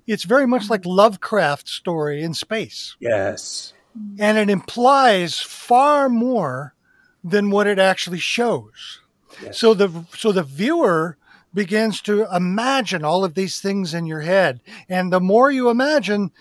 It's 0.09 0.25
very 0.25 0.47
much 0.47 0.65
mm. 0.65 0.71
like 0.71 0.87
Lovecraft's 0.87 1.71
story 1.71 2.23
in 2.23 2.35
space, 2.35 2.97
Yes. 2.99 3.75
and 4.19 4.39
it 4.39 4.51
implies 4.51 5.39
far 5.39 6.09
more 6.09 6.75
than 7.23 7.51
what 7.51 7.67
it 7.67 7.79
actually 7.79 8.19
shows. 8.19 9.01
Yes. 9.43 9.59
So 9.59 9.75
the 9.75 10.05
so 10.17 10.33
the 10.33 10.43
viewer 10.43 11.19
begins 11.53 12.01
to 12.03 12.27
imagine 12.35 13.05
all 13.05 13.25
of 13.25 13.35
these 13.35 13.61
things 13.61 13.95
in 13.95 14.07
your 14.07 14.23
head, 14.23 14.61
and 14.89 15.13
the 15.13 15.21
more 15.21 15.51
you 15.51 15.69
imagine, 15.69 16.33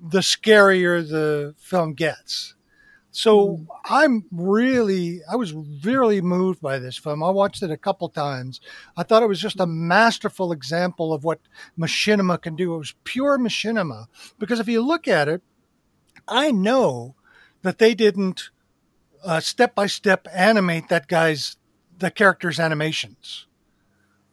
the 0.00 0.20
scarier 0.20 1.08
the 1.08 1.54
film 1.58 1.94
gets. 1.94 2.54
So 3.14 3.66
I'm 3.84 4.24
really, 4.32 5.20
I 5.30 5.36
was 5.36 5.52
really 5.52 6.22
moved 6.22 6.62
by 6.62 6.78
this 6.78 6.96
film. 6.96 7.22
I 7.22 7.28
watched 7.28 7.62
it 7.62 7.70
a 7.70 7.76
couple 7.76 8.08
times. 8.08 8.58
I 8.96 9.02
thought 9.02 9.22
it 9.22 9.28
was 9.28 9.40
just 9.40 9.60
a 9.60 9.66
masterful 9.66 10.50
example 10.50 11.12
of 11.12 11.22
what 11.22 11.40
machinima 11.78 12.40
can 12.40 12.56
do. 12.56 12.74
It 12.74 12.78
was 12.78 12.94
pure 13.04 13.38
machinima 13.38 14.06
because 14.38 14.60
if 14.60 14.68
you 14.68 14.80
look 14.80 15.06
at 15.06 15.28
it, 15.28 15.42
I 16.26 16.52
know 16.52 17.14
that 17.60 17.78
they 17.78 17.94
didn't 17.94 18.48
uh, 19.22 19.40
step 19.40 19.74
by 19.74 19.86
step 19.86 20.26
animate 20.32 20.88
that 20.88 21.06
guy's 21.06 21.56
the 21.98 22.10
character's 22.10 22.58
animations. 22.58 23.46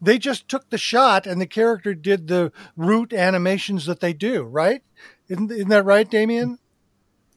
They 0.01 0.17
just 0.17 0.47
took 0.47 0.69
the 0.69 0.77
shot 0.77 1.27
and 1.27 1.41
the 1.41 1.45
character 1.45 1.93
did 1.93 2.29
the 2.29 2.53
root 2.77 3.11
animations 3.11 3.85
that 3.87 3.99
they 3.99 4.13
do, 4.13 4.43
right? 4.43 4.83
Isn't, 5.27 5.51
isn't 5.51 5.67
that 5.67 5.83
right, 5.83 6.09
Damien? 6.09 6.59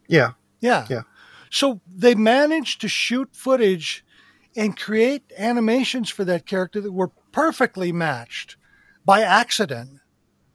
Yeah. 0.06 0.34
Yeah. 0.60 0.86
Yeah. 0.88 1.02
So 1.52 1.82
they 1.86 2.14
managed 2.14 2.80
to 2.80 2.88
shoot 2.88 3.28
footage 3.36 4.06
and 4.56 4.74
create 4.74 5.30
animations 5.36 6.08
for 6.08 6.24
that 6.24 6.46
character 6.46 6.80
that 6.80 6.92
were 6.92 7.10
perfectly 7.30 7.92
matched 7.92 8.56
by 9.04 9.20
accident 9.20 10.00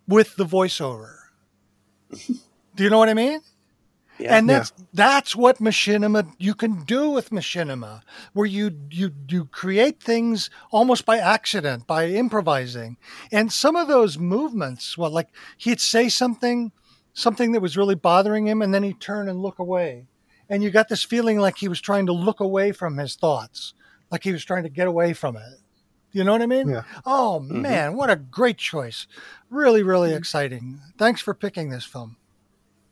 with 0.08 0.36
the 0.38 0.44
voiceover. 0.44 1.18
do 2.10 2.84
you 2.84 2.90
know 2.90 2.98
what 2.98 3.10
I 3.10 3.14
mean? 3.14 3.42
Yeah. 4.18 4.36
and 4.36 4.50
that's 4.50 4.74
that's 4.92 5.36
what 5.36 5.60
machinima 5.60 6.34
you 6.40 6.56
can 6.56 6.84
do 6.86 7.12
with 7.12 7.30
machinima 7.30 8.02
where 8.34 8.48
you 8.48 8.76
you 8.90 9.12
you 9.30 9.46
create 9.46 10.02
things 10.02 10.50
almost 10.72 11.06
by 11.06 11.20
accident 11.20 11.86
by 11.86 12.08
improvising 12.08 12.98
and 13.32 13.54
some 13.54 13.76
of 13.76 13.88
those 13.88 14.18
movements 14.18 14.98
well 14.98 15.12
like 15.12 15.30
he'd 15.58 15.80
say 15.80 16.10
something 16.10 16.72
something 17.14 17.52
that 17.52 17.62
was 17.62 17.78
really 17.78 17.94
bothering 17.94 18.48
him 18.48 18.64
and 18.64 18.74
then 18.74 18.82
he'd 18.82 19.00
turn 19.00 19.30
and 19.30 19.40
look 19.40 19.60
away 19.60 20.08
and 20.50 20.64
you 20.64 20.70
got 20.70 20.90
this 20.90 21.04
feeling 21.04 21.40
like 21.40 21.58
he 21.58 21.68
was 21.68 21.82
trying 21.82 22.06
to 22.06 22.14
look 22.14 22.40
away 22.40 22.72
from 22.72 22.98
his 22.98 23.16
thoughts 23.16 23.74
like 24.12 24.24
he 24.24 24.32
was 24.32 24.46
trying 24.46 24.64
to 24.64 24.70
get 24.70 24.88
away 24.88 25.14
from 25.14 25.36
it 25.36 25.60
you 26.12 26.24
know 26.24 26.32
what 26.32 26.42
i 26.42 26.46
mean 26.46 26.70
Yeah. 26.70 26.84
oh 27.06 27.42
mm-hmm. 27.44 27.62
man 27.62 27.96
what 27.96 28.10
a 28.10 28.16
great 28.16 28.58
choice 28.58 29.08
really 29.50 29.84
really 29.84 30.10
mm-hmm. 30.10 30.18
exciting 30.18 30.80
thanks 30.98 31.22
for 31.22 31.34
picking 31.34 31.70
this 31.70 31.86
film 31.86 32.18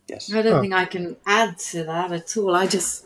yes. 0.08 0.32
I 0.34 0.42
don't 0.42 0.54
Oh. 0.54 0.62
think 0.62 0.74
I 0.74 0.86
can 0.86 1.18
add 1.26 1.58
to 1.72 1.84
that 1.84 2.12
at 2.12 2.38
all. 2.38 2.56
I 2.56 2.68
just, 2.68 3.06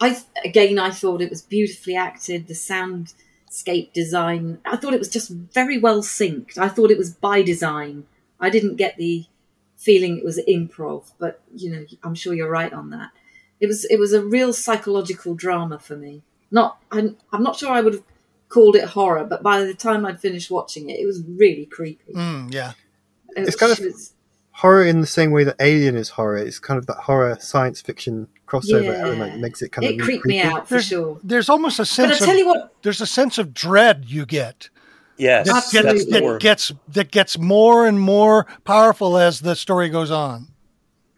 I 0.00 0.16
again, 0.44 0.78
I 0.78 0.90
thought 0.90 1.20
it 1.20 1.30
was 1.30 1.42
beautifully 1.42 1.96
acted. 1.96 2.46
The 2.46 2.54
soundscape 2.54 3.92
design, 3.92 4.58
I 4.64 4.76
thought 4.76 4.94
it 4.94 4.98
was 4.98 5.08
just 5.08 5.30
very 5.30 5.78
well 5.78 6.02
synced. 6.02 6.58
I 6.58 6.68
thought 6.68 6.90
it 6.90 6.98
was 6.98 7.10
by 7.12 7.42
design. 7.42 8.06
I 8.38 8.50
didn't 8.50 8.76
get 8.76 8.96
the 8.96 9.26
feeling 9.76 10.18
it 10.18 10.24
was 10.24 10.40
improv, 10.48 11.10
but 11.18 11.40
you 11.54 11.70
know, 11.70 11.84
I'm 12.02 12.14
sure 12.14 12.34
you're 12.34 12.50
right 12.50 12.72
on 12.72 12.90
that. 12.90 13.10
It 13.60 13.66
was, 13.66 13.84
it 13.86 13.98
was 13.98 14.12
a 14.12 14.24
real 14.24 14.52
psychological 14.52 15.34
drama 15.34 15.78
for 15.78 15.96
me. 15.96 16.22
not. 16.50 16.78
I'm, 16.90 17.16
I'm 17.32 17.42
not 17.42 17.56
sure 17.56 17.70
I 17.70 17.80
would 17.80 17.94
have 17.94 18.02
called 18.48 18.74
it 18.74 18.84
horror, 18.84 19.24
but 19.24 19.42
by 19.42 19.62
the 19.62 19.74
time 19.74 20.04
I'd 20.06 20.20
finished 20.20 20.50
watching 20.50 20.90
it, 20.90 20.98
it 20.98 21.06
was 21.06 21.22
really 21.26 21.66
creepy. 21.66 22.12
Mm, 22.14 22.52
yeah. 22.52 22.72
It 23.36 23.46
It's 23.46 23.56
kind 23.56 23.70
of- 23.72 23.78
was- 23.78 24.14
horror 24.52 24.84
in 24.84 25.00
the 25.00 25.06
same 25.06 25.30
way 25.30 25.44
that 25.44 25.56
Alien 25.60 25.96
is 25.96 26.10
horror. 26.10 26.36
It's 26.38 26.58
kind 26.58 26.76
of 26.78 26.86
that 26.86 26.96
horror 26.98 27.38
science 27.40 27.80
fiction 27.80 28.26
crossover 28.46 28.84
Yeah. 28.84 29.02
element 29.06 29.32
that 29.34 29.38
makes 29.40 29.62
it 29.62 29.70
kind 29.72 29.84
of 29.86 29.92
it 29.92 29.94
really 29.98 30.04
creeped 30.04 30.26
me 30.26 30.40
out 30.42 30.66
for 30.68 30.74
There's, 30.74 30.86
sure. 30.86 31.18
there's 31.22 31.48
almost 31.48 31.78
a 31.78 31.82
But 31.82 31.88
I 31.88 32.08
sense 32.14 32.18
tell 32.18 32.30
of 32.32 32.36
you 32.36 32.46
what, 32.46 32.74
there's 32.82 33.00
a 33.00 33.06
sense 33.06 33.38
of 33.38 33.54
dread 33.54 34.04
you 34.08 34.26
get 34.26 34.68
Yes, 35.16 35.46
that, 35.46 35.56
Absolutely. 35.56 35.92
gets, 35.92 36.04
that's 36.06 36.22
that 36.24 36.40
gets 36.40 36.72
that 36.88 37.10
gets 37.10 37.38
more 37.38 37.86
and 37.86 38.00
more 38.00 38.46
powerful 38.64 39.16
as 39.18 39.40
the 39.40 39.54
story 39.54 39.88
goes 39.90 40.10
on. 40.10 40.48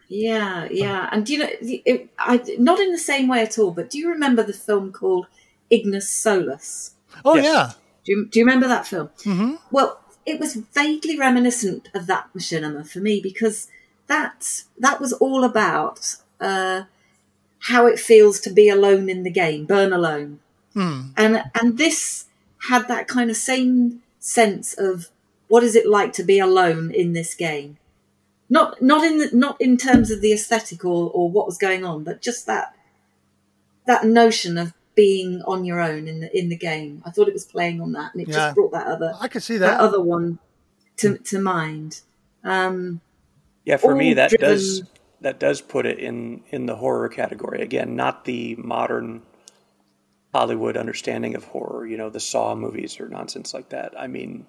Yeah, 0.07 0.67
yeah, 0.71 1.09
and 1.11 1.25
do 1.25 1.33
you 1.33 1.39
know, 1.39 1.49
it, 1.61 2.09
I 2.19 2.41
not 2.59 2.79
in 2.79 2.91
the 2.91 2.97
same 2.97 3.27
way 3.27 3.41
at 3.41 3.57
all. 3.57 3.71
But 3.71 3.89
do 3.89 3.97
you 3.97 4.09
remember 4.09 4.43
the 4.43 4.53
film 4.53 4.91
called 4.91 5.27
Ignis 5.69 6.09
Solus? 6.09 6.93
Oh 7.25 7.35
Yes. 7.35 7.45
yeah. 7.45 7.71
Do 8.05 8.11
you, 8.11 8.25
do 8.27 8.39
you 8.39 8.45
remember 8.45 8.67
that 8.67 8.85
film? 8.87 9.09
hmm 9.23 9.55
Well, 9.71 9.99
it 10.25 10.39
was 10.39 10.55
vaguely 10.55 11.17
reminiscent 11.17 11.89
of 11.93 12.07
that 12.07 12.27
machinima 12.35 12.87
for 12.87 12.99
me 12.99 13.21
because 13.21 13.69
that 14.07 14.63
that 14.77 14.99
was 14.99 15.13
all 15.13 15.43
about 15.43 16.15
uh, 16.41 16.83
how 17.59 17.87
it 17.87 17.97
feels 17.99 18.39
to 18.41 18.49
be 18.51 18.67
alone 18.69 19.09
in 19.09 19.23
the 19.23 19.31
game, 19.31 19.65
burn 19.65 19.93
alone, 19.93 20.39
Mm. 20.75 21.11
and 21.17 21.43
and 21.53 21.77
this 21.77 22.25
had 22.69 22.87
that 22.87 23.07
kind 23.07 23.29
of 23.29 23.37
same 23.37 24.01
sense 24.19 24.73
of 24.73 25.09
what 25.47 25.63
is 25.63 25.75
it 25.75 25.87
like 25.87 26.13
to 26.13 26.23
be 26.23 26.39
alone 26.39 26.89
in 26.91 27.13
this 27.13 27.35
game. 27.35 27.77
Not 28.53 28.81
not 28.81 29.03
in 29.09 29.17
the, 29.17 29.29
not 29.33 29.55
in 29.59 29.77
terms 29.77 30.11
of 30.11 30.21
the 30.21 30.31
aesthetic 30.37 30.85
or, 30.85 31.09
or 31.17 31.25
what 31.35 31.47
was 31.47 31.57
going 31.57 31.83
on, 31.83 32.03
but 32.03 32.21
just 32.21 32.45
that 32.45 32.67
that 33.87 34.05
notion 34.05 34.57
of 34.63 34.73
being 34.95 35.41
on 35.47 35.65
your 35.65 35.79
own 35.81 36.07
in 36.07 36.19
the 36.21 36.29
in 36.39 36.49
the 36.49 36.55
game. 36.69 37.01
I 37.05 37.09
thought 37.09 37.27
it 37.27 37.33
was 37.33 37.45
playing 37.45 37.81
on 37.81 37.91
that, 37.93 38.13
and 38.13 38.21
it 38.21 38.27
Yeah. 38.29 38.35
just 38.35 38.55
brought 38.55 38.71
that 38.77 38.85
other 38.87 39.11
I 39.19 39.27
could 39.27 39.41
see 39.43 39.57
that 39.57 39.77
that. 39.77 39.79
other 39.79 40.01
one 40.15 40.37
to 40.97 41.17
to 41.17 41.39
mind. 41.39 42.01
Um, 42.43 43.01
Yeah, 43.65 43.77
for 43.77 43.95
me 43.95 44.13
that 44.13 44.29
driven- 44.29 44.49
does 44.49 44.83
that 45.21 45.39
does 45.39 45.59
put 45.61 45.85
it 45.87 45.97
in 45.97 46.43
in 46.51 46.65
the 46.67 46.75
horror 46.75 47.09
category 47.09 47.59
again, 47.61 47.95
not 47.95 48.25
the 48.25 48.55
modern 48.57 49.23
Hollywood 50.33 50.77
understanding 50.77 51.33
of 51.35 51.43
horror. 51.45 51.87
You 51.87 51.97
know, 51.97 52.09
the 52.09 52.19
Saw 52.19 52.53
movies 52.55 52.99
or 52.99 53.07
nonsense 53.07 53.53
like 53.53 53.69
that. 53.69 53.93
I 53.99 54.07
mean, 54.07 54.45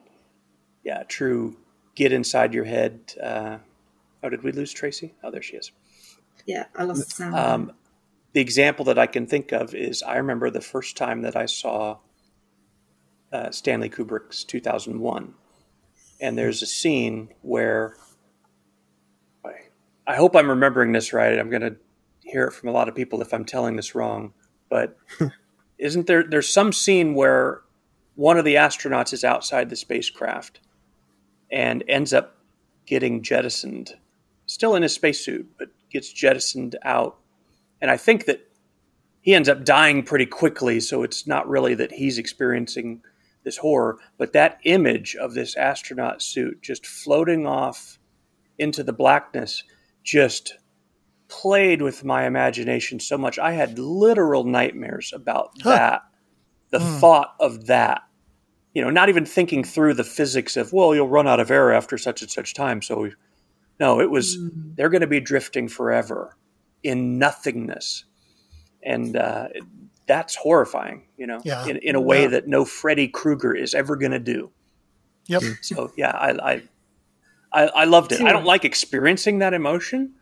yeah, 0.83 1.05
true. 1.05 1.57
Get 1.95 2.13
inside 2.13 2.53
your 2.55 2.65
head. 2.65 3.15
Uh, 3.23 3.59
oh, 4.25 4.29
did 4.29 4.43
we 4.43 4.53
lose 4.53 4.73
Tracy? 4.73 5.15
Oh, 5.23 5.31
there 5.31 5.43
she 5.43 5.57
is. 5.57 5.71
yeah, 6.47 6.65
I 6.75 6.85
lost 6.85 7.09
the 7.09 7.15
sound. 7.15 7.35
Um, 7.35 7.73
the 8.33 8.41
example 8.41 8.85
that 8.87 8.99
I 8.99 9.07
can 9.07 9.27
think 9.27 9.53
of 9.53 9.75
is 9.75 10.03
I 10.03 10.17
remember 10.17 10.51
the 10.51 10.61
first 10.61 10.97
time 10.97 11.23
that 11.23 11.37
I 11.37 11.47
saw 11.47 11.99
uh, 13.33 13.51
Stanley 13.51 13.91
Kubrick's 13.91 14.45
2001. 14.45 15.35
And 16.21 16.39
there's 16.39 16.63
a 16.63 16.67
scene 16.67 17.29
where 17.43 17.97
I, 19.45 19.53
I 20.07 20.17
hope 20.17 20.35
I'm 20.35 20.49
remembering 20.49 20.93
this 20.93 21.13
right. 21.13 21.39
I'm 21.39 21.51
going 21.51 21.63
to 21.63 21.77
hear 22.21 22.45
it 22.47 22.53
from 22.53 22.69
a 22.71 22.73
lot 22.73 22.89
of 22.89 22.95
people 22.95 23.21
if 23.21 23.35
I'm 23.35 23.45
telling 23.45 23.77
this 23.77 23.95
wrong. 23.95 24.33
But 24.71 24.97
isn't 25.79 26.07
there, 26.07 26.23
there's 26.23 26.49
some 26.49 26.73
scene 26.73 27.15
where 27.15 27.61
one 28.15 28.39
of 28.39 28.45
the 28.45 28.55
astronauts 28.55 29.13
is 29.13 29.25
outside 29.25 29.69
the 29.69 29.77
spacecraft 29.77 30.61
and 31.51 31.85
ends 31.89 32.13
up 32.13 32.37
getting 32.87 33.23
jettisoned, 33.23 33.95
still 34.47 34.75
in 34.75 34.83
his 34.83 34.93
spacesuit, 34.93 35.49
but 35.59 35.69
gets 35.91 36.13
jettisoned 36.13 36.77
out. 36.83 37.19
And 37.81 37.91
I 37.91 37.97
think 37.97 38.27
that 38.27 38.41
he 39.21 39.35
ends 39.35 39.49
up 39.49 39.65
dying 39.65 40.03
pretty 40.03 40.27
quickly, 40.27 40.81
so 40.81 41.03
it's 41.03 41.27
not 41.27 41.49
really 41.49 41.75
that 41.75 41.93
he's 41.93 42.19
experiencing 42.19 43.03
this 43.45 43.57
horror, 43.59 43.99
but 44.19 44.33
that 44.33 44.59
image 44.65 45.17
of 45.17 45.35
this 45.35 45.57
astronaut 45.57 46.23
suit 46.23 46.63
just 46.63 46.87
floating 46.87 47.47
off 47.47 47.99
into 48.59 48.83
the 48.83 48.93
blackness 48.93 49.63
just 50.03 50.59
played 51.29 51.83
with 51.83 52.05
my 52.05 52.27
imagination 52.27 53.01
so 53.01 53.17
much. 53.17 53.39
I 53.39 53.53
had 53.53 53.79
literal 53.79 54.45
nightmares 54.45 55.13
about 55.15 55.51
Huh. 55.63 55.71
that. 55.71 56.03
The 56.71 56.81
hmm. 56.81 56.99
thought 56.99 57.35
of 57.41 57.67
that. 57.67 58.03
You 58.75 58.83
know, 58.83 58.91
not 58.91 59.09
even 59.09 59.25
thinking 59.25 59.63
through 59.63 59.95
the 59.95 60.05
physics 60.05 60.57
of, 60.57 60.73
well, 60.73 60.95
you'll 60.95 61.09
run 61.09 61.29
out 61.29 61.41
of 61.41 61.51
air 61.51 61.73
after 61.73 61.97
such 61.97 62.23
and 62.23 62.31
such 62.31 62.55
time. 62.55 62.83
So, 62.83 63.11
no, 63.81 64.01
it 64.01 64.11
was, 64.11 64.39
they're 64.77 64.89
going 64.89 65.01
to 65.01 65.07
be 65.07 65.21
drifting 65.21 65.69
forever 65.69 66.37
in 66.83 67.19
nothingness. 67.19 68.05
And 68.83 69.17
uh, 69.17 69.49
that's 70.07 70.37
horrifying, 70.37 71.07
you 71.17 71.27
know, 71.27 71.41
Yeah. 71.45 71.67
in, 71.67 71.79
in 71.79 71.95
a 71.95 72.01
way 72.01 72.23
Yeah. 72.23 72.29
that 72.29 72.49
no 72.49 72.65
Freddy 72.65 73.09
Krueger 73.09 73.55
is 73.55 73.75
ever 73.75 73.97
going 73.97 74.13
to 74.13 74.19
do. 74.19 74.51
Yep. 75.27 75.43
So 75.63 75.91
yeah, 75.97 76.11
I 76.11 76.31
I, 76.53 76.63
I, 77.53 77.67
I 77.69 77.85
loved 77.85 78.13
it. 78.13 78.21
I 78.21 78.31
don't 78.33 78.45
like 78.45 78.65
experiencing 78.67 79.39
that 79.39 79.55
emotion, 79.55 80.15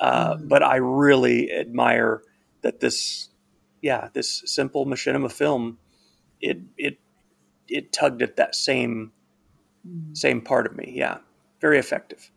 uh, 0.00 0.36
but 0.36 0.62
I 0.62 0.76
really 0.76 1.52
admire 1.52 2.22
that 2.62 2.80
this, 2.80 3.28
yeah, 3.82 4.08
this 4.14 4.42
simple 4.46 4.86
machinima 4.86 5.30
film, 5.30 5.78
it 6.40 6.58
it 6.78 6.98
it 7.68 7.92
tugged 7.92 8.22
at 8.22 8.36
that 8.36 8.54
same 8.54 9.12
same 10.14 10.40
part 10.40 10.66
of 10.66 10.74
me. 10.76 10.92
Yeah, 10.96 11.18
very 11.60 11.78
effective. 11.78 12.30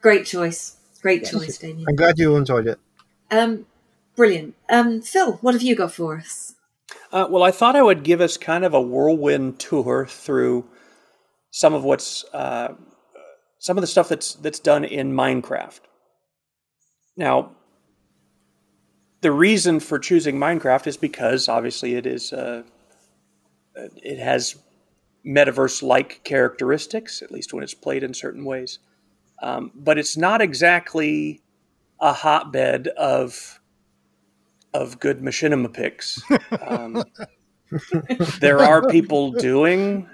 Yep. 0.00 0.02
Great 0.02 0.26
choice. 0.26 0.76
Great 1.02 1.24
choice, 1.24 1.58
Damien. 1.58 1.86
I'm 1.88 1.96
glad 1.96 2.18
you 2.18 2.36
enjoyed 2.36 2.66
it. 2.66 2.78
Um, 3.30 3.66
brilliant. 4.16 4.54
Um, 4.68 5.02
Phil, 5.02 5.34
what 5.40 5.54
have 5.54 5.62
you 5.62 5.74
got 5.74 5.92
for 5.92 6.16
us? 6.16 6.54
Uh, 7.12 7.26
well, 7.28 7.42
I 7.42 7.50
thought 7.50 7.76
I 7.76 7.82
would 7.82 8.02
give 8.02 8.20
us 8.20 8.36
kind 8.36 8.64
of 8.64 8.74
a 8.74 8.80
whirlwind 8.80 9.58
tour 9.58 10.06
through 10.06 10.66
some 11.50 11.74
of 11.74 11.84
what's 11.84 12.24
uh, 12.32 12.74
some 13.58 13.76
of 13.76 13.80
the 13.82 13.86
stuff 13.86 14.08
that's 14.08 14.34
that's 14.34 14.58
done 14.58 14.84
in 14.84 15.12
Minecraft. 15.12 15.80
Now, 17.16 17.52
the 19.20 19.32
reason 19.32 19.80
for 19.80 19.98
choosing 19.98 20.36
Minecraft 20.36 20.86
is 20.86 20.96
because 20.96 21.48
obviously 21.48 21.94
it 21.94 22.06
is 22.06 22.32
uh, 22.32 22.62
it 23.74 24.18
has 24.18 24.56
metaverse-like 25.26 26.22
characteristics, 26.24 27.22
at 27.22 27.30
least 27.30 27.52
when 27.52 27.62
it's 27.62 27.74
played 27.74 28.02
in 28.02 28.14
certain 28.14 28.44
ways. 28.44 28.78
Um, 29.42 29.72
but 29.74 29.98
it's 29.98 30.16
not 30.16 30.42
exactly 30.42 31.42
a 31.98 32.12
hotbed 32.12 32.88
of 32.88 33.60
of 34.72 35.00
good 35.00 35.20
machinima 35.20 35.72
picks. 35.72 36.22
Um, 36.60 37.02
there 38.40 38.60
are 38.60 38.88
people 38.88 39.32
doing 39.32 40.08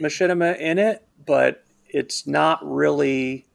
machinima 0.00 0.58
in 0.58 0.78
it, 0.78 1.06
but 1.24 1.64
it's 1.88 2.26
not 2.26 2.60
really. 2.62 3.46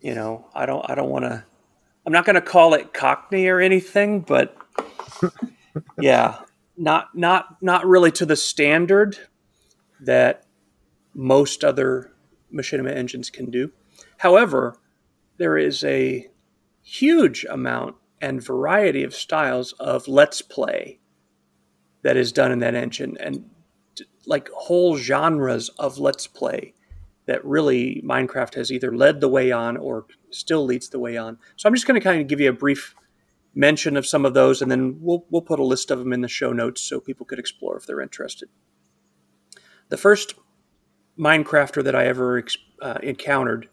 You 0.00 0.14
know, 0.14 0.46
I 0.54 0.66
don't. 0.66 0.88
I 0.88 0.94
don't 0.94 1.08
want 1.08 1.24
to. 1.24 1.44
I'm 2.06 2.12
not 2.12 2.26
going 2.26 2.34
to 2.34 2.42
call 2.42 2.74
it 2.74 2.92
Cockney 2.92 3.48
or 3.48 3.60
anything, 3.60 4.20
but 4.20 4.56
yeah, 5.98 6.40
not 6.76 7.14
not 7.14 7.62
not 7.62 7.86
really 7.86 8.10
to 8.12 8.26
the 8.26 8.36
standard 8.36 9.18
that 10.00 10.44
most 11.14 11.64
other 11.64 12.13
machinima 12.54 12.94
engines 12.94 13.30
can 13.30 13.50
do. 13.50 13.72
However, 14.18 14.76
there 15.38 15.58
is 15.58 15.82
a 15.84 16.28
huge 16.82 17.44
amount 17.50 17.96
and 18.20 18.42
variety 18.42 19.02
of 19.02 19.14
styles 19.14 19.72
of 19.72 20.08
let's 20.08 20.42
play 20.42 21.00
that 22.02 22.16
is 22.16 22.32
done 22.32 22.52
in 22.52 22.60
that 22.60 22.74
engine 22.74 23.16
and 23.18 23.50
like 24.26 24.48
whole 24.50 24.96
genres 24.96 25.68
of 25.70 25.98
let's 25.98 26.26
play 26.26 26.74
that 27.26 27.44
really 27.44 28.02
Minecraft 28.06 28.54
has 28.54 28.70
either 28.70 28.94
led 28.94 29.20
the 29.20 29.28
way 29.28 29.50
on 29.50 29.76
or 29.76 30.06
still 30.30 30.64
leads 30.64 30.90
the 30.90 30.98
way 30.98 31.16
on. 31.16 31.38
So 31.56 31.66
I'm 31.66 31.74
just 31.74 31.86
going 31.86 31.98
to 31.98 32.04
kind 32.04 32.20
of 32.20 32.28
give 32.28 32.40
you 32.40 32.50
a 32.50 32.54
brief 32.54 32.94
mention 33.54 33.96
of 33.96 34.06
some 34.06 34.24
of 34.24 34.34
those 34.34 34.60
and 34.60 34.70
then 34.70 34.98
we'll 35.00 35.24
we'll 35.30 35.42
put 35.42 35.60
a 35.60 35.64
list 35.64 35.90
of 35.90 36.00
them 36.00 36.12
in 36.12 36.20
the 36.20 36.28
show 36.28 36.52
notes 36.52 36.82
so 36.82 36.98
people 37.00 37.24
could 37.24 37.38
explore 37.38 37.76
if 37.76 37.86
they're 37.86 38.00
interested. 38.00 38.48
The 39.90 39.96
first 39.96 40.34
Minecrafter 41.18 41.82
that 41.84 41.94
I 41.94 42.06
ever 42.06 42.44
uh, 42.82 42.98
encountered 43.02 43.68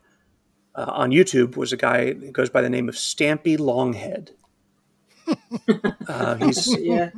uh, 0.76 0.86
on 0.88 1.12
YouTube 1.12 1.58
was 1.58 1.74
a 1.74 1.78
guy 1.78 2.14
who 2.14 2.32
goes 2.32 2.50
by 2.50 2.62
the 2.62 2.70
name 2.70 2.88
of 2.90 2.96
Stampy 2.96 3.58
Longhead. 3.58 4.30
uh, 6.08 6.36
he's 6.36 6.68
Yeah. 6.80 7.10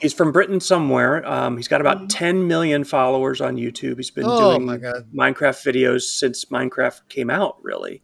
he's 0.00 0.12
from 0.12 0.32
Britain 0.32 0.60
somewhere. 0.60 1.26
Um, 1.28 1.56
he's 1.56 1.68
got 1.68 1.80
about 1.80 2.10
10 2.10 2.46
million 2.46 2.84
followers 2.84 3.40
on 3.40 3.56
YouTube. 3.56 3.96
He's 3.96 4.10
been 4.10 4.24
Oh, 4.26 4.52
doing 4.52 4.66
my 4.66 4.78
Minecraft 4.78 5.62
videos 5.64 6.02
since 6.02 6.46
Minecraft 6.46 7.08
came 7.08 7.30
out, 7.30 7.58
really. 7.62 8.02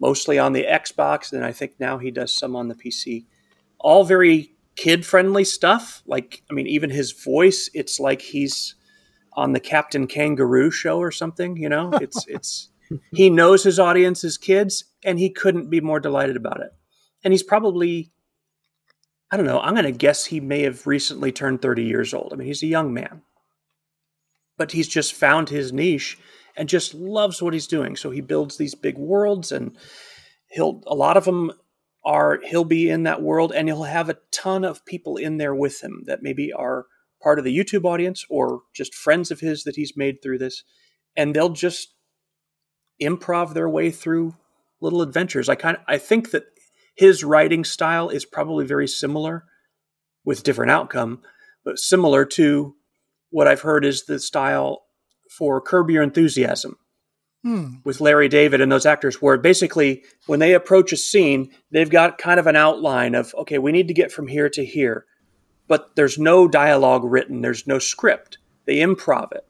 Mostly 0.00 0.38
on 0.38 0.52
the 0.52 0.64
Xbox, 0.64 1.32
and 1.32 1.44
I 1.44 1.52
think 1.52 1.74
now 1.78 1.98
he 1.98 2.10
does 2.10 2.34
some 2.34 2.56
on 2.56 2.68
the 2.68 2.74
PC. 2.74 3.24
All 3.78 4.04
very 4.04 4.52
kid 4.74 5.06
friendly 5.06 5.44
stuff. 5.44 6.02
Like, 6.06 6.42
I 6.50 6.54
mean, 6.54 6.66
even 6.66 6.90
his 6.90 7.12
voice, 7.12 7.70
it's 7.72 8.00
like 8.00 8.20
he's 8.22 8.74
on 9.34 9.52
the 9.52 9.60
Captain 9.60 10.06
Kangaroo 10.06 10.70
show 10.70 10.98
or 10.98 11.10
something, 11.10 11.56
you 11.56 11.68
know? 11.68 11.90
It's, 12.00 12.26
it's, 12.28 12.68
he 13.12 13.30
knows 13.30 13.62
his 13.62 13.78
audience 13.78 14.22
is 14.24 14.36
kids, 14.36 14.84
and 15.04 15.18
he 15.18 15.30
couldn't 15.30 15.70
be 15.70 15.80
more 15.80 16.00
delighted 16.00 16.36
about 16.36 16.60
it. 16.60 16.70
And 17.24 17.32
he's 17.32 17.42
probably 17.42 18.12
I 19.32 19.38
don't 19.38 19.46
know. 19.46 19.60
I'm 19.60 19.72
going 19.72 19.86
to 19.86 19.92
guess 19.92 20.26
he 20.26 20.40
may 20.40 20.60
have 20.64 20.86
recently 20.86 21.32
turned 21.32 21.62
30 21.62 21.84
years 21.84 22.12
old. 22.12 22.32
I 22.32 22.36
mean, 22.36 22.46
he's 22.46 22.62
a 22.62 22.66
young 22.66 22.92
man, 22.92 23.22
but 24.58 24.72
he's 24.72 24.86
just 24.88 25.14
found 25.14 25.48
his 25.48 25.72
niche 25.72 26.18
and 26.54 26.68
just 26.68 26.92
loves 26.92 27.40
what 27.40 27.54
he's 27.54 27.66
doing. 27.66 27.96
So 27.96 28.10
he 28.10 28.20
builds 28.20 28.58
these 28.58 28.74
big 28.74 28.98
worlds, 28.98 29.50
and 29.50 29.74
he'll 30.48 30.82
a 30.86 30.94
lot 30.94 31.16
of 31.16 31.24
them 31.24 31.50
are 32.04 32.40
he'll 32.44 32.66
be 32.66 32.90
in 32.90 33.04
that 33.04 33.22
world, 33.22 33.52
and 33.52 33.68
he'll 33.68 33.84
have 33.84 34.10
a 34.10 34.18
ton 34.32 34.64
of 34.64 34.84
people 34.84 35.16
in 35.16 35.38
there 35.38 35.54
with 35.54 35.82
him 35.82 36.02
that 36.06 36.22
maybe 36.22 36.52
are 36.52 36.84
part 37.22 37.38
of 37.38 37.44
the 37.44 37.56
YouTube 37.56 37.84
audience 37.84 38.24
or 38.28 38.62
just 38.74 38.94
friends 38.94 39.30
of 39.30 39.40
his 39.40 39.64
that 39.64 39.76
he's 39.76 39.96
made 39.96 40.22
through 40.22 40.38
this, 40.38 40.62
and 41.16 41.34
they'll 41.34 41.50
just 41.50 41.94
improv 43.00 43.54
their 43.54 43.68
way 43.68 43.90
through 43.90 44.36
little 44.80 45.02
adventures. 45.02 45.48
I 45.48 45.54
kind 45.54 45.76
of 45.76 45.82
I 45.86 45.98
think 45.98 46.30
that 46.30 46.44
his 46.94 47.24
writing 47.24 47.64
style 47.64 48.08
is 48.08 48.24
probably 48.24 48.66
very 48.66 48.88
similar 48.88 49.44
with 50.24 50.42
different 50.42 50.70
outcome, 50.70 51.22
but 51.64 51.78
similar 51.78 52.24
to 52.24 52.74
what 53.30 53.48
I've 53.48 53.62
heard 53.62 53.84
is 53.84 54.04
the 54.04 54.18
style 54.18 54.82
for 55.30 55.60
Curb 55.60 55.90
Your 55.90 56.02
Enthusiasm 56.02 56.76
Hmm. 57.42 57.78
with 57.84 58.00
Larry 58.00 58.28
David 58.28 58.60
and 58.60 58.70
those 58.70 58.86
actors, 58.86 59.20
where 59.20 59.36
basically 59.36 60.04
when 60.26 60.38
they 60.38 60.54
approach 60.54 60.92
a 60.92 60.96
scene, 60.96 61.50
they've 61.72 61.90
got 61.90 62.16
kind 62.16 62.38
of 62.38 62.46
an 62.46 62.54
outline 62.54 63.16
of, 63.16 63.34
okay, 63.34 63.58
we 63.58 63.72
need 63.72 63.88
to 63.88 63.94
get 63.94 64.12
from 64.12 64.28
here 64.28 64.48
to 64.50 64.64
here, 64.64 65.06
but 65.72 65.96
there's 65.96 66.18
no 66.18 66.46
dialogue 66.46 67.02
written, 67.02 67.40
there's 67.40 67.66
no 67.66 67.78
script. 67.78 68.36
They 68.66 68.76
improv 68.76 69.32
it. 69.32 69.46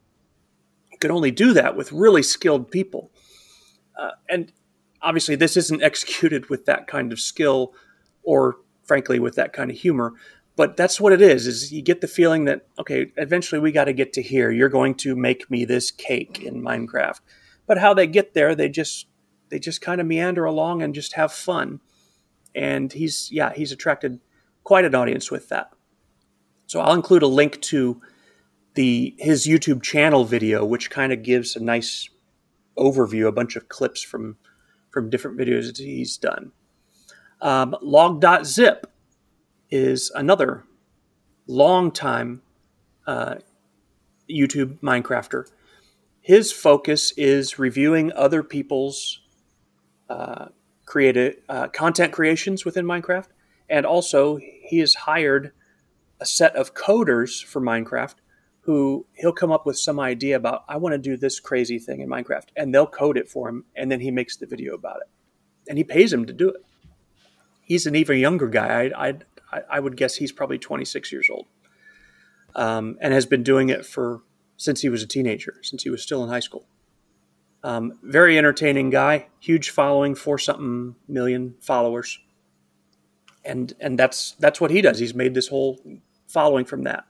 You 0.93 0.99
can 0.99 1.11
only 1.11 1.33
do 1.33 1.53
that 1.55 1.77
with 1.77 1.91
really 1.91 2.23
skilled 2.23 2.71
people. 2.71 3.11
Uh, 3.99 4.13
and 4.29 4.53
obviously, 5.03 5.35
this 5.35 5.57
isn't 5.57 5.83
executed 5.91 6.49
with 6.49 6.67
that 6.67 6.87
kind 6.87 7.11
of 7.11 7.19
skill 7.19 7.75
or, 8.23 8.59
frankly, 8.85 9.19
with 9.19 9.35
that 9.35 9.53
kind 9.53 9.69
of 9.69 9.77
humor. 9.77 10.13
But 10.55 10.77
that's 10.77 11.01
what 11.01 11.13
it 11.13 11.21
is. 11.21 11.49
Is 11.49 11.73
you 11.73 11.83
get 11.83 12.03
the 12.03 12.07
feeling 12.07 12.45
that 12.45 12.67
okay, 12.79 13.11
eventually 13.17 13.59
we 13.59 13.73
got 13.73 13.87
to 13.87 13.93
get 13.93 14.13
to 14.13 14.23
here. 14.23 14.53
You're 14.53 14.69
going 14.69 14.95
to 14.97 15.17
make 15.17 15.51
me 15.51 15.65
this 15.65 15.91
cake 15.91 16.41
in 16.41 16.63
Minecraft 16.63 17.19
but 17.67 17.79
how 17.79 17.95
they 17.95 18.07
get 18.07 18.35
there 18.35 18.55
they 18.55 18.69
just 18.69 19.07
they 19.49 19.59
just 19.59 19.81
kind 19.81 20.01
of 20.01 20.07
meander 20.07 20.45
along 20.45 20.83
and 20.83 20.95
just 20.95 21.15
have 21.15 21.33
fun 21.33 21.81
and 22.55 22.93
he's 22.93 23.31
yeah 23.33 23.53
he's 23.55 23.73
attracted 23.73 24.21
quite 24.65 24.85
an 24.85 24.95
audience 24.95 25.31
with 25.31 25.49
that 25.49 25.71
so 26.73 26.81
i'll 26.81 26.95
include 26.95 27.23
a 27.23 27.27
link 27.27 27.61
to 27.61 28.01
the 28.75 29.15
his 29.19 29.47
youtube 29.47 29.83
channel 29.83 30.25
video 30.25 30.65
which 30.65 30.91
kind 30.91 31.13
of 31.13 31.23
gives 31.23 31.57
a 31.57 31.63
nice 31.63 32.09
overview 32.77 33.27
a 33.27 33.33
bunch 33.33 33.57
of 33.57 33.69
clips 33.69 34.03
from 34.03 34.37
from 34.91 35.11
different 35.11 35.39
videos 35.39 35.67
that 35.67 35.79
he's 35.79 36.17
done. 36.17 36.53
Um, 37.41 37.75
log.zip 37.81 38.87
is 39.71 40.13
another 40.15 40.65
long 41.47 41.91
time 41.91 42.43
uh, 43.07 43.37
youtube 44.31 44.79
minecrafter. 44.81 45.51
His 46.21 46.53
focus 46.53 47.13
is 47.17 47.59
reviewing 47.59 48.13
other 48.13 48.45
people's 48.45 49.21
uh, 50.09 50.47
creative 50.87 51.37
uh, 51.49 51.69
content 51.69 52.13
creations 52.13 52.65
within 52.65 52.85
Minecraft, 52.85 53.27
and 53.69 53.85
also 53.85 54.37
he 54.37 54.79
has 54.79 54.95
hired 54.95 55.51
a 56.23 56.25
set 56.25 56.55
of 56.55 56.73
coders 56.73 57.45
for 57.45 57.61
Minecraft 57.61 58.15
who 58.63 59.05
he'll 59.15 59.33
come 59.33 59.51
up 59.51 59.67
with 59.67 59.77
some 59.77 59.99
idea 59.99 60.37
about. 60.37 60.65
I 60.69 60.77
want 60.77 60.93
to 60.93 60.99
do 60.99 61.17
this 61.17 61.41
crazy 61.41 61.79
thing 61.79 62.01
in 62.01 62.09
Minecraft, 62.09 62.47
and 62.57 62.73
they'll 62.73 62.87
code 62.87 63.17
it 63.17 63.29
for 63.29 63.49
him, 63.49 63.65
and 63.75 63.91
then 63.91 64.01
he 64.01 64.11
makes 64.11 64.37
the 64.37 64.47
video 64.47 64.75
about 64.75 64.99
it, 64.99 65.09
and 65.69 65.79
he 65.79 65.85
pays 65.85 66.13
him 66.13 66.27
to 66.27 66.33
do 66.33 66.49
it. 66.49 66.65
He's 67.61 67.87
an 67.87 67.97
even 67.97 68.19
younger 68.19 68.49
guy. 68.49 68.91
I 68.97 69.15
I, 69.53 69.63
I 69.69 69.81
would 69.81 69.97
guess 69.97 70.15
he's 70.15 70.33
probably 70.33 70.59
26 70.59 71.11
years 71.11 71.29
old, 71.29 71.47
um, 72.55 72.99
and 73.01 73.13
has 73.13 73.27
been 73.27 73.43
doing 73.43 73.69
it 73.69 73.85
for 73.85 74.23
since 74.57 74.81
he 74.81 74.89
was 74.89 75.03
a 75.03 75.09
teenager, 75.09 75.57
since 75.63 75.83
he 75.83 75.91
was 75.91 76.03
still 76.03 76.23
in 76.23 76.31
high 76.31 76.41
school. 76.41 76.67
Um, 77.65 77.99
very 78.03 78.39
entertaining 78.39 78.91
guy, 78.91 79.27
huge 79.41 79.71
following, 79.71 80.15
four 80.15 80.39
something 80.39 80.95
million 81.09 81.57
followers, 81.61 82.21
and 83.45 83.73
and 83.81 83.99
that's 83.99 84.37
that's 84.39 84.61
what 84.61 84.71
he 84.71 84.81
does. 84.83 85.01
He's 85.01 85.15
made 85.15 85.35
this 85.35 85.49
whole 85.49 85.81
following 86.33 86.65
from 86.65 86.85
that. 86.85 87.05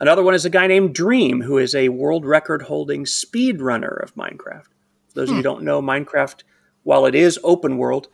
Another 0.00 0.22
one 0.22 0.34
is 0.34 0.44
a 0.44 0.50
guy 0.50 0.66
named 0.66 0.94
Dream, 0.94 1.42
who 1.42 1.58
is 1.58 1.74
a 1.74 1.90
world 1.90 2.26
record 2.26 2.62
holding 2.62 3.06
speed 3.06 3.60
runner 3.60 3.88
of 3.88 4.14
Minecraft. 4.14 4.66
For 5.08 5.14
those 5.14 5.30
of 5.30 5.30
you 5.30 5.34
hmm. 5.34 5.36
who 5.36 5.42
don't 5.42 5.62
know, 5.62 5.80
Minecraft, 5.80 6.42
while 6.82 7.06
it 7.06 7.14
is 7.14 7.38
open 7.44 7.76
world, 7.78 8.08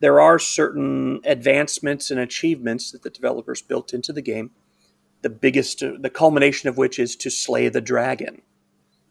there 0.00 0.20
are 0.20 0.38
certain 0.38 1.20
advancements 1.24 2.10
and 2.10 2.18
achievements 2.18 2.92
that 2.92 3.02
the 3.02 3.10
developers 3.10 3.62
built 3.62 3.92
into 3.92 4.12
the 4.12 4.22
game 4.22 4.50
the 5.24 5.30
biggest, 5.30 5.82
uh, 5.82 5.92
the 5.98 6.10
culmination 6.10 6.68
of 6.68 6.76
which 6.76 6.98
is 6.98 7.16
to 7.16 7.30
slay 7.30 7.68
the 7.68 7.80
dragon. 7.80 8.42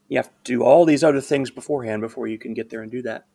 You 0.08 0.20
have 0.20 0.30
to 0.30 0.34
do 0.44 0.64
all 0.64 0.86
these 0.86 1.04
other 1.04 1.20
things 1.20 1.50
beforehand 1.50 2.02
before 2.02 2.28
you 2.28 2.38
can 2.38 2.54
get 2.54 2.70
there 2.70 2.84
and 2.84 2.92
do 2.92 3.02
that. 3.02 3.26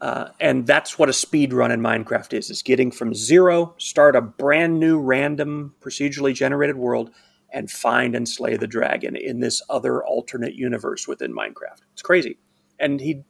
Uh, 0.00 0.28
and 0.38 0.66
that's 0.66 0.98
what 0.98 1.08
a 1.08 1.12
speed 1.12 1.52
run 1.52 1.72
in 1.72 1.80
Minecraft 1.80 2.32
is: 2.32 2.50
is 2.50 2.62
getting 2.62 2.90
from 2.90 3.14
zero, 3.14 3.74
start 3.78 4.14
a 4.14 4.20
brand 4.20 4.78
new 4.78 4.98
random 4.98 5.74
procedurally 5.80 6.32
generated 6.34 6.76
world, 6.76 7.10
and 7.52 7.70
find 7.70 8.14
and 8.14 8.28
slay 8.28 8.56
the 8.56 8.66
dragon 8.68 9.16
in 9.16 9.40
this 9.40 9.60
other 9.68 10.04
alternate 10.04 10.54
universe 10.54 11.08
within 11.08 11.34
Minecraft. 11.34 11.80
It's 11.92 12.02
crazy, 12.02 12.38
and 12.78 13.00
he, 13.00 13.24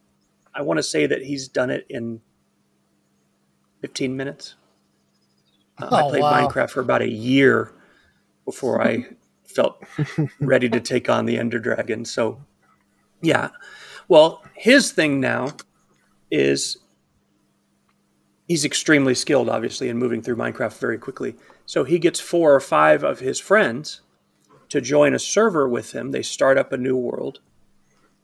I 0.53 0.61
want 0.61 0.77
to 0.77 0.83
say 0.83 1.07
that 1.07 1.23
he's 1.23 1.47
done 1.47 1.71
it 1.71 1.87
in 1.89 2.21
fifteen 3.81 4.15
minutes. 4.15 4.55
Uh, 5.81 5.89
I 5.91 6.03
Oh, 6.03 6.09
played 6.09 6.21
wow. 6.21 6.47
Minecraft 6.47 6.69
for 6.69 6.81
about 6.81 7.01
a 7.01 7.09
year 7.09 7.73
before 8.45 8.81
I 8.81 9.05
felt 9.43 9.81
ready 10.39 10.69
to 10.69 10.79
take 10.79 11.09
on 11.09 11.25
the 11.25 11.37
Ender 11.39 11.57
Dragon. 11.59 12.05
So, 12.05 12.43
yeah. 13.21 13.49
Well, 14.07 14.43
his 14.53 14.91
thing 14.91 15.19
now 15.19 15.53
is 16.31 16.77
he's 18.47 18.65
extremely 18.65 19.15
skilled, 19.15 19.49
obviously, 19.49 19.89
in 19.89 19.97
moving 19.97 20.21
through 20.21 20.35
Minecraft 20.35 20.77
very 20.79 20.97
quickly. 20.97 21.35
So 21.65 21.83
he 21.83 21.99
gets 21.99 22.19
four 22.19 22.53
or 22.53 22.59
five 22.59 23.03
of 23.03 23.19
his 23.19 23.39
friends 23.39 24.01
to 24.69 24.81
join 24.81 25.13
a 25.13 25.19
server 25.19 25.67
with 25.67 25.93
him. 25.93 26.11
They 26.11 26.23
start 26.23 26.57
up 26.57 26.73
a 26.73 26.77
new 26.77 26.97
world, 26.97 27.39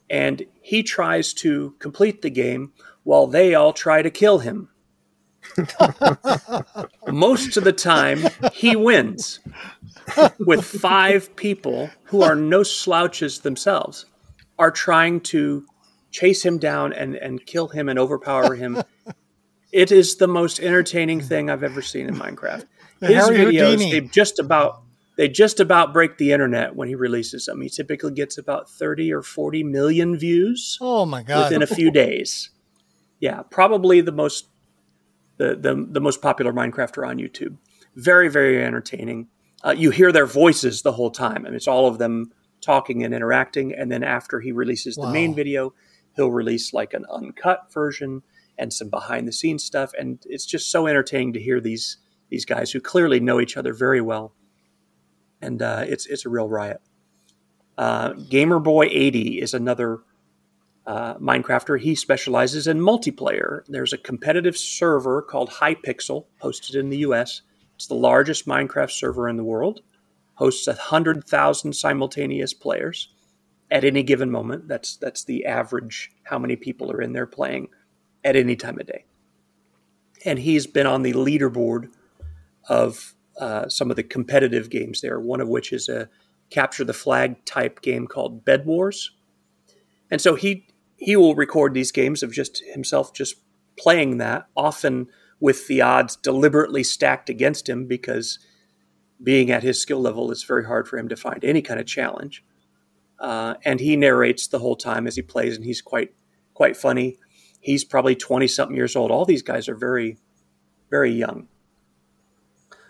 and 0.10 0.44
he 0.62 0.84
tries 0.84 1.34
to 1.34 1.76
complete 1.80 2.22
the 2.22 2.30
game 2.30 2.74
while 3.04 3.28
they 3.28 3.54
all 3.54 3.74
try 3.74 4.02
to 4.02 4.10
kill 4.10 4.40
him. 4.40 4.70
Most 7.08 7.56
of 7.56 7.64
the 7.64 7.74
time, 7.74 8.20
he 8.52 8.76
wins 8.76 9.40
with 10.40 10.66
five 10.66 11.36
people 11.36 11.92
who 12.06 12.24
are 12.24 12.36
no 12.36 12.64
slouches 12.64 13.40
themselves 13.42 14.06
are 14.58 14.72
trying 14.72 15.20
to 15.20 15.66
chase 16.16 16.46
him 16.46 16.58
down 16.58 16.94
and, 16.94 17.16
and 17.16 17.46
kill 17.46 17.68
him 17.68 17.90
and 17.90 18.00
overpower 18.00 18.56
him. 18.56 18.82
it 19.74 19.92
is 19.92 20.16
the 20.16 20.28
most 20.28 20.62
entertaining 20.62 21.20
thing 21.20 21.50
I've 21.50 21.64
ever 21.64 21.82
seen 21.82 22.08
in 22.08 22.16
Minecraft. 22.16 22.66
His 23.02 23.10
Harry 23.10 23.38
videos, 23.38 23.72
Houdini. 23.72 23.92
they 23.92 24.02
just 24.02 24.40
about 24.40 24.82
they 25.18 25.28
just 25.28 25.60
about 25.60 25.94
break 25.94 26.18
the 26.18 26.32
internet 26.32 26.76
when 26.76 26.88
he 26.88 26.96
releases 26.96 27.46
them. 27.46 27.62
He 27.62 27.70
typically 27.70 28.14
gets 28.14 28.38
about 28.38 28.70
30 28.70 29.12
or 29.14 29.22
40 29.22 29.64
million 29.64 30.18
views 30.18 30.78
Oh 30.80 31.06
my 31.06 31.22
god! 31.22 31.44
within 31.44 31.62
a 31.62 31.68
few 31.68 31.92
days. 31.92 32.52
Yeah, 33.20 33.42
probably 33.50 34.00
the 34.00 34.14
most 34.14 34.48
the, 35.38 35.56
the 35.56 35.86
the 35.90 36.00
most 36.00 36.22
popular 36.22 36.54
Minecrafter 36.54 37.06
on 37.06 37.18
YouTube. 37.18 37.58
Very 37.98 38.30
very 38.30 38.64
entertaining. 38.64 39.28
Uh, 39.66 39.76
you 39.78 39.92
hear 39.92 40.14
their 40.14 40.26
voices 40.26 40.82
the 40.82 40.94
whole 40.94 41.12
time, 41.12 41.46
and 41.46 41.56
it's 41.56 41.68
all 41.68 41.88
of 41.88 41.98
them 41.98 42.32
talking 42.62 43.04
and 43.04 43.14
interacting. 43.14 43.74
And 43.74 43.92
then 43.92 44.04
after 44.04 44.40
he 44.40 44.52
releases 44.54 44.96
the 44.96 45.10
main 45.10 45.34
video, 45.36 45.74
he'll 46.16 46.32
release 46.32 46.74
like 46.74 46.94
an 46.94 47.06
uncut 47.12 47.72
version 47.74 48.24
and 48.58 48.72
some 48.74 48.90
behind 48.90 49.28
the 49.28 49.34
scenes 49.34 49.64
stuff. 49.64 49.92
And 49.98 50.24
it's 50.26 50.46
just 50.46 50.72
so 50.72 50.88
entertaining 50.88 51.34
to 51.34 51.42
hear 51.42 51.60
these 51.60 51.98
these 52.30 52.46
guys 52.46 52.72
who 52.72 52.82
clearly 52.82 53.20
know 53.20 53.40
each 53.40 53.58
other 53.58 53.74
very 53.74 54.02
well. 54.02 54.34
And 55.42 55.62
uh, 55.62 55.84
it's 55.88 56.06
it's 56.06 56.26
a 56.26 56.30
real 56.30 56.50
riot. 56.50 56.82
Uh, 57.78 58.14
Gamerboy80 58.14 59.42
is 59.42 59.54
another 59.54 60.00
uh, 60.88 61.16
Minecrafter. 61.16 61.80
He 61.80 61.94
specializes 61.96 62.68
in 62.68 62.80
multiplayer. 62.80 63.62
There's 63.68 63.94
a 63.94 63.98
competitive 63.98 64.58
server 64.58 65.22
called 65.22 65.50
Hypixel, 65.50 66.26
hosted 66.42 66.76
in 66.80 66.90
the 66.90 67.00
US. 67.00 67.42
It's 67.76 67.88
the 67.88 67.96
largest 67.96 68.48
Minecraft 68.48 68.92
server 68.92 69.28
in 69.28 69.36
the 69.36 69.44
world, 69.44 69.82
hosts 70.36 70.68
100,000 70.68 71.74
simultaneous 71.74 72.54
players 72.54 73.10
at 73.72 73.84
any 73.84 74.04
given 74.04 74.32
moment. 74.32 74.68
That's, 74.68 74.96
that's 74.98 75.24
the 75.24 75.46
average, 75.46 76.12
how 76.24 76.40
many 76.40 76.56
people 76.56 76.92
are 76.92 77.02
in 77.02 77.14
there 77.14 77.26
playing 77.26 77.70
at 78.24 78.36
any 78.36 78.56
time 78.56 78.80
of 78.80 78.88
day. 78.88 79.06
And 80.24 80.40
he's 80.40 80.68
been 80.68 80.88
on 80.88 81.04
the 81.04 81.14
leaderboard 81.14 81.92
of 82.68 83.14
uh, 83.40 83.68
some 83.70 83.90
of 83.90 83.96
the 83.96 84.04
competitive 84.04 84.70
games 84.70 85.02
there, 85.02 85.20
one 85.20 85.42
of 85.42 85.48
which 85.48 85.72
is 85.74 85.90
a 85.90 86.10
capture 86.50 86.84
the 86.84 86.94
flag 86.94 87.44
type 87.46 87.82
game 87.82 88.08
called 88.08 88.46
Bed 88.46 88.66
Wars. 88.66 89.12
And 90.10 90.22
so 90.22 90.36
he 90.36 90.68
he 90.98 91.16
will 91.16 91.36
record 91.36 91.74
these 91.74 91.92
games 91.92 92.24
of 92.24 92.32
just 92.32 92.64
himself 92.74 93.14
just 93.14 93.36
playing 93.78 94.18
that, 94.20 94.48
often 94.56 95.08
with 95.40 95.68
the 95.68 95.82
odds 95.82 96.16
deliberately 96.16 96.84
stacked 96.84 97.30
against 97.30 97.68
him 97.68 97.86
because 97.86 98.40
being 99.22 99.52
at 99.52 99.64
his 99.64 99.82
skill 99.82 100.00
level, 100.00 100.32
it's 100.32 100.44
very 100.44 100.66
hard 100.66 100.88
for 100.88 100.98
him 100.98 101.10
to 101.10 101.16
find 101.16 101.44
any 101.44 101.62
kind 101.62 101.80
of 101.80 101.86
challenge. 101.86 102.44
Uh, 103.20 103.56
and 103.64 103.80
he 103.80 103.96
narrates 103.96 104.48
the 104.48 104.60
whole 104.60 104.76
time 104.76 105.08
as 105.08 105.16
he 105.16 105.22
plays, 105.22 105.56
and 105.56 105.66
he's 105.66 105.82
quite 105.82 106.14
quite 106.54 106.78
funny. 106.78 107.18
He's 107.60 107.84
probably 107.84 108.16
twenty 108.16 108.48
something 108.48 108.76
years 108.76 108.96
old. 108.96 109.12
All 109.12 109.26
these 109.26 109.42
guys 109.42 109.70
are 109.70 109.76
very 109.76 110.18
very 110.90 111.12
young. 111.12 111.48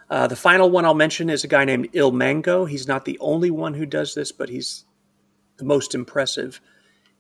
Uh, 0.10 0.28
the 0.28 0.36
final 0.36 0.70
one 0.70 0.86
I'll 0.86 0.94
mention 0.94 1.30
is 1.30 1.44
a 1.44 1.48
guy 1.48 1.66
named 1.66 1.90
Il 1.94 2.12
Mango. 2.12 2.66
He's 2.66 2.88
not 2.88 3.06
the 3.06 3.18
only 3.20 3.50
one 3.50 3.74
who 3.74 3.86
does 3.86 4.14
this, 4.14 4.32
but 4.32 4.50
he's 4.50 4.86
the 5.58 5.66
most 5.66 5.96
impressive. 5.96 6.62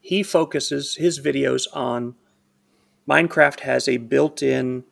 He 0.02 0.22
focuses 0.22 0.96
his 0.96 1.20
videos 1.20 1.66
on 1.74 2.16
Minecraft 3.10 3.62
has 3.62 3.88
a 3.88 3.98
built-in 3.98 4.84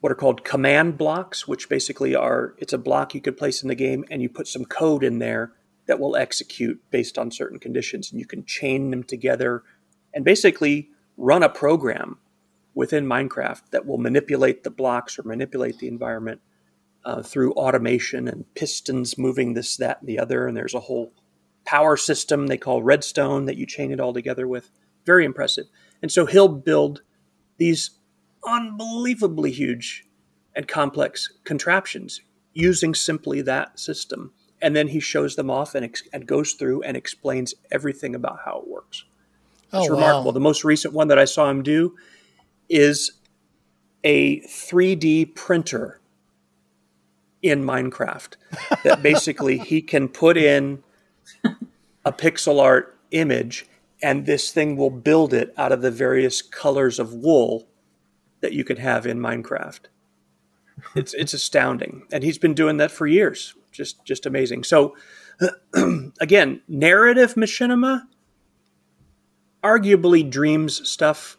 what 0.00 0.12
are 0.12 0.16
called 0.16 0.44
command 0.44 0.98
blocks, 0.98 1.48
which 1.48 1.68
basically 1.68 2.14
are 2.14 2.54
it's 2.58 2.74
a 2.74 2.78
block 2.78 3.14
you 3.14 3.20
could 3.22 3.38
place 3.38 3.62
in 3.62 3.68
the 3.68 3.74
game 3.74 4.04
and 4.10 4.20
you 4.20 4.28
put 4.28 4.46
some 4.46 4.64
code 4.64 5.02
in 5.02 5.18
there 5.18 5.52
that 5.86 6.00
will 6.00 6.16
execute 6.16 6.80
based 6.90 7.18
on 7.18 7.30
certain 7.30 7.58
conditions 7.58 8.10
and 8.10 8.20
you 8.20 8.26
can 8.26 8.44
chain 8.44 8.90
them 8.90 9.02
together 9.02 9.62
and 10.12 10.24
basically 10.24 10.88
run 11.16 11.42
a 11.42 11.48
program 11.48 12.18
within 12.74 13.06
Minecraft 13.06 13.62
that 13.70 13.86
will 13.86 13.98
manipulate 13.98 14.64
the 14.64 14.70
blocks 14.70 15.18
or 15.18 15.22
manipulate 15.22 15.78
the 15.78 15.88
environment 15.88 16.40
uh, 17.04 17.22
through 17.22 17.52
automation 17.52 18.26
and 18.26 18.52
pistons 18.54 19.18
moving 19.18 19.54
this, 19.54 19.76
that, 19.76 20.00
and 20.00 20.08
the 20.08 20.18
other. 20.18 20.46
And 20.46 20.56
there's 20.56 20.74
a 20.74 20.80
whole 20.80 21.12
power 21.64 21.96
system 21.96 22.46
they 22.46 22.56
call 22.56 22.82
Redstone 22.82 23.46
that 23.46 23.56
you 23.56 23.66
chain 23.66 23.92
it 23.92 24.00
all 24.00 24.12
together 24.12 24.48
with. 24.48 24.70
Very 25.06 25.24
impressive. 25.24 25.66
And 26.02 26.10
so 26.10 26.26
he'll 26.26 26.48
build 26.48 27.02
these 27.58 27.90
unbelievably 28.46 29.52
huge 29.52 30.04
and 30.54 30.66
complex 30.66 31.32
contraptions 31.44 32.20
using 32.52 32.94
simply 32.94 33.42
that 33.42 33.78
system. 33.78 34.32
And 34.64 34.74
then 34.74 34.88
he 34.88 34.98
shows 34.98 35.36
them 35.36 35.50
off 35.50 35.74
and, 35.74 35.84
ex- 35.84 36.08
and 36.12 36.26
goes 36.26 36.54
through 36.54 36.82
and 36.84 36.96
explains 36.96 37.54
everything 37.70 38.14
about 38.14 38.38
how 38.46 38.60
it 38.60 38.66
works. 38.68 39.04
It's 39.64 39.74
Oh, 39.74 39.88
remarkable. 39.88 40.24
wow. 40.26 40.32
The 40.32 40.40
most 40.40 40.64
recent 40.64 40.94
one 40.94 41.08
that 41.08 41.18
I 41.18 41.26
saw 41.26 41.50
him 41.50 41.62
do 41.62 41.94
is 42.70 43.12
a 44.02 44.40
3D 44.40 45.34
printer 45.34 46.00
in 47.42 47.62
Minecraft 47.62 48.36
that 48.84 49.02
basically 49.02 49.58
he 49.58 49.82
can 49.82 50.08
put 50.08 50.38
in 50.38 50.82
a 52.06 52.12
pixel 52.12 52.58
art 52.60 52.98
image 53.10 53.66
and 54.02 54.24
this 54.24 54.50
thing 54.50 54.76
will 54.76 54.90
build 54.90 55.34
it 55.34 55.52
out 55.58 55.72
of 55.72 55.82
the 55.82 55.90
various 55.90 56.40
colors 56.40 56.98
of 56.98 57.12
wool 57.12 57.66
that 58.40 58.52
you 58.54 58.64
can 58.64 58.78
have 58.78 59.06
in 59.06 59.18
Minecraft. 59.18 59.80
It's 60.94 61.14
it's 61.14 61.32
astounding, 61.34 62.02
and 62.12 62.24
he's 62.24 62.36
been 62.38 62.52
doing 62.54 62.78
that 62.78 62.90
for 62.90 63.06
years. 63.06 63.54
Just 63.74 64.04
just 64.04 64.24
amazing. 64.24 64.64
So, 64.64 64.96
again, 66.20 66.62
narrative 66.68 67.34
machinima, 67.34 68.04
arguably 69.62 70.28
Dreams 70.28 70.88
stuff 70.88 71.36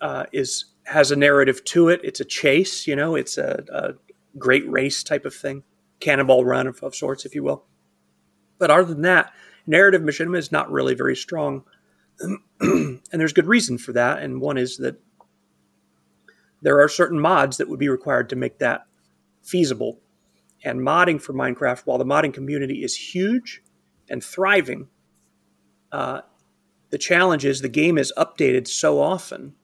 uh, 0.00 0.24
is 0.32 0.64
has 0.84 1.10
a 1.10 1.16
narrative 1.16 1.62
to 1.64 1.88
it. 1.88 2.00
It's 2.02 2.20
a 2.20 2.24
chase, 2.24 2.86
you 2.86 2.96
know. 2.96 3.14
It's 3.14 3.38
a, 3.38 3.64
a 3.72 3.94
great 4.38 4.68
race 4.70 5.02
type 5.02 5.24
of 5.24 5.34
thing, 5.34 5.64
cannonball 6.00 6.44
run 6.44 6.66
of, 6.66 6.82
of 6.82 6.94
sorts, 6.94 7.24
if 7.26 7.34
you 7.34 7.42
will. 7.42 7.64
But 8.58 8.70
other 8.70 8.84
than 8.84 9.02
that, 9.02 9.32
narrative 9.66 10.02
machinima 10.02 10.38
is 10.38 10.50
not 10.50 10.70
really 10.70 10.94
very 10.94 11.16
strong, 11.16 11.64
and 12.60 13.00
there's 13.12 13.32
good 13.32 13.46
reason 13.46 13.78
for 13.78 13.92
that. 13.92 14.22
And 14.22 14.40
one 14.40 14.56
is 14.56 14.78
that 14.78 14.98
there 16.62 16.80
are 16.80 16.88
certain 16.88 17.20
mods 17.20 17.58
that 17.58 17.68
would 17.68 17.78
be 17.78 17.88
required 17.88 18.30
to 18.30 18.36
make 18.36 18.58
that 18.58 18.86
feasible. 19.42 20.00
And 20.66 20.80
modding 20.80 21.22
for 21.22 21.32
Minecraft, 21.32 21.82
while 21.84 21.96
the 21.96 22.04
modding 22.04 22.34
community 22.34 22.82
is 22.82 22.96
huge 23.14 23.62
and 24.10 24.22
thriving, 24.22 24.88
uh, 25.92 26.22
the 26.90 26.98
challenge 26.98 27.44
is 27.44 27.60
the 27.60 27.68
game 27.68 27.96
is 27.96 28.12
updated 28.18 28.66
so 28.66 29.00
often 29.00 29.54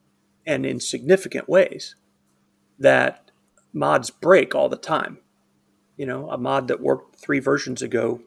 and 0.45 0.65
in 0.65 0.79
significant 0.79 1.49
ways 1.49 1.97
that 2.79 3.31
mods 3.73 4.11
break 4.11 4.55
all 4.55 4.69
the 4.69 4.77
time. 4.77 5.17
You 5.97 6.05
know, 6.05 6.29
a 6.29 6.37
mod 6.37 6.69
that 6.69 6.79
worked 6.79 7.17
three 7.17 7.39
versions 7.39 7.81
ago 7.81 8.21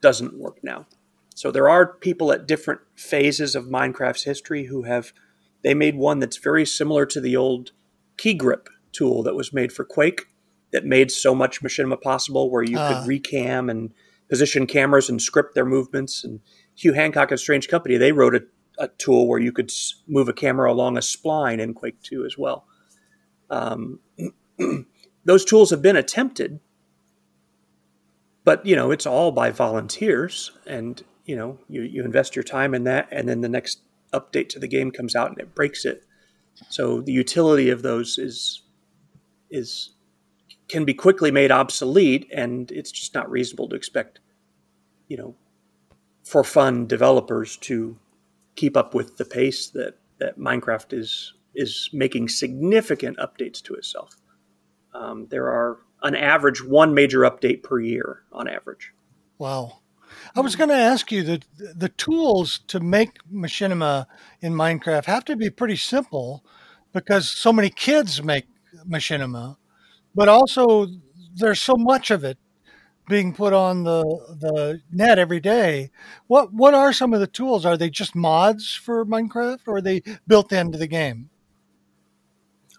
doesn't 0.00 0.36
work 0.36 0.64
now. 0.64 0.86
So 1.36 1.52
there 1.52 1.68
are 1.68 1.86
people 1.86 2.32
at 2.32 2.48
different 2.48 2.80
phases 2.96 3.54
of 3.54 3.66
Minecraft's 3.66 4.24
history 4.24 4.64
who 4.64 4.82
have 4.82 5.12
they 5.62 5.74
made 5.74 5.96
one 5.96 6.18
that's 6.18 6.38
very 6.38 6.66
similar 6.66 7.06
to 7.06 7.20
the 7.20 7.36
old 7.36 7.70
key 8.16 8.34
grip 8.34 8.68
tool 8.90 9.22
that 9.22 9.36
was 9.36 9.52
made 9.52 9.72
for 9.72 9.84
Quake 9.84 10.26
that 10.74 10.84
made 10.84 11.10
so 11.10 11.34
much 11.34 11.62
machinima 11.62 11.98
possible 12.00 12.50
where 12.50 12.62
you 12.62 12.76
Ah. 12.78 12.88
could 13.02 13.08
recam 13.08 13.70
and 13.70 13.92
position 14.28 14.66
cameras 14.66 15.08
and 15.08 15.22
script 15.22 15.54
their 15.54 15.64
movements 15.64 16.22
and 16.24 16.40
Hugh 16.74 16.92
Hancock 16.92 17.30
and 17.30 17.40
Strange 17.40 17.68
Company 17.68 17.96
they 17.96 18.12
wrote 18.12 18.34
a, 18.34 18.42
a 18.78 18.88
tool 18.98 19.26
where 19.28 19.40
you 19.40 19.52
could 19.52 19.70
s- 19.70 20.02
move 20.08 20.28
a 20.28 20.32
camera 20.32 20.70
along 20.72 20.96
a 20.96 21.00
spline 21.00 21.60
in 21.60 21.72
Quake 21.74 22.02
2 22.02 22.24
as 22.26 22.36
well. 22.36 22.66
Um, 23.50 24.00
those 25.24 25.44
tools 25.44 25.70
have 25.70 25.80
been 25.82 25.96
attempted 25.96 26.60
but 28.44 28.64
you 28.66 28.76
know 28.76 28.90
it's 28.90 29.06
all 29.06 29.30
by 29.32 29.50
volunteers 29.50 30.50
and 30.66 31.02
you 31.24 31.36
know 31.36 31.58
you, 31.68 31.82
you 31.82 32.04
invest 32.04 32.36
your 32.36 32.42
time 32.42 32.74
in 32.74 32.84
that 32.84 33.08
and 33.10 33.28
then 33.28 33.40
the 33.40 33.48
next 33.48 33.80
update 34.12 34.48
to 34.50 34.58
the 34.58 34.68
game 34.68 34.90
comes 34.90 35.14
out 35.14 35.30
and 35.30 35.38
it 35.38 35.54
breaks 35.54 35.84
it 35.84 36.04
so 36.68 37.00
the 37.00 37.12
utility 37.12 37.70
of 37.70 37.82
those 37.82 38.18
is 38.18 38.62
is 39.50 39.93
can 40.68 40.84
be 40.84 40.94
quickly 40.94 41.30
made 41.30 41.50
obsolete 41.50 42.28
and 42.34 42.70
it's 42.72 42.90
just 42.90 43.14
not 43.14 43.30
reasonable 43.30 43.68
to 43.68 43.76
expect 43.76 44.20
you 45.08 45.16
know 45.16 45.34
for 46.24 46.42
fun 46.42 46.86
developers 46.86 47.56
to 47.58 47.98
keep 48.56 48.76
up 48.76 48.94
with 48.94 49.16
the 49.16 49.24
pace 49.24 49.68
that 49.68 49.98
that 50.18 50.38
minecraft 50.38 50.92
is 50.92 51.34
is 51.54 51.88
making 51.92 52.28
significant 52.28 53.16
updates 53.18 53.62
to 53.62 53.74
itself. 53.74 54.16
Um, 54.92 55.26
there 55.30 55.48
are 55.48 55.78
an 56.02 56.16
average 56.16 56.64
one 56.64 56.94
major 56.94 57.20
update 57.20 57.62
per 57.62 57.78
year 57.80 58.22
on 58.32 58.48
average. 58.48 58.92
Wow. 59.38 59.80
I 60.36 60.40
was 60.40 60.56
going 60.56 60.70
to 60.70 60.76
ask 60.76 61.10
you 61.10 61.22
that 61.24 61.44
the 61.56 61.88
tools 61.88 62.60
to 62.68 62.80
make 62.80 63.18
machinima 63.32 64.06
in 64.40 64.52
Minecraft 64.52 65.04
have 65.06 65.24
to 65.26 65.36
be 65.36 65.50
pretty 65.50 65.76
simple 65.76 66.44
because 66.92 67.28
so 67.28 67.52
many 67.52 67.70
kids 67.70 68.22
make 68.22 68.46
machinima, 68.88 69.56
but 70.14 70.28
also 70.28 70.86
there's 71.34 71.60
so 71.60 71.74
much 71.76 72.10
of 72.10 72.24
it 72.24 72.38
being 73.08 73.34
put 73.34 73.52
on 73.52 73.84
the 73.84 74.02
the 74.40 74.80
net 74.90 75.18
every 75.18 75.40
day. 75.40 75.90
What 76.26 76.52
what 76.52 76.74
are 76.74 76.92
some 76.92 77.12
of 77.12 77.20
the 77.20 77.26
tools? 77.26 77.66
Are 77.66 77.76
they 77.76 77.90
just 77.90 78.14
mods 78.14 78.74
for 78.74 79.04
Minecraft 79.04 79.60
or 79.66 79.76
are 79.76 79.82
they 79.82 80.02
built 80.26 80.52
into 80.52 80.78
the 80.78 80.86
game? 80.86 81.30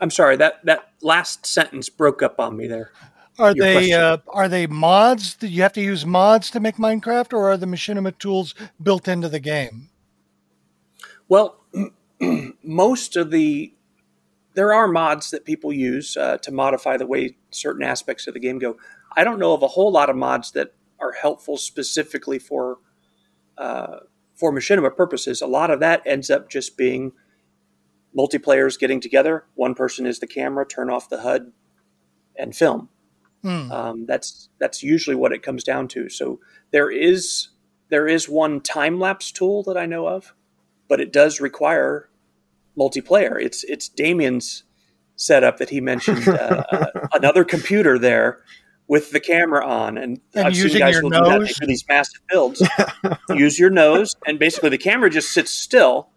i'm 0.01 0.11
sorry 0.11 0.35
that 0.35 0.63
that 0.65 0.89
last 1.01 1.45
sentence 1.45 1.89
broke 1.89 2.21
up 2.21 2.39
on 2.39 2.57
me 2.57 2.67
there 2.67 2.91
Are 3.37 3.53
Your 3.53 3.65
they 3.65 3.91
uh, 3.91 4.17
are 4.29 4.47
they 4.47 4.65
mods? 4.65 5.35
Do 5.35 5.47
you 5.47 5.61
have 5.61 5.73
to 5.73 5.81
use 5.81 6.05
mods 6.05 6.49
to 6.51 6.61
make 6.61 6.77
Minecraft, 6.77 7.33
or 7.33 7.51
are 7.51 7.57
the 7.57 7.65
machinima 7.65 8.17
tools 8.17 8.55
built 8.81 9.09
into 9.09 9.27
the 9.27 9.41
game? 9.41 9.89
Well, 11.27 11.59
most 12.63 13.17
of 13.17 13.31
the 13.31 13.74
there 14.55 14.73
are 14.73 14.87
mods 14.87 15.31
that 15.31 15.45
people 15.45 15.71
use 15.71 16.17
uh, 16.17 16.37
to 16.39 16.51
modify 16.51 16.97
the 16.97 17.05
way 17.05 17.37
certain 17.51 17.83
aspects 17.83 18.27
of 18.27 18.33
the 18.33 18.39
game 18.39 18.57
go. 18.57 18.77
I 19.15 19.23
don't 19.23 19.39
know 19.39 19.53
of 19.53 19.61
a 19.61 19.67
whole 19.67 19.91
lot 19.91 20.09
of 20.09 20.15
mods 20.15 20.51
that 20.51 20.73
are 20.99 21.11
helpful 21.11 21.57
specifically 21.57 22.39
for 22.39 22.77
uh, 23.57 23.97
for 24.33 24.51
machinima 24.51 24.95
purposes. 24.95 25.41
A 25.41 25.47
lot 25.47 25.71
of 25.71 25.79
that 25.79 26.01
ends 26.05 26.29
up 26.29 26.49
just 26.49 26.77
being 26.77 27.11
multiplayers 28.17 28.79
getting 28.79 28.99
together. 28.99 29.45
One 29.55 29.75
person 29.75 30.05
is 30.05 30.19
the 30.19 30.27
camera, 30.27 30.65
turn 30.65 30.89
off 30.89 31.09
the 31.09 31.21
HUD, 31.21 31.51
and 32.37 32.55
film. 32.55 32.89
Hmm. 33.41 33.71
Um, 33.71 34.05
that's 34.05 34.49
that's 34.59 34.81
usually 34.81 35.15
what 35.15 35.31
it 35.31 35.43
comes 35.43 35.63
down 35.63 35.87
to. 35.89 36.09
So 36.09 36.39
there 36.71 36.89
is 36.89 37.49
there 37.89 38.07
is 38.07 38.27
one 38.27 38.61
time 38.61 38.99
lapse 38.99 39.31
tool 39.31 39.63
that 39.63 39.77
I 39.77 39.85
know 39.85 40.07
of, 40.07 40.33
but 40.87 40.99
it 40.99 41.13
does 41.13 41.39
require 41.39 42.09
multiplayer. 42.77 43.41
It's 43.41 43.63
it's 43.63 43.87
Damien's 43.89 44.63
setup 45.15 45.57
that 45.57 45.69
he 45.69 45.81
mentioned. 45.81 46.27
Uh, 46.27 46.63
another 47.13 47.43
computer 47.43 47.97
there 47.97 48.41
with 48.87 49.11
the 49.11 49.19
camera 49.19 49.65
on, 49.65 49.97
and, 49.97 50.19
And 50.33 50.47
I've 50.47 50.55
seen 50.55 50.77
guys 50.77 50.93
your 50.93 51.01
who 51.01 51.09
do 51.09 51.23
that. 51.23 51.39
They 51.41 51.65
do 51.65 51.65
these 51.65 51.85
massive 51.87 52.21
builds. 52.29 52.61
use 53.29 53.57
your 53.57 53.69
nose, 53.69 54.15
and 54.27 54.37
basically 54.37 54.69
the 54.69 54.77
camera 54.77 55.09
just 55.09 55.31
sits 55.31 55.51
still. 55.51 56.09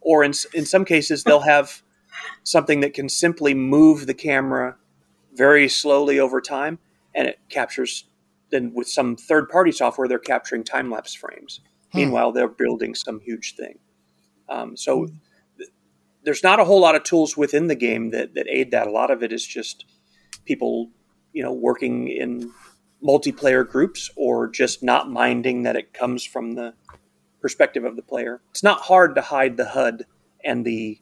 Or 0.00 0.24
in 0.24 0.32
in 0.52 0.66
some 0.66 0.84
cases, 0.84 1.24
they'll 1.24 1.40
have 1.40 1.82
something 2.44 2.80
that 2.80 2.94
can 2.94 3.08
simply 3.08 3.54
move 3.54 4.06
the 4.06 4.14
camera 4.14 4.76
very 5.34 5.68
slowly 5.68 6.18
over 6.18 6.40
time, 6.40 6.78
and 7.14 7.28
it 7.28 7.38
captures. 7.48 8.04
Then 8.50 8.74
with 8.74 8.86
some 8.86 9.16
third 9.16 9.48
party 9.48 9.72
software, 9.72 10.06
they're 10.06 10.18
capturing 10.18 10.62
time 10.62 10.90
lapse 10.90 11.14
frames. 11.14 11.60
Hmm. 11.92 11.98
Meanwhile, 11.98 12.32
they're 12.32 12.48
building 12.48 12.94
some 12.94 13.20
huge 13.20 13.54
thing. 13.56 13.78
Um, 14.48 14.76
so 14.76 15.06
th- 15.06 15.18
there's 16.24 16.42
not 16.42 16.60
a 16.60 16.64
whole 16.64 16.80
lot 16.80 16.94
of 16.94 17.02
tools 17.02 17.36
within 17.36 17.66
the 17.66 17.74
game 17.74 18.10
that 18.10 18.34
that 18.34 18.46
aid 18.48 18.70
that. 18.70 18.86
A 18.86 18.90
lot 18.90 19.10
of 19.10 19.22
it 19.22 19.32
is 19.32 19.46
just 19.46 19.84
people, 20.44 20.90
you 21.32 21.42
know, 21.42 21.52
working 21.52 22.08
in 22.08 22.50
multiplayer 23.04 23.68
groups 23.68 24.10
or 24.16 24.48
just 24.48 24.82
not 24.82 25.10
minding 25.10 25.64
that 25.64 25.76
it 25.76 25.92
comes 25.92 26.24
from 26.24 26.52
the 26.52 26.74
perspective 27.40 27.84
of 27.84 27.96
the 27.96 28.02
player. 28.02 28.40
It's 28.50 28.62
not 28.62 28.82
hard 28.82 29.16
to 29.16 29.22
hide 29.22 29.56
the 29.56 29.66
HUD 29.66 30.04
and 30.44 30.64
the 30.64 31.00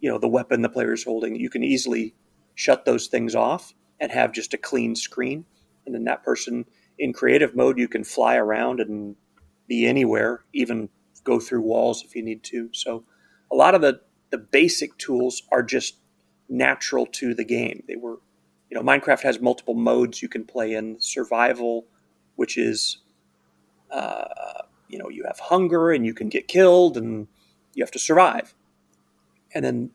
you 0.00 0.10
know 0.10 0.18
the 0.18 0.28
weapon 0.28 0.62
the 0.62 0.68
player 0.68 0.92
is 0.92 1.04
holding. 1.04 1.36
You 1.36 1.50
can 1.50 1.64
easily 1.64 2.14
shut 2.54 2.84
those 2.84 3.06
things 3.06 3.34
off 3.34 3.74
and 4.00 4.10
have 4.12 4.32
just 4.32 4.54
a 4.54 4.58
clean 4.58 4.94
screen. 4.94 5.44
And 5.86 5.94
then 5.94 6.04
that 6.04 6.22
person 6.22 6.64
in 6.98 7.12
creative 7.12 7.56
mode, 7.56 7.78
you 7.78 7.88
can 7.88 8.04
fly 8.04 8.36
around 8.36 8.80
and 8.80 9.16
be 9.66 9.86
anywhere, 9.86 10.44
even 10.52 10.88
go 11.24 11.38
through 11.40 11.62
walls 11.62 12.02
if 12.04 12.14
you 12.14 12.22
need 12.22 12.42
to. 12.44 12.70
So 12.72 13.04
a 13.50 13.56
lot 13.56 13.74
of 13.74 13.80
the 13.80 14.00
the 14.30 14.38
basic 14.38 14.96
tools 14.98 15.42
are 15.52 15.62
just 15.62 15.96
natural 16.48 17.06
to 17.06 17.34
the 17.34 17.44
game. 17.44 17.82
They 17.86 17.96
were, 17.96 18.18
you 18.70 18.74
know, 18.74 18.82
Minecraft 18.82 19.22
has 19.22 19.40
multiple 19.40 19.74
modes 19.74 20.22
you 20.22 20.28
can 20.28 20.44
play 20.44 20.74
in 20.74 20.96
survival, 21.00 21.86
which 22.36 22.56
is, 22.56 22.98
uh, 23.90 24.24
you 24.88 24.98
know, 24.98 25.08
you 25.08 25.24
have 25.26 25.38
hunger 25.38 25.90
and 25.90 26.04
you 26.06 26.14
can 26.14 26.28
get 26.28 26.48
killed 26.48 26.96
and 26.96 27.28
you 27.74 27.82
have 27.82 27.90
to 27.92 27.98
survive. 27.98 28.54
And 29.54 29.64
then 29.64 29.90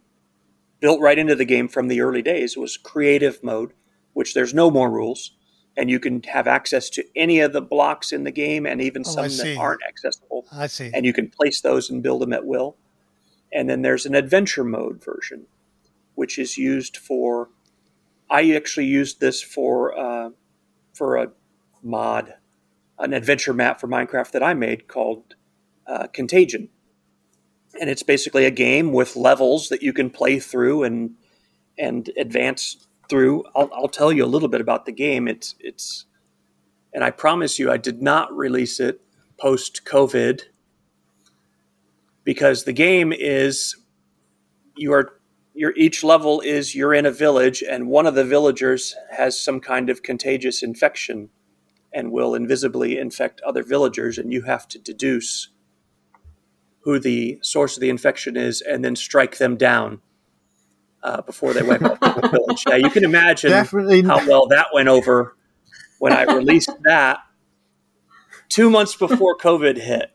built 0.80 1.00
right 1.02 1.18
into 1.18 1.36
the 1.36 1.46
game 1.46 1.68
from 1.68 1.88
the 1.88 2.02
early 2.02 2.22
days 2.22 2.58
was 2.58 2.78
creative 2.78 3.44
mode, 3.44 3.72
which 4.14 4.34
there's 4.34 4.54
no 4.54 4.70
more 4.70 4.90
rules. 4.92 5.32
And 5.78 5.90
you 5.90 6.00
can 6.00 6.24
have 6.24 6.48
access 6.48 6.90
to 6.92 7.04
any 7.18 7.42
of 7.42 7.52
the 7.52 7.62
blocks 7.62 8.14
in 8.14 8.24
the 8.24 8.32
game 8.32 8.66
and 8.66 8.82
even 8.82 9.04
Oh, 9.06 9.10
some 9.12 9.24
that 9.38 9.58
aren't 9.58 9.84
accessible 9.84 10.46
I 10.52 10.68
see. 10.68 10.90
and 10.94 11.06
you 11.06 11.12
can 11.12 11.30
place 11.30 11.60
those 11.62 11.90
and 11.90 12.02
build 12.02 12.22
them 12.22 12.32
at 12.32 12.46
will. 12.46 12.78
And 13.56 13.70
then 13.70 13.84
there's 13.84 14.06
an 14.06 14.16
adventure 14.16 14.66
mode 14.66 15.02
version, 15.02 15.48
which 16.14 16.38
is 16.38 16.58
used 16.58 16.98
for. 16.98 17.50
I 18.30 18.52
actually 18.52 18.88
used 18.88 19.22
this 19.22 19.42
for 19.42 19.98
uh, 19.98 20.32
for 20.94 21.16
a 21.16 21.32
mod, 21.82 22.34
an 23.00 23.14
adventure 23.14 23.54
map 23.54 23.80
for 23.80 23.88
Minecraft 23.88 24.32
that 24.32 24.44
I 24.44 24.54
made 24.54 24.90
called 24.90 25.36
uh, 25.88 26.08
Contagion, 26.08 26.68
and 27.80 27.90
it's 27.90 28.04
basically 28.04 28.44
a 28.46 28.52
game 28.52 28.92
with 28.92 29.16
levels 29.16 29.70
that 29.70 29.82
you 29.82 29.94
can 29.94 30.10
play 30.10 30.38
through 30.38 30.84
and 30.84 31.16
and 31.78 32.12
advance 32.18 32.88
through. 33.08 33.46
I'll, 33.56 33.70
I'll 33.74 33.88
tell 33.88 34.12
you 34.12 34.26
a 34.26 34.28
little 34.28 34.50
bit 34.50 34.62
about 34.62 34.86
the 34.86 34.92
game. 34.92 35.30
It's 35.30 35.56
it's, 35.62 36.06
and 36.94 37.06
I 37.06 37.10
promise 37.12 37.58
you, 37.58 37.72
I 37.72 37.78
did 37.78 38.02
not 38.02 38.36
release 38.36 38.82
it 38.82 39.00
post 39.40 39.86
COVID 39.86 40.42
because 42.26 42.66
the 42.66 42.74
game 42.74 43.14
is 43.14 43.78
you 44.76 44.92
are 44.92 45.22
your 45.54 45.74
each 45.78 46.04
level 46.04 46.42
is 46.42 46.76
you're 46.76 46.94
in 46.94 47.06
a 47.06 47.12
village 47.12 47.64
and 47.64 47.88
one 47.88 48.06
of 48.06 48.16
the 48.16 48.26
villagers 48.26 48.94
has 49.12 49.40
some 49.40 49.62
kind 49.62 49.90
of 49.90 50.04
contagious 50.04 50.62
infection 50.62 51.30
and 51.94 52.12
will 52.12 52.36
invisibly 52.36 52.98
infect 52.98 53.40
other 53.42 53.64
villagers 53.64 54.18
and 54.18 54.34
you 54.34 54.42
have 54.42 54.68
to 54.68 54.78
deduce 54.78 55.50
who 56.82 57.00
the 57.00 57.40
source 57.42 57.78
of 57.78 57.82
the 57.82 57.90
infection 57.90 58.36
is 58.36 58.62
and 58.62 58.84
then 58.84 58.98
strike 58.98 59.38
them 59.38 59.56
down 59.56 60.02
uh, 61.04 61.22
before 61.22 61.54
they 61.54 61.64
wipe 61.64 61.82
out 61.82 62.00
the 62.02 62.28
village. 62.28 62.64
Now 62.68 62.76
you 62.76 62.90
can 62.90 63.06
imagine 63.06 63.52
Definitely 63.52 64.02
how 64.02 64.18
well 64.28 64.48
that 64.48 64.68
went 64.74 64.90
over 64.90 65.38
when 66.00 66.12
I 66.12 66.24
released 66.24 66.72
that 66.84 67.20
two 68.50 68.70
months 68.70 68.96
before 68.96 69.38
COVID 69.38 69.78
hit. 69.78 70.12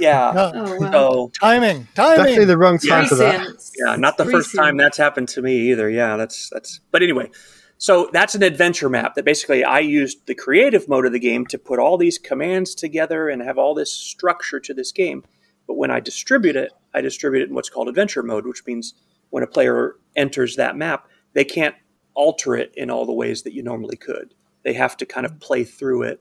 Yeah. 0.00 0.32
No, 0.34 0.52
Oh, 0.54 0.76
wow. 0.78 0.90
So 0.90 1.30
timing, 1.40 1.86
timing. 1.94 2.16
Definitely 2.16 2.44
the 2.46 2.58
wrong 2.58 2.78
time 2.78 3.06
for 3.06 3.16
that. 3.16 3.46
Yeah, 3.76 3.96
not 3.96 4.16
the 4.16 4.24
first 4.24 4.54
time 4.54 4.76
that's 4.76 4.96
happened 4.96 5.28
to 5.30 5.42
me 5.42 5.70
either. 5.70 5.88
Yeah, 5.90 6.16
that's 6.16 6.48
that's. 6.50 6.80
But 6.90 7.02
anyway, 7.02 7.30
so 7.78 8.08
that's 8.12 8.34
an 8.34 8.42
adventure 8.42 8.88
map 8.88 9.14
that 9.14 9.24
basically 9.24 9.62
I 9.62 9.80
used 9.80 10.26
the 10.26 10.34
creative 10.34 10.88
mode 10.88 11.06
of 11.06 11.12
the 11.12 11.18
game 11.18 11.46
to 11.46 11.58
put 11.58 11.78
all 11.78 11.98
these 11.98 12.18
commands 12.18 12.74
together 12.74 13.28
and 13.28 13.42
have 13.42 13.58
all 13.58 13.74
this 13.74 13.92
structure 13.92 14.60
to 14.60 14.74
this 14.74 14.90
game. 14.92 15.24
But 15.66 15.74
when 15.76 15.90
I 15.90 16.00
distribute 16.00 16.56
it, 16.56 16.72
I 16.94 17.00
distribute 17.00 17.42
it 17.42 17.48
in 17.48 17.54
what's 17.54 17.70
called 17.70 17.88
adventure 17.88 18.22
mode, 18.22 18.46
which 18.46 18.66
means 18.66 18.94
when 19.30 19.42
a 19.42 19.46
player 19.46 19.96
enters 20.16 20.56
that 20.56 20.76
map, 20.76 21.06
they 21.32 21.44
can't 21.44 21.74
alter 22.14 22.56
it 22.56 22.72
in 22.76 22.90
all 22.90 23.06
the 23.06 23.12
ways 23.12 23.42
that 23.42 23.54
you 23.54 23.62
normally 23.62 23.96
could. 23.96 24.34
They 24.64 24.72
have 24.74 24.96
to 24.98 25.06
kind 25.06 25.24
of 25.24 25.40
play 25.40 25.64
through 25.64 26.02
it 26.02 26.20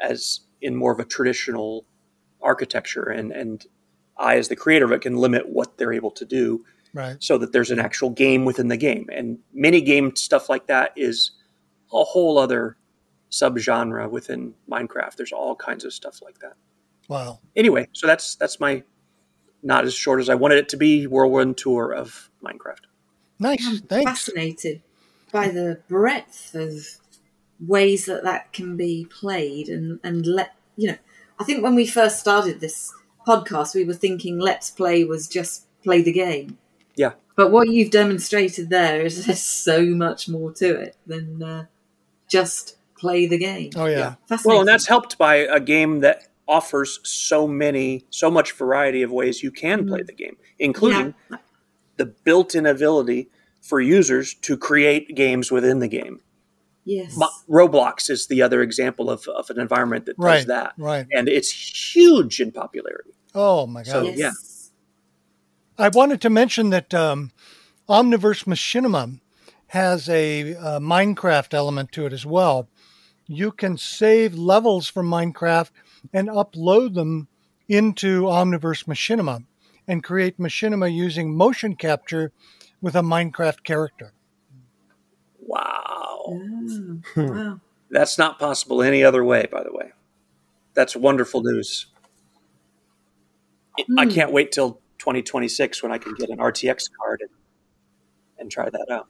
as 0.00 0.40
in 0.60 0.74
more 0.74 0.92
of 0.92 0.98
a 0.98 1.04
traditional 1.04 1.86
architecture 2.42 3.04
and 3.04 3.32
and 3.32 3.66
I 4.16 4.36
as 4.36 4.48
the 4.48 4.56
creator 4.56 4.84
of 4.84 4.92
it 4.92 5.00
can 5.00 5.16
limit 5.16 5.48
what 5.48 5.78
they're 5.78 5.92
able 5.92 6.10
to 6.12 6.24
do 6.24 6.64
right. 6.92 7.16
so 7.20 7.38
that 7.38 7.52
there's 7.52 7.70
an 7.70 7.78
actual 7.78 8.10
game 8.10 8.44
within 8.44 8.68
the 8.68 8.76
game. 8.76 9.08
And 9.12 9.38
mini 9.52 9.80
game 9.80 10.14
stuff 10.14 10.48
like 10.48 10.66
that 10.66 10.92
is 10.96 11.32
a 11.92 12.04
whole 12.04 12.38
other 12.38 12.76
subgenre 13.30 14.10
within 14.10 14.54
Minecraft. 14.70 15.16
There's 15.16 15.32
all 15.32 15.56
kinds 15.56 15.84
of 15.84 15.92
stuff 15.92 16.20
like 16.22 16.38
that. 16.40 16.54
Wow. 17.08 17.40
Anyway, 17.56 17.88
so 17.92 18.06
that's 18.06 18.36
that's 18.36 18.60
my 18.60 18.82
not 19.62 19.84
as 19.84 19.94
short 19.94 20.20
as 20.20 20.28
I 20.28 20.34
wanted 20.34 20.58
it 20.58 20.68
to 20.70 20.76
be 20.76 21.06
whirlwind 21.06 21.58
tour 21.58 21.92
of 21.92 22.30
Minecraft. 22.44 22.84
Nice. 23.38 23.66
I'm 23.66 23.78
Thanks. 23.78 24.10
fascinated 24.10 24.82
by 25.32 25.48
the 25.48 25.80
breadth 25.88 26.54
of 26.54 26.86
ways 27.66 28.06
that 28.06 28.22
that 28.24 28.52
can 28.52 28.76
be 28.76 29.06
played 29.10 29.68
and 29.68 29.98
and 30.04 30.26
let 30.26 30.54
you 30.76 30.88
know 30.88 30.98
i 31.40 31.44
think 31.44 31.62
when 31.62 31.74
we 31.74 31.86
first 31.86 32.20
started 32.20 32.60
this 32.60 32.92
podcast 33.26 33.74
we 33.74 33.84
were 33.84 33.94
thinking 33.94 34.38
let's 34.38 34.70
play 34.70 35.04
was 35.04 35.26
just 35.28 35.66
play 35.82 36.00
the 36.02 36.12
game 36.12 36.58
Yeah. 36.96 37.12
but 37.36 37.50
what 37.50 37.68
you've 37.68 37.90
demonstrated 37.90 38.70
there 38.70 39.00
is 39.02 39.24
there's 39.26 39.42
so 39.42 39.84
much 39.86 40.28
more 40.28 40.52
to 40.52 40.68
it 40.80 40.96
than 41.06 41.42
uh, 41.42 41.64
just 42.28 42.76
play 42.96 43.26
the 43.26 43.38
game 43.38 43.70
Oh 43.76 43.86
yeah. 43.86 44.14
fascinating 44.28 44.48
Well, 44.50 44.60
and 44.60 44.68
that's 44.68 44.86
helped 44.86 45.16
by 45.18 45.36
a 45.36 45.58
game 45.60 46.00
that 46.00 46.28
offers 46.46 46.98
so 47.04 47.46
many 47.48 48.04
so 48.10 48.30
much 48.30 48.52
variety 48.52 49.02
of 49.02 49.10
ways 49.12 49.42
you 49.42 49.50
can 49.52 49.86
play 49.86 50.02
the 50.02 50.12
game, 50.12 50.36
including 50.58 51.14
Yeah. 51.30 51.38
the 51.96 52.06
built-in 52.06 52.66
ability 52.66 53.28
for 53.62 53.80
users 53.80 54.34
to 54.34 54.56
create 54.56 55.14
games 55.14 55.50
within 55.52 55.78
the 55.78 55.88
game. 55.88 56.20
Yes 56.96 57.16
Mo- 57.16 57.28
Roblox 57.48 58.10
is 58.10 58.26
the 58.26 58.42
other 58.42 58.60
example 58.62 59.08
of, 59.10 59.26
of 59.28 59.48
an 59.50 59.58
environment 59.60 60.06
that 60.06 60.16
does 60.18 60.46
that. 60.46 60.72
Right. 60.76 61.06
And 61.16 61.28
it's 61.28 61.50
huge 61.94 62.40
in 62.40 62.50
popularity. 62.52 63.12
Oh 63.34 63.66
my 63.66 63.82
God. 63.82 63.92
So- 63.92 64.02
yes. 64.02 64.18
yeah. 64.18 64.32
I 65.78 65.88
wanted 65.88 66.20
to 66.22 66.30
mention 66.30 66.70
that 66.70 66.92
um, 66.92 67.32
Omniverse 67.88 68.44
Machinima 68.44 69.20
has 69.68 70.08
a 70.08 70.54
uh, 70.54 70.78
Minecraft 70.80 71.54
element 71.54 71.90
to 71.92 72.04
it 72.06 72.12
as 72.12 72.26
well. 72.26 72.68
You 73.26 73.50
can 73.52 73.78
save 73.78 74.34
levels 74.34 74.88
from 74.88 75.08
Minecraft 75.08 75.70
and 76.12 76.28
upload 76.28 76.94
them 76.94 77.28
into 77.68 78.22
Omniverse 78.24 78.84
Machinima 78.86 79.44
and 79.86 80.04
create 80.04 80.38
Machinima 80.38 80.92
using 80.92 81.34
motion 81.34 81.76
capture 81.76 82.32
with 82.82 82.94
a 82.94 83.02
Minecraft 83.02 83.62
character. 83.62 84.12
Wow. 86.36 86.98
Oh, 87.16 87.22
wow 87.32 87.60
That's 87.90 88.18
not 88.18 88.38
possible 88.38 88.82
any 88.82 89.02
other 89.04 89.24
way, 89.24 89.46
by 89.50 89.62
the 89.64 89.72
way. 89.72 89.92
That's 90.74 90.94
wonderful 90.96 91.42
news. 91.42 91.86
I 93.98 94.04
Hmm. 94.04 94.10
can't 94.10 94.32
wait 94.32 94.52
till 94.52 94.80
2026 94.98 95.82
when 95.82 95.90
I 95.92 95.98
can 95.98 96.14
get 96.14 96.28
an 96.28 96.38
RTX 96.38 96.88
card 97.00 97.20
and, 97.22 97.30
and 98.38 98.50
try 98.50 98.68
that 98.68 98.86
out. 98.90 99.08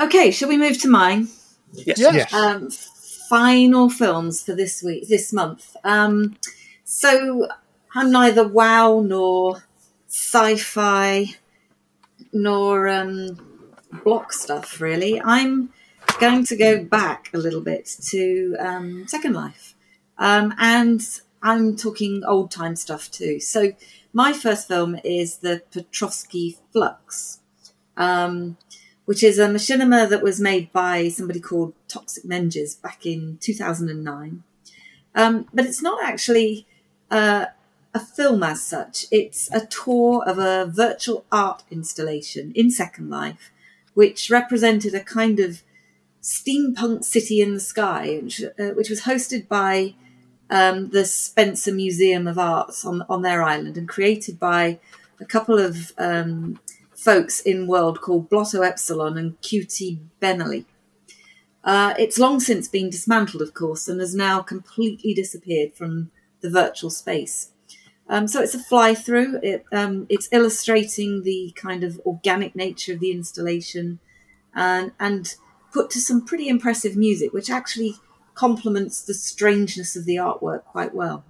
okay 0.00 0.30
shall 0.30 0.48
we 0.48 0.56
move 0.56 0.78
to 0.80 0.88
mine 0.88 1.28
Yes. 1.72 1.98
Yes. 1.98 2.14
Yes. 2.14 2.32
um, 2.34 2.70
final 2.70 3.90
films 3.90 4.44
for 4.44 4.54
this 4.54 4.80
week, 4.80 5.08
this 5.08 5.32
month. 5.32 5.74
Um, 5.82 6.36
so 6.84 7.48
I'm 7.96 8.12
neither 8.12 8.46
WoW 8.46 9.00
nor 9.00 9.64
sci-fi 10.06 11.34
nor 12.34 12.88
um, 12.88 13.38
block 14.04 14.32
stuff. 14.32 14.80
Really, 14.80 15.20
I'm 15.20 15.70
going 16.20 16.44
to 16.46 16.56
go 16.56 16.84
back 16.84 17.30
a 17.32 17.38
little 17.38 17.62
bit 17.62 17.86
to 18.10 18.56
um, 18.58 19.08
Second 19.08 19.32
Life, 19.32 19.74
um, 20.18 20.52
and 20.58 21.00
I'm 21.42 21.76
talking 21.76 22.22
old 22.24 22.50
time 22.50 22.76
stuff 22.76 23.10
too. 23.10 23.40
So 23.40 23.72
my 24.12 24.34
first 24.34 24.68
film 24.68 24.98
is 25.04 25.38
the 25.38 25.62
Petrovsky 25.70 26.58
Flux. 26.72 27.40
Um, 27.96 28.58
which 29.04 29.22
is 29.22 29.38
a 29.38 29.46
machinima 29.48 30.08
that 30.08 30.22
was 30.22 30.40
made 30.40 30.72
by 30.72 31.08
somebody 31.08 31.40
called 31.40 31.74
Toxic 31.88 32.24
Menges 32.24 32.74
back 32.74 33.04
in 33.04 33.38
2009. 33.40 34.42
Um, 35.14 35.46
but 35.52 35.66
it's 35.66 35.82
not 35.82 36.02
actually 36.02 36.66
uh, 37.10 37.46
a 37.94 38.00
film 38.00 38.42
as 38.42 38.62
such. 38.62 39.06
It's 39.10 39.50
a 39.52 39.66
tour 39.66 40.24
of 40.26 40.38
a 40.38 40.66
virtual 40.66 41.24
art 41.30 41.62
installation 41.70 42.52
in 42.54 42.70
Second 42.70 43.08
Life, 43.08 43.52
which 43.94 44.30
represented 44.30 44.94
a 44.94 45.02
kind 45.02 45.38
of 45.38 45.62
steampunk 46.20 47.04
city 47.04 47.40
in 47.40 47.54
the 47.54 47.60
sky, 47.60 48.18
which, 48.22 48.42
uh, 48.42 48.70
which 48.70 48.90
was 48.90 49.02
hosted 49.02 49.46
by 49.46 49.94
um, 50.50 50.90
the 50.90 51.04
Spencer 51.04 51.72
Museum 51.72 52.26
of 52.26 52.38
Arts 52.38 52.84
on 52.84 53.02
on 53.08 53.22
their 53.22 53.42
island 53.42 53.76
and 53.76 53.88
created 53.88 54.38
by 54.38 54.78
a 55.20 55.24
couple 55.24 55.58
of 55.58 55.92
um, 55.96 56.58
folks 56.94 57.40
in 57.40 57.66
world 57.66 58.00
called 58.00 58.28
Blotto 58.28 58.62
Epsilon 58.62 59.16
and 59.16 59.40
QT 59.40 59.98
Benelli. 60.20 60.64
Uh, 61.62 61.94
it's 61.98 62.18
long 62.18 62.40
since 62.40 62.68
been 62.68 62.90
dismantled, 62.90 63.42
of 63.42 63.54
course, 63.54 63.88
and 63.88 64.00
has 64.00 64.14
now 64.14 64.40
completely 64.40 65.14
disappeared 65.14 65.72
from 65.74 66.10
the 66.40 66.50
virtual 66.50 66.90
space. 66.90 67.52
Um, 68.08 68.28
so 68.28 68.42
it's 68.42 68.54
a 68.54 68.58
fly 68.58 68.94
through. 68.94 69.40
It, 69.42 69.64
um, 69.72 70.06
it's 70.08 70.28
illustrating 70.30 71.22
the 71.22 71.52
kind 71.56 71.82
of 71.82 72.00
organic 72.04 72.54
nature 72.54 72.92
of 72.92 73.00
the 73.00 73.10
installation, 73.10 73.98
and 74.54 74.92
and 75.00 75.34
put 75.72 75.90
to 75.90 76.00
some 76.00 76.24
pretty 76.24 76.48
impressive 76.48 76.96
music, 76.96 77.32
which 77.32 77.50
actually 77.50 77.96
complements 78.34 79.02
the 79.02 79.14
strangeness 79.14 79.96
of 79.96 80.04
the 80.04 80.16
artwork 80.16 80.64
quite 80.64 80.94
well. 80.94 81.24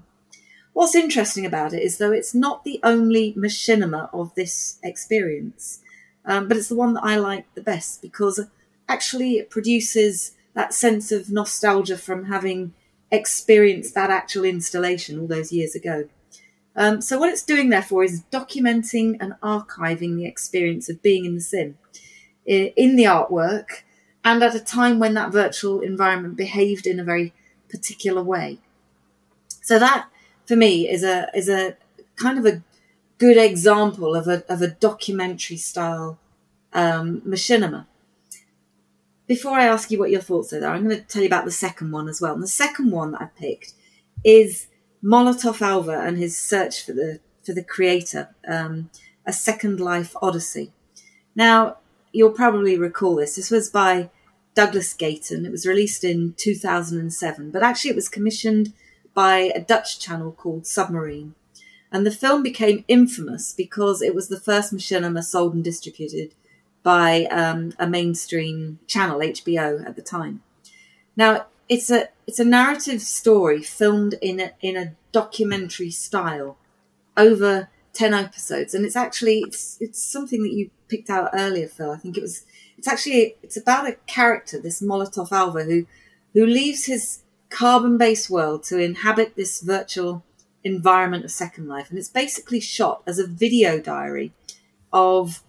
What's 0.72 0.96
interesting 0.96 1.46
about 1.46 1.72
it 1.72 1.82
is, 1.82 1.98
though, 1.98 2.10
it's 2.12 2.34
not 2.34 2.64
the 2.64 2.80
only 2.82 3.32
machinima 3.34 4.12
of 4.12 4.34
this 4.34 4.78
experience, 4.82 5.80
um, 6.24 6.48
but 6.48 6.56
it's 6.56 6.68
the 6.68 6.74
one 6.74 6.94
that 6.94 7.04
I 7.04 7.16
like 7.16 7.46
the 7.54 7.62
best 7.62 8.02
because 8.02 8.40
actually 8.88 9.34
it 9.34 9.50
produces 9.50 10.32
that 10.54 10.74
sense 10.74 11.12
of 11.12 11.30
nostalgia 11.30 11.96
from 11.96 12.24
having 12.24 12.74
experienced 13.12 13.94
that 13.94 14.10
actual 14.10 14.44
installation 14.44 15.20
all 15.20 15.28
those 15.28 15.52
years 15.52 15.76
ago. 15.76 16.08
Um, 16.76 17.00
so 17.00 17.18
what 17.18 17.28
it's 17.30 17.44
doing, 17.44 17.68
therefore, 17.68 18.02
is 18.04 18.24
documenting 18.32 19.16
and 19.20 19.34
archiving 19.42 20.16
the 20.16 20.26
experience 20.26 20.88
of 20.88 21.02
being 21.02 21.24
in 21.24 21.34
the 21.34 21.40
sim 21.40 21.78
in 22.46 22.96
the 22.96 23.04
artwork 23.04 23.84
and 24.22 24.42
at 24.42 24.54
a 24.54 24.60
time 24.60 24.98
when 24.98 25.14
that 25.14 25.32
virtual 25.32 25.80
environment 25.80 26.36
behaved 26.36 26.86
in 26.86 27.00
a 27.00 27.04
very 27.04 27.32
particular 27.70 28.22
way. 28.22 28.58
So 29.62 29.78
that, 29.78 30.08
for 30.46 30.56
me, 30.56 30.88
is 30.88 31.02
a 31.02 31.28
is 31.34 31.48
a 31.48 31.76
kind 32.16 32.38
of 32.38 32.46
a 32.46 32.62
good 33.18 33.36
example 33.36 34.14
of 34.14 34.26
a 34.28 34.44
of 34.52 34.62
a 34.62 34.68
documentary 34.68 35.56
style 35.56 36.18
um, 36.72 37.20
machinima. 37.22 37.86
Before 39.26 39.58
I 39.58 39.66
ask 39.66 39.90
you 39.90 39.98
what 39.98 40.10
your 40.10 40.20
thoughts 40.20 40.52
are, 40.52 40.60
there, 40.60 40.70
I'm 40.70 40.84
going 40.84 40.96
to 40.96 41.02
tell 41.02 41.22
you 41.22 41.28
about 41.28 41.46
the 41.46 41.50
second 41.50 41.92
one 41.92 42.08
as 42.08 42.20
well. 42.20 42.34
And 42.34 42.42
the 42.42 42.46
second 42.46 42.90
one 42.90 43.12
that 43.12 43.22
I 43.22 43.26
picked 43.26 43.72
is 44.22 44.66
Molotov 45.04 45.60
Alva 45.60 46.00
and 46.00 46.16
his 46.16 46.36
search 46.36 46.84
for 46.84 46.92
the 46.92 47.20
for 47.44 47.52
the 47.52 47.62
creator, 47.62 48.34
um, 48.48 48.88
a 49.26 49.32
Second 49.32 49.78
Life 49.78 50.16
Odyssey. 50.22 50.72
Now, 51.36 51.76
you'll 52.10 52.30
probably 52.30 52.78
recall 52.78 53.16
this. 53.16 53.36
This 53.36 53.50
was 53.50 53.68
by 53.68 54.08
Douglas 54.54 54.94
Gayeton. 54.94 55.44
It 55.44 55.50
was 55.50 55.66
released 55.66 56.04
in 56.04 56.32
2007, 56.38 57.50
but 57.50 57.62
actually 57.62 57.90
it 57.90 57.96
was 57.96 58.08
commissioned 58.08 58.72
by 59.12 59.52
a 59.54 59.60
Dutch 59.60 59.98
channel 60.00 60.32
called 60.32 60.66
Submarine. 60.66 61.34
And 61.92 62.06
the 62.06 62.10
film 62.10 62.42
became 62.42 62.84
infamous 62.88 63.52
because 63.52 64.00
it 64.00 64.14
was 64.14 64.28
the 64.28 64.40
first 64.40 64.72
machinima 64.72 65.22
sold 65.22 65.54
and 65.54 65.62
distributed 65.62 66.34
by 66.82 67.24
um, 67.26 67.72
a 67.78 67.86
mainstream 67.86 68.78
channel, 68.86 69.20
HBO, 69.20 69.86
at 69.86 69.96
the 69.96 70.02
time. 70.02 70.42
Now, 71.16 71.46
it's 71.68 71.90
a 71.90 72.08
it's 72.26 72.38
a 72.38 72.44
narrative 72.44 73.02
story 73.02 73.62
filmed 73.62 74.14
in 74.20 74.40
a, 74.40 74.52
in 74.60 74.76
a 74.76 74.94
documentary 75.12 75.90
style 75.90 76.56
over 77.16 77.68
10 77.92 78.14
episodes. 78.14 78.74
And 78.74 78.84
it's 78.84 78.96
actually 78.96 79.40
it's 79.46 79.78
it's 79.80 80.02
something 80.02 80.42
that 80.42 80.52
you 80.52 80.70
picked 80.88 81.10
out 81.10 81.30
earlier 81.32 81.68
phil. 81.68 81.92
I 81.92 81.96
think 81.96 82.18
it 82.18 82.22
was 82.22 82.44
it's 82.76 82.88
actually 82.88 83.36
it's 83.42 83.56
about 83.56 83.88
a 83.88 83.96
character 84.06 84.60
this 84.60 84.82
molotov 84.82 85.32
alva 85.32 85.64
who 85.64 85.86
who 86.32 86.44
leaves 86.44 86.86
his 86.86 87.20
carbon-based 87.50 88.28
world 88.28 88.64
to 88.64 88.78
inhabit 88.78 89.36
this 89.36 89.60
virtual 89.60 90.24
environment 90.64 91.24
of 91.24 91.30
second 91.30 91.68
life. 91.68 91.88
And 91.88 91.98
it's 91.98 92.08
basically 92.08 92.58
shot 92.58 93.02
as 93.06 93.18
a 93.18 93.26
video 93.26 93.78
diary 93.78 94.32
of 94.92 95.42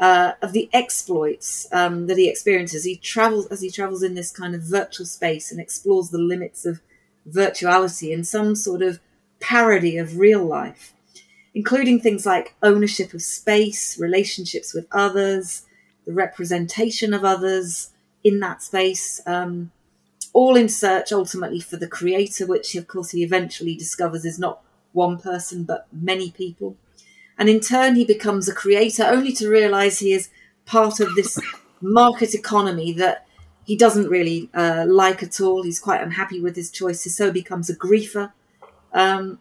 uh, 0.00 0.32
of 0.42 0.52
the 0.52 0.68
exploits 0.72 1.66
um, 1.72 2.06
that 2.06 2.18
he 2.18 2.28
experiences 2.28 2.84
he 2.84 2.96
travels 2.96 3.46
as 3.48 3.60
he 3.60 3.70
travels 3.70 4.02
in 4.02 4.14
this 4.14 4.30
kind 4.30 4.54
of 4.54 4.62
virtual 4.62 5.06
space 5.06 5.50
and 5.50 5.60
explores 5.60 6.10
the 6.10 6.18
limits 6.18 6.64
of 6.64 6.80
virtuality 7.28 8.12
in 8.12 8.22
some 8.24 8.54
sort 8.54 8.80
of 8.80 9.00
parody 9.40 9.98
of 9.98 10.18
real 10.18 10.44
life 10.44 10.94
including 11.58 11.98
things 11.98 12.24
like 12.24 12.54
ownership 12.62 13.12
of 13.14 13.20
space, 13.20 13.98
relationships 13.98 14.72
with 14.72 14.86
others, 14.92 15.66
the 16.06 16.12
representation 16.12 17.12
of 17.12 17.24
others 17.24 17.90
in 18.22 18.38
that 18.38 18.62
space, 18.62 19.20
um, 19.26 19.70
all 20.32 20.54
in 20.54 20.68
search 20.68 21.10
ultimately 21.10 21.58
for 21.58 21.76
the 21.76 21.88
creator, 21.88 22.46
which 22.46 22.76
of 22.76 22.86
course 22.86 23.10
he 23.10 23.24
eventually 23.24 23.74
discovers 23.74 24.24
is 24.24 24.38
not 24.38 24.60
one 24.92 25.18
person 25.18 25.64
but 25.64 25.88
many 25.92 26.30
people. 26.30 26.76
And 27.38 27.48
in 27.48 27.60
turn, 27.60 27.94
he 27.94 28.04
becomes 28.04 28.48
a 28.48 28.54
creator 28.54 29.04
only 29.04 29.32
to 29.32 29.48
realize 29.48 29.98
he 29.98 30.12
is 30.12 30.28
part 30.66 31.00
of 31.00 31.14
this 31.14 31.38
market 31.80 32.34
economy 32.34 32.92
that 32.92 33.26
he 33.64 33.76
doesn't 33.76 34.08
really 34.08 34.50
uh, 34.54 34.84
like 34.88 35.22
at 35.22 35.40
all. 35.40 35.62
He's 35.62 35.78
quite 35.78 36.02
unhappy 36.02 36.40
with 36.40 36.56
his 36.56 36.70
choices, 36.70 37.16
so 37.16 37.26
he 37.26 37.32
becomes 37.32 37.70
a 37.70 37.76
griefer. 37.76 38.32
Um, 38.92 39.38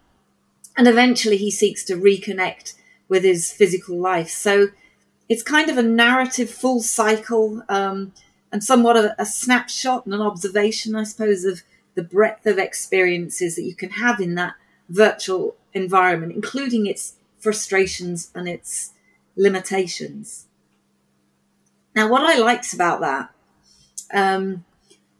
and 0.77 0.87
eventually 0.87 1.37
he 1.37 1.49
seeks 1.49 1.83
to 1.85 1.95
reconnect 1.95 2.75
with 3.09 3.23
his 3.23 3.51
physical 3.51 3.97
life. 3.97 4.29
So 4.29 4.67
it's 5.27 5.43
kind 5.43 5.69
of 5.69 5.77
a 5.77 5.83
narrative 5.83 6.49
full 6.49 6.81
cycle 6.81 7.63
um, 7.67 8.13
and 8.51 8.63
somewhat 8.63 8.95
of 8.95 9.11
a 9.17 9.25
snapshot 9.25 10.05
and 10.05 10.13
an 10.13 10.21
observation, 10.21 10.95
I 10.95 11.03
suppose, 11.03 11.43
of 11.43 11.63
the 11.95 12.03
breadth 12.03 12.45
of 12.45 12.59
experiences 12.59 13.55
that 13.55 13.63
you 13.63 13.75
can 13.75 13.89
have 13.89 14.19
in 14.19 14.35
that 14.35 14.53
virtual 14.87 15.55
environment, 15.73 16.33
including 16.33 16.85
its 16.85 17.13
frustrations 17.39 18.31
and 18.33 18.47
its 18.47 18.91
limitations. 19.35 20.47
Now, 21.95 22.09
what 22.09 22.23
I 22.23 22.37
liked 22.37 22.73
about 22.73 23.01
that 23.01 23.31
um, 24.13 24.65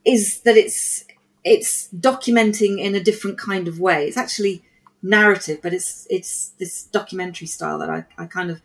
is 0.06 0.42
that 0.42 0.58
it's 0.58 1.06
it's 1.44 1.90
documenting 1.94 2.80
in 2.80 2.94
a 2.94 3.04
different 3.04 3.38
kind 3.38 3.68
of 3.68 3.80
way. 3.80 4.08
It's 4.08 4.18
actually 4.18 4.64
narrative, 5.02 5.60
but 5.62 5.74
it's 5.74 6.08
it's 6.10 6.50
this 6.60 6.84
documentary 6.84 7.48
style 7.48 7.80
that 7.80 7.90
I, 7.90 8.06
I 8.18 8.26
kind 8.26 8.52
of 8.52 8.62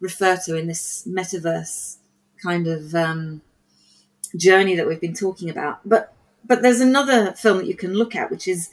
refer 0.00 0.36
to 0.44 0.56
in 0.56 0.66
this 0.66 1.06
metaverse 1.06 1.98
kind 2.42 2.66
of 2.66 2.94
um, 2.94 3.42
journey 4.36 4.74
that 4.76 4.86
we've 4.86 5.00
been 5.00 5.14
talking 5.14 5.50
about. 5.50 5.80
But 5.88 6.14
but 6.44 6.62
there's 6.62 6.80
another 6.80 7.32
film 7.32 7.58
that 7.58 7.66
you 7.66 7.76
can 7.76 7.94
look 7.94 8.16
at 8.16 8.30
which 8.30 8.48
is 8.48 8.70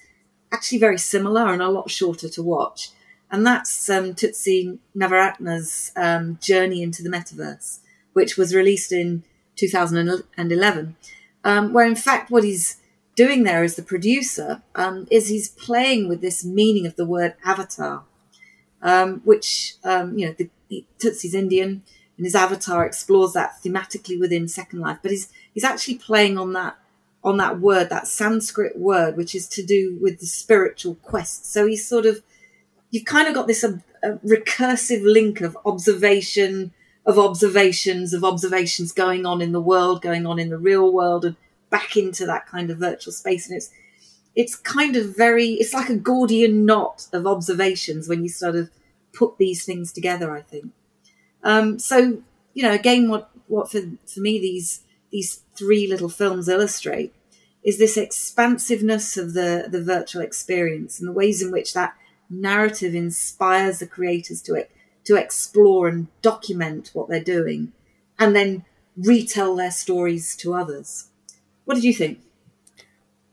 actually 0.51 0.79
very 0.79 0.97
similar 0.97 1.53
and 1.53 1.61
a 1.61 1.69
lot 1.69 1.91
shorter 1.91 2.27
to 2.29 2.41
watch, 2.41 2.89
and 3.31 3.45
that's 3.45 3.89
um, 3.89 4.13
Tutsy 4.15 4.79
Navarathna's 4.95 5.91
um, 5.95 6.37
Journey 6.41 6.81
into 6.81 7.03
the 7.03 7.09
Metaverse, 7.09 7.79
which 8.13 8.37
was 8.37 8.55
released 8.55 8.91
in 8.91 9.23
2011, 9.55 10.95
um, 11.43 11.73
where 11.73 11.85
in 11.85 11.95
fact 11.95 12.31
what 12.31 12.43
he's 12.43 12.77
doing 13.15 13.43
there 13.43 13.63
as 13.63 13.75
the 13.75 13.83
producer 13.83 14.61
um, 14.75 15.07
is 15.11 15.27
he's 15.27 15.49
playing 15.49 16.07
with 16.07 16.21
this 16.21 16.45
meaning 16.45 16.85
of 16.85 16.95
the 16.95 17.05
word 17.05 17.35
avatar, 17.45 18.03
um, 18.81 19.21
which 19.25 19.75
um, 19.83 20.17
you 20.17 20.27
know 20.27 20.35
the, 20.37 20.49
Tutsy's 20.99 21.33
Indian 21.33 21.83
and 22.17 22.25
his 22.25 22.35
avatar 22.35 22.85
explores 22.85 23.33
that 23.33 23.61
thematically 23.63 24.19
within 24.19 24.47
Second 24.47 24.79
Life, 24.79 24.99
but 25.01 25.11
he's 25.11 25.31
he's 25.53 25.63
actually 25.63 25.95
playing 25.95 26.37
on 26.37 26.53
that 26.53 26.77
on 27.23 27.37
that 27.37 27.59
word, 27.59 27.89
that 27.89 28.07
Sanskrit 28.07 28.77
word, 28.77 29.17
which 29.17 29.35
is 29.35 29.47
to 29.49 29.65
do 29.65 29.97
with 30.01 30.19
the 30.19 30.25
spiritual 30.25 30.95
quest. 30.95 31.51
So 31.51 31.67
he's 31.67 31.85
sort 31.85 32.05
of 32.05 32.21
you've 32.91 33.05
kind 33.05 33.27
of 33.27 33.33
got 33.33 33.47
this 33.47 33.63
uh, 33.63 33.71
recursive 34.25 35.03
link 35.03 35.41
of 35.41 35.57
observation 35.65 36.73
of 37.05 37.17
observations 37.17 38.13
of 38.13 38.23
observations 38.23 38.91
going 38.91 39.25
on 39.25 39.41
in 39.41 39.51
the 39.51 39.61
world, 39.61 40.01
going 40.01 40.27
on 40.27 40.37
in 40.37 40.49
the 40.49 40.57
real 40.57 40.91
world, 40.91 41.25
and 41.25 41.35
back 41.69 41.97
into 41.97 42.25
that 42.25 42.45
kind 42.45 42.69
of 42.69 42.77
virtual 42.77 43.11
space. 43.11 43.47
And 43.47 43.57
it's 43.57 43.71
it's 44.35 44.55
kind 44.55 44.95
of 44.95 45.15
very 45.15 45.53
it's 45.53 45.73
like 45.73 45.89
a 45.89 45.95
gordian 45.95 46.65
knot 46.65 47.07
of 47.11 47.25
observations 47.25 48.07
when 48.07 48.23
you 48.23 48.29
sort 48.29 48.55
of 48.55 48.69
put 49.11 49.37
these 49.37 49.65
things 49.65 49.91
together 49.91 50.31
i 50.31 50.41
think. 50.41 50.71
Um, 51.43 51.79
so 51.79 52.21
you 52.53 52.63
know 52.63 52.71
again 52.71 53.09
what 53.09 53.29
what 53.47 53.71
for 53.71 53.81
for 54.05 54.19
me 54.19 54.39
these 54.39 54.81
these 55.11 55.41
three 55.55 55.87
little 55.87 56.09
films 56.09 56.47
illustrate 56.47 57.13
is 57.63 57.77
this 57.79 57.97
expansiveness 57.97 59.17
of 59.17 59.33
the 59.33 59.67
the 59.69 59.83
virtual 59.83 60.21
experience 60.21 60.99
and 60.99 61.07
the 61.07 61.13
ways 61.13 61.41
in 61.41 61.51
which 61.51 61.73
that 61.73 61.95
narrative 62.29 62.95
inspires 62.95 63.79
the 63.79 63.87
creators 63.87 64.41
to 64.41 64.53
it 64.53 64.71
to 65.03 65.15
explore 65.15 65.87
and 65.87 66.07
document 66.21 66.91
what 66.93 67.09
they're 67.09 67.23
doing 67.23 67.71
and 68.17 68.35
then 68.35 68.65
retell 68.97 69.55
their 69.55 69.71
stories 69.71 70.35
to 70.35 70.53
others 70.53 71.09
what 71.69 71.75
did 71.75 71.83
you 71.83 71.93
think? 71.93 72.21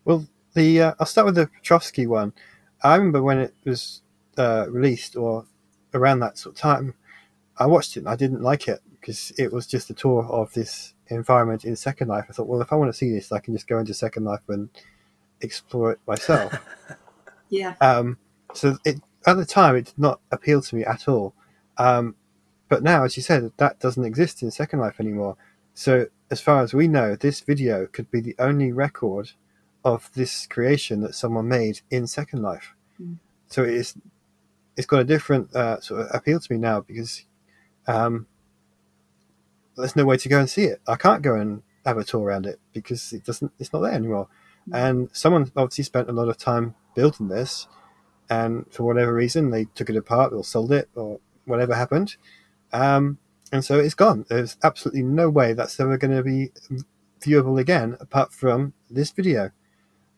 Well, 0.05 0.27
the 0.53 0.83
uh, 0.83 0.95
I'll 1.01 1.07
start 1.07 1.25
with 1.25 1.37
the 1.37 1.47
Petrovsky 1.47 2.07
one. 2.07 2.35
I 2.83 2.97
remember 2.97 3.23
when 3.23 3.39
it 3.39 3.55
was 3.65 4.03
uh, 4.37 4.67
released, 4.69 5.17
or 5.17 5.47
around 5.95 6.21
that 6.21 6.37
sort 6.37 6.55
of 6.55 6.61
time, 6.61 6.93
I 7.57 7.65
watched 7.65 7.97
it. 7.97 8.01
and 8.01 8.11
I 8.11 8.15
didn't 8.15 8.43
like 8.43 8.69
it 8.69 8.83
because 9.01 9.33
it 9.39 9.55
was 9.55 9.67
just 9.67 9.89
a 9.89 9.95
tour 9.95 10.27
of 10.27 10.53
this 10.53 10.93
environment 11.07 11.65
in 11.65 11.77
Second 11.77 12.09
Life. 12.09 12.27
I 12.29 12.35
thought, 12.35 12.47
well, 12.47 12.61
if 12.61 12.75
I 12.75 12.77
want 12.77 12.91
to 12.91 12.99
see 12.99 13.11
this, 13.11 13.33
I 13.33 13.39
can 13.39 13.55
just 13.55 13.69
go 13.69 13.79
into 13.79 13.95
Second 13.95 14.25
Life 14.25 14.43
and 14.49 14.69
explore 15.41 15.93
it 15.93 16.01
myself. 16.07 16.55
Yeah. 17.49 17.75
Um, 17.81 18.19
so 18.55 18.77
it, 18.85 19.01
at 19.27 19.37
the 19.37 19.45
time, 19.45 19.77
it 19.77 19.87
did 19.87 19.99
not 19.99 20.21
appeal 20.31 20.63
to 20.63 20.77
me 20.77 20.85
at 20.85 21.09
all. 21.09 21.35
Um, 21.79 22.15
but 22.69 22.83
now, 22.83 23.05
as 23.05 23.17
you 23.17 23.23
said, 23.23 23.51
that 23.57 23.79
doesn't 23.81 24.05
exist 24.05 24.43
in 24.43 24.51
Second 24.51 24.81
Life 24.81 25.01
anymore. 25.01 25.37
So 25.75 26.07
as 26.31 26.41
far 26.41 26.63
as 26.63 26.75
we 26.75 26.89
know, 26.89 27.17
this 27.17 27.41
video 27.41 27.87
could 27.87 28.11
be 28.11 28.21
the 28.21 28.35
only 28.39 28.73
record 28.73 29.33
of 29.85 30.11
this 30.15 30.47
creation 30.47 31.01
that 31.03 31.15
someone 31.15 31.49
made 31.49 31.81
in 31.91 32.07
Second 32.07 32.43
Life. 32.43 32.75
Mm. 33.01 33.19
So 33.49 33.63
it's 33.63 33.95
it's 34.77 34.87
got 34.87 35.01
a 35.01 35.05
different 35.05 35.55
uh, 35.55 35.81
sort 35.81 36.03
of 36.03 36.09
appeal 36.13 36.41
to 36.41 36.53
me 36.53 36.59
now 36.59 36.81
because 36.81 37.25
um, 37.87 38.27
there's 39.77 39.97
no 39.97 40.05
way 40.05 40.17
to 40.17 40.29
go 40.29 40.39
and 40.39 40.51
see 40.51 40.65
it. 40.65 40.81
I 40.87 40.97
can't 40.97 41.23
go 41.23 41.35
and 41.35 41.63
have 41.85 41.99
a 41.99 42.05
tour 42.05 42.25
around 42.25 42.47
it 42.47 42.59
because 42.73 43.13
it 43.13 43.25
doesn't. 43.25 43.53
It's 43.59 43.73
not 43.73 43.81
there 43.81 43.93
anymore. 43.93 44.29
And 44.73 45.09
someone 45.13 45.53
obviously 45.57 45.85
spent 45.85 46.09
a 46.09 46.13
lot 46.13 46.29
of 46.29 46.37
time 46.37 46.75
building 46.97 47.29
this, 47.29 47.69
and 48.29 48.67
for 48.71 48.85
whatever 48.85 49.13
reason, 49.13 49.51
they 49.51 49.67
took 49.75 49.91
it 49.91 49.97
apart 49.97 50.33
or 50.33 50.45
sold 50.45 50.73
it 50.73 50.89
or 50.95 51.21
whatever 51.45 51.75
happened. 51.75 52.17
Um, 52.73 53.19
and 53.53 53.65
so 53.65 53.79
it's 53.79 53.95
gone. 53.95 54.27
There's 54.29 54.57
absolutely 54.63 55.03
no 55.03 55.31
way 55.31 55.53
that's 55.53 55.79
ever 55.79 55.97
going 55.97 56.17
to 56.17 56.23
be 56.23 56.51
viewable 57.21 57.61
again 57.61 57.97
apart 58.01 58.33
from 58.33 58.73
this 58.91 59.11
video. 59.11 59.51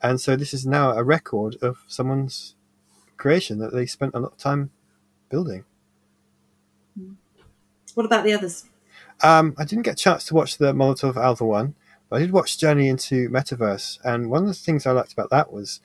And 0.03 0.21
so 0.21 0.37
this 0.37 0.55
is 0.55 0.65
now 0.67 0.93
a 0.93 1.03
record 1.03 1.57
of 1.61 1.79
someone's 1.87 2.55
creation 3.17 3.59
that 3.59 3.73
they 3.73 3.87
spent 3.87 4.15
a 4.15 4.21
lot 4.21 4.33
of 4.33 4.39
time 4.39 4.71
building. 5.29 5.65
What 7.95 8.07
about 8.07 8.25
the 8.25 8.33
others? 8.33 8.65
Um, 9.23 9.55
I 9.59 9.65
didn't 9.65 9.83
get 9.83 9.95
a 9.95 9.97
chance 10.03 10.25
to 10.27 10.35
watch 10.35 10.59
the 10.59 10.73
Molotov 10.73 11.17
Alva 11.17 11.45
one, 11.45 11.75
but 12.09 12.17
I 12.17 12.19
did 12.21 12.33
watch 12.33 12.59
Journey 12.59 12.89
into 12.89 13.29
Metaverse. 13.29 13.99
And 14.05 14.31
one 14.31 14.43
of 14.43 14.49
the 14.49 14.55
things 14.55 14.87
I 14.87 14.93
liked 14.93 15.13
about 15.13 15.31
that 15.31 15.53
was 15.53 15.81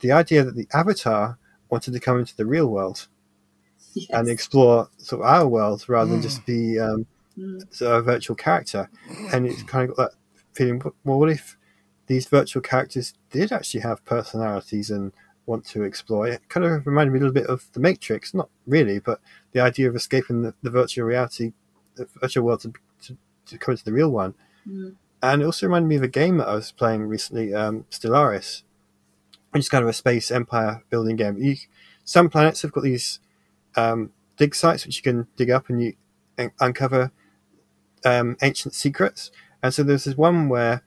the 0.00 0.12
idea 0.12 0.44
that 0.44 0.54
the 0.54 0.68
avatar 0.72 1.38
wanted 1.70 1.92
to 1.92 2.00
come 2.00 2.18
into 2.18 2.36
the 2.36 2.46
real 2.46 2.66
world 2.66 3.06
Yes. 3.94 4.06
and 4.10 4.28
explore 4.28 4.88
sort 4.98 5.22
of 5.22 5.26
our 5.26 5.48
world 5.48 5.88
rather 5.88 6.10
than 6.10 6.20
Mm. 6.20 6.22
just 6.22 6.46
be 6.46 6.78
um, 6.78 7.06
Mm. 7.38 7.72
sort 7.74 7.92
of 7.92 7.98
a 7.98 8.02
virtual 8.12 8.36
character. 8.36 8.88
And 9.32 9.46
it's 9.46 9.62
kind 9.62 9.88
of 9.90 9.96
got 9.96 10.10
that 10.12 10.18
feeling. 10.52 10.80
Well, 11.04 11.18
what 11.18 11.30
if 11.30 11.56
these 12.06 12.26
virtual 12.26 12.60
characters 12.62 13.14
did 13.30 13.52
actually 13.52 13.80
have 13.80 14.04
personalities 14.04 14.90
and 14.90 15.12
want 15.46 15.64
to 15.66 15.82
explore? 15.84 16.26
It 16.28 16.48
kind 16.48 16.66
of 16.66 16.86
reminded 16.86 17.12
me 17.12 17.18
a 17.18 17.22
little 17.22 17.34
bit 17.34 17.46
of 17.46 17.66
the 17.72 17.80
Matrix, 17.80 18.34
not 18.34 18.48
really, 18.66 18.98
but 18.98 19.20
the 19.52 19.60
idea 19.60 19.88
of 19.88 19.96
escaping 19.96 20.42
the, 20.42 20.54
the 20.62 20.70
virtual 20.70 21.04
reality, 21.06 21.52
the 21.96 22.06
virtual 22.20 22.44
world 22.44 22.60
to, 22.60 22.72
to, 23.02 23.16
to 23.46 23.58
come 23.58 23.72
into 23.72 23.84
the 23.84 23.92
real 23.92 24.10
one. 24.10 24.34
Mm. 24.68 24.94
And 25.22 25.42
it 25.42 25.44
also 25.44 25.66
reminded 25.66 25.88
me 25.88 25.96
of 25.96 26.02
a 26.02 26.08
game 26.08 26.38
that 26.38 26.48
I 26.48 26.54
was 26.54 26.72
playing 26.72 27.02
recently, 27.06 27.54
um, 27.54 27.84
Stellaris, 27.90 28.62
which 29.50 29.60
is 29.60 29.68
kind 29.68 29.82
of 29.82 29.88
a 29.88 29.94
space 29.94 30.30
empire 30.30 30.82
building 30.90 31.16
game. 31.16 31.38
You, 31.38 31.56
some 32.04 32.28
planets 32.28 32.62
have 32.62 32.72
got 32.72 32.84
these 32.84 33.20
um, 33.76 34.12
dig 34.36 34.54
sites 34.54 34.86
which 34.86 34.96
you 34.96 35.02
can 35.02 35.26
dig 35.36 35.50
up 35.50 35.68
and 35.68 35.82
you 35.82 35.94
un- 36.38 36.52
uncover 36.60 37.12
um, 38.04 38.36
ancient 38.42 38.74
secrets. 38.74 39.30
And 39.62 39.72
so 39.72 39.82
there's 39.82 40.04
this 40.04 40.16
one 40.16 40.48
where 40.48 40.82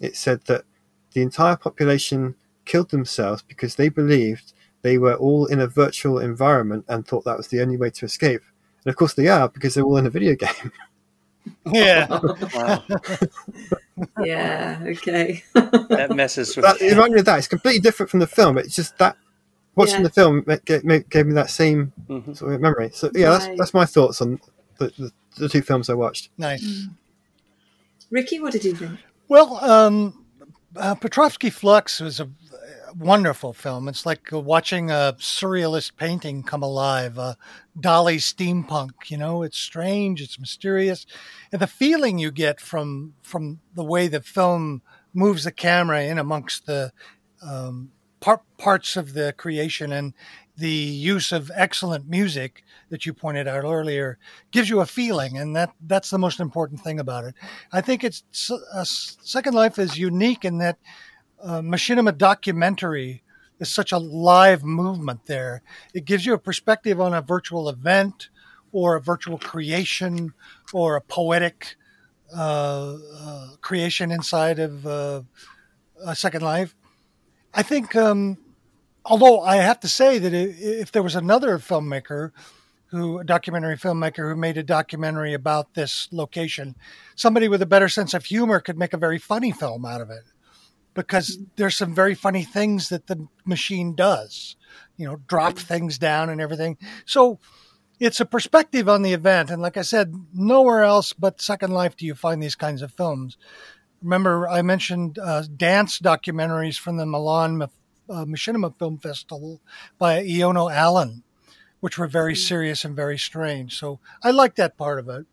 it 0.00 0.16
said 0.16 0.42
that 0.44 0.64
the 1.12 1.22
entire 1.22 1.56
population 1.56 2.34
killed 2.64 2.90
themselves 2.90 3.42
because 3.42 3.74
they 3.76 3.88
believed 3.88 4.52
they 4.82 4.98
were 4.98 5.14
all 5.14 5.46
in 5.46 5.60
a 5.60 5.66
virtual 5.66 6.18
environment 6.18 6.84
and 6.88 7.06
thought 7.06 7.24
that 7.24 7.36
was 7.36 7.48
the 7.48 7.60
only 7.60 7.76
way 7.76 7.90
to 7.90 8.04
escape. 8.04 8.42
And 8.84 8.90
of 8.90 8.96
course 8.96 9.14
they 9.14 9.28
are 9.28 9.48
because 9.48 9.74
they're 9.74 9.84
all 9.84 9.96
in 9.96 10.06
a 10.06 10.10
video 10.10 10.34
game. 10.46 10.72
Yeah. 11.66 12.20
Wow. 13.98 14.24
yeah. 14.24 14.78
Okay. 14.86 15.42
that 15.54 16.12
messes 16.14 16.54
with 16.56 16.64
that, 16.64 16.80
it 16.80 16.90
reminded 16.90 17.14
me 17.14 17.18
of 17.20 17.26
that. 17.26 17.38
It's 17.38 17.48
completely 17.48 17.80
different 17.80 18.10
from 18.10 18.20
the 18.20 18.26
film. 18.26 18.58
It's 18.58 18.74
just 18.76 18.96
that 18.98 19.16
watching 19.74 19.96
Yeah. 19.96 20.02
the 20.02 20.10
film 20.10 20.44
ma- 20.46 20.56
gave, 20.64 21.08
gave 21.10 21.26
me 21.26 21.32
that 21.34 21.50
same 21.50 21.92
Mhm. 22.08 22.36
sort 22.36 22.52
of 22.54 22.60
memory. 22.60 22.90
So 22.92 23.10
yeah, 23.14 23.30
that's 23.30 23.46
Right. 23.46 23.58
that's 23.58 23.74
my 23.74 23.84
thoughts 23.86 24.20
on 24.22 24.40
the, 24.78 24.86
the, 24.98 25.10
the 25.36 25.48
two 25.48 25.62
films 25.62 25.88
I 25.90 25.94
watched. 25.94 26.30
Nice. 26.38 26.86
Ricky, 28.10 28.40
what 28.40 28.52
did 28.52 28.64
you 28.64 28.74
think? 28.74 28.98
Well, 29.28 29.56
um, 29.64 30.24
uh, 30.76 30.94
Petrovsky 30.94 31.50
Flux 31.50 32.00
was 32.00 32.20
a 32.20 32.28
wonderful 32.96 33.52
film. 33.52 33.88
It's 33.88 34.06
like 34.06 34.28
watching 34.32 34.90
a 34.90 35.14
surrealist 35.18 35.96
painting 35.96 36.42
come 36.42 36.62
alive, 36.62 37.18
uh, 37.18 37.34
Dalí 37.78 38.16
steampunk. 38.18 39.10
You 39.10 39.18
know, 39.18 39.42
it's 39.42 39.58
strange, 39.58 40.20
it's 40.20 40.38
mysterious, 40.38 41.06
and 41.52 41.60
the 41.60 41.66
feeling 41.66 42.18
you 42.18 42.30
get 42.30 42.60
from 42.60 43.14
from 43.22 43.60
the 43.74 43.84
way 43.84 44.08
the 44.08 44.20
film 44.20 44.82
moves 45.14 45.44
the 45.44 45.52
camera 45.52 46.02
in 46.04 46.18
amongst 46.18 46.66
the 46.66 46.92
um, 47.42 47.90
par- 48.20 48.42
parts 48.58 48.96
of 48.96 49.14
the 49.14 49.32
creation 49.36 49.92
and 49.92 50.14
the 50.56 50.68
use 50.68 51.30
of 51.30 51.52
excellent 51.54 52.08
music 52.08 52.64
that 52.88 53.06
you 53.06 53.12
pointed 53.12 53.46
out 53.46 53.64
earlier 53.64 54.18
gives 54.50 54.68
you 54.68 54.80
a 54.80 54.86
feeling, 54.86 55.38
and 55.38 55.54
that 55.54 55.72
that's 55.86 56.10
the 56.10 56.18
most 56.18 56.40
important 56.40 56.80
thing 56.80 56.98
about 56.98 57.24
it. 57.24 57.34
I 57.72 57.80
think 57.80 58.02
it's 58.02 58.24
uh, 58.50 58.84
Second 58.84 59.54
Life 59.54 59.78
is 59.78 59.98
unique 59.98 60.44
in 60.44 60.58
that 60.58 60.78
uh, 61.42 61.60
machinima 61.60 62.16
documentary 62.16 63.22
is 63.60 63.68
such 63.68 63.92
a 63.92 63.98
live 63.98 64.64
movement 64.64 65.26
there. 65.26 65.62
It 65.94 66.04
gives 66.04 66.24
you 66.24 66.34
a 66.34 66.38
perspective 66.38 67.00
on 67.00 67.14
a 67.14 67.22
virtual 67.22 67.68
event 67.68 68.28
or 68.72 68.96
a 68.96 69.00
virtual 69.00 69.38
creation 69.38 70.34
or 70.72 70.96
a 70.96 71.00
poetic 71.00 71.76
uh, 72.36 72.96
uh, 73.18 73.48
creation 73.60 74.10
inside 74.10 74.58
of 74.58 74.86
uh, 74.86 75.22
a 76.04 76.14
Second 76.14 76.42
Life. 76.42 76.74
I 77.54 77.62
think, 77.62 77.96
um, 77.96 78.38
although 79.04 79.40
I 79.40 79.56
have 79.56 79.80
to 79.80 79.88
say 79.88 80.18
that 80.18 80.34
if 80.34 80.92
there 80.92 81.02
was 81.02 81.16
another 81.16 81.58
filmmaker 81.58 82.32
who, 82.86 83.18
a 83.18 83.24
documentary 83.24 83.76
filmmaker 83.76 84.30
who 84.30 84.36
made 84.36 84.58
a 84.58 84.62
documentary 84.62 85.34
about 85.34 85.74
this 85.74 86.08
location, 86.12 86.76
somebody 87.16 87.48
with 87.48 87.62
a 87.62 87.66
better 87.66 87.88
sense 87.88 88.14
of 88.14 88.26
humor 88.26 88.60
could 88.60 88.78
make 88.78 88.92
a 88.92 88.98
very 88.98 89.18
funny 89.18 89.50
film 89.50 89.84
out 89.84 90.00
of 90.00 90.10
it 90.10 90.24
because 90.98 91.38
there's 91.54 91.76
some 91.76 91.94
very 91.94 92.16
funny 92.16 92.42
things 92.42 92.88
that 92.88 93.06
the 93.06 93.28
machine 93.44 93.94
does, 93.94 94.56
you 94.96 95.06
know, 95.06 95.20
drop 95.28 95.56
things 95.56 95.96
down 95.96 96.28
and 96.28 96.40
everything. 96.40 96.76
So 97.06 97.38
it's 98.00 98.18
a 98.18 98.26
perspective 98.26 98.88
on 98.88 99.02
the 99.02 99.12
event. 99.12 99.48
And 99.48 99.62
like 99.62 99.76
I 99.76 99.82
said, 99.82 100.12
nowhere 100.34 100.82
else 100.82 101.12
but 101.12 101.40
Second 101.40 101.72
Life 101.72 101.96
do 101.96 102.04
you 102.04 102.16
find 102.16 102.42
these 102.42 102.56
kinds 102.56 102.82
of 102.82 102.92
films. 102.92 103.36
Remember, 104.02 104.48
I 104.48 104.62
mentioned 104.62 105.20
uh, 105.20 105.44
dance 105.56 106.00
documentaries 106.00 106.80
from 106.80 106.96
the 106.96 107.06
Milan 107.06 107.62
uh, 107.62 107.68
Machinima 108.24 108.76
Film 108.76 108.98
Festival 108.98 109.60
by 109.98 110.24
Iono 110.24 110.68
Allen, 110.68 111.22
which 111.78 111.96
were 111.96 112.08
very 112.08 112.34
serious 112.34 112.84
and 112.84 112.96
very 112.96 113.18
strange. 113.18 113.78
So 113.78 114.00
I 114.20 114.32
like 114.32 114.56
that 114.56 114.76
part 114.76 114.98
of 114.98 115.08
it. 115.08 115.26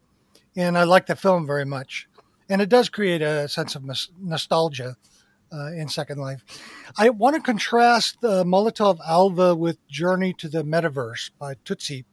And 0.56 0.78
I 0.78 0.84
like 0.84 1.08
the 1.08 1.16
film 1.16 1.48
very 1.48 1.66
much. 1.66 2.08
And 2.48 2.62
it 2.62 2.70
does 2.70 2.88
create 2.88 3.24
a 3.24 3.48
sense 3.48 3.74
of 3.74 3.84
nos- 3.84 4.12
nostalgia 4.22 4.98
uh, 5.56 5.72
in 5.72 5.88
Second 5.88 6.20
Life. 6.20 6.44
I 6.98 7.10
want 7.10 7.36
to 7.36 7.42
contrast 7.42 8.22
the 8.22 8.44
Molotov 8.44 9.00
Alva 9.08 9.56
with 9.56 9.86
Journey 9.88 10.34
to 10.34 10.50
the 10.50 10.64
Metaverse 10.64 11.32
by 11.40 11.56
Tutsy. 11.66 12.06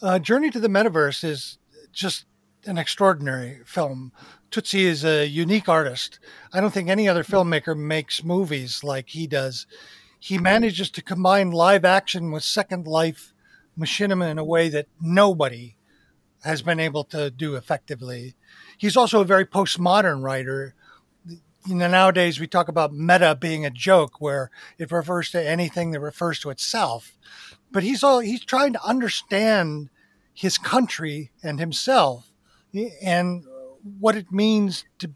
Uh, 0.00 0.18
Journey 0.18 0.50
to 0.50 0.60
the 0.60 0.68
Metaverse 0.68 1.24
is 1.24 1.58
just 1.92 2.24
an 2.66 2.78
extraordinary 2.78 3.60
film. 3.64 4.12
Tutsy 4.50 4.80
is 4.80 5.04
a 5.04 5.26
unique 5.26 5.68
artist. 5.68 6.20
I 6.52 6.60
don't 6.60 6.72
think 6.72 6.88
any 6.88 7.08
other 7.08 7.24
filmmaker 7.24 7.76
makes 7.76 8.24
movies 8.24 8.84
like 8.84 9.10
he 9.10 9.26
does. 9.26 9.66
He 10.18 10.38
manages 10.38 10.90
to 10.90 11.02
combine 11.02 11.50
live 11.50 11.84
action 11.84 12.30
with 12.32 12.44
Second 12.44 12.86
Life 12.86 13.34
machinima 13.78 14.30
in 14.30 14.38
a 14.38 14.44
way 14.44 14.68
that 14.68 14.86
nobody 15.00 15.76
has 16.42 16.62
been 16.62 16.80
able 16.80 17.04
to 17.04 17.30
do 17.30 17.56
effectively. 17.56 18.34
He's 18.76 18.96
also 18.96 19.20
a 19.20 19.24
very 19.24 19.44
postmodern 19.44 20.22
writer. 20.22 20.74
You 21.68 21.74
know, 21.74 21.86
nowadays 21.86 22.40
we 22.40 22.46
talk 22.46 22.68
about 22.68 22.94
meta 22.94 23.36
being 23.38 23.66
a 23.66 23.70
joke 23.70 24.22
where 24.22 24.50
it 24.78 24.90
refers 24.90 25.30
to 25.32 25.46
anything 25.46 25.90
that 25.90 26.00
refers 26.00 26.40
to 26.40 26.48
itself. 26.48 27.18
But 27.70 27.82
he's 27.82 28.02
all 28.02 28.20
he's 28.20 28.42
trying 28.42 28.72
to 28.72 28.82
understand 28.82 29.90
his 30.32 30.56
country 30.56 31.30
and 31.42 31.60
himself 31.60 32.32
and 33.02 33.44
what 34.00 34.16
it 34.16 34.32
means 34.32 34.86
to 35.00 35.10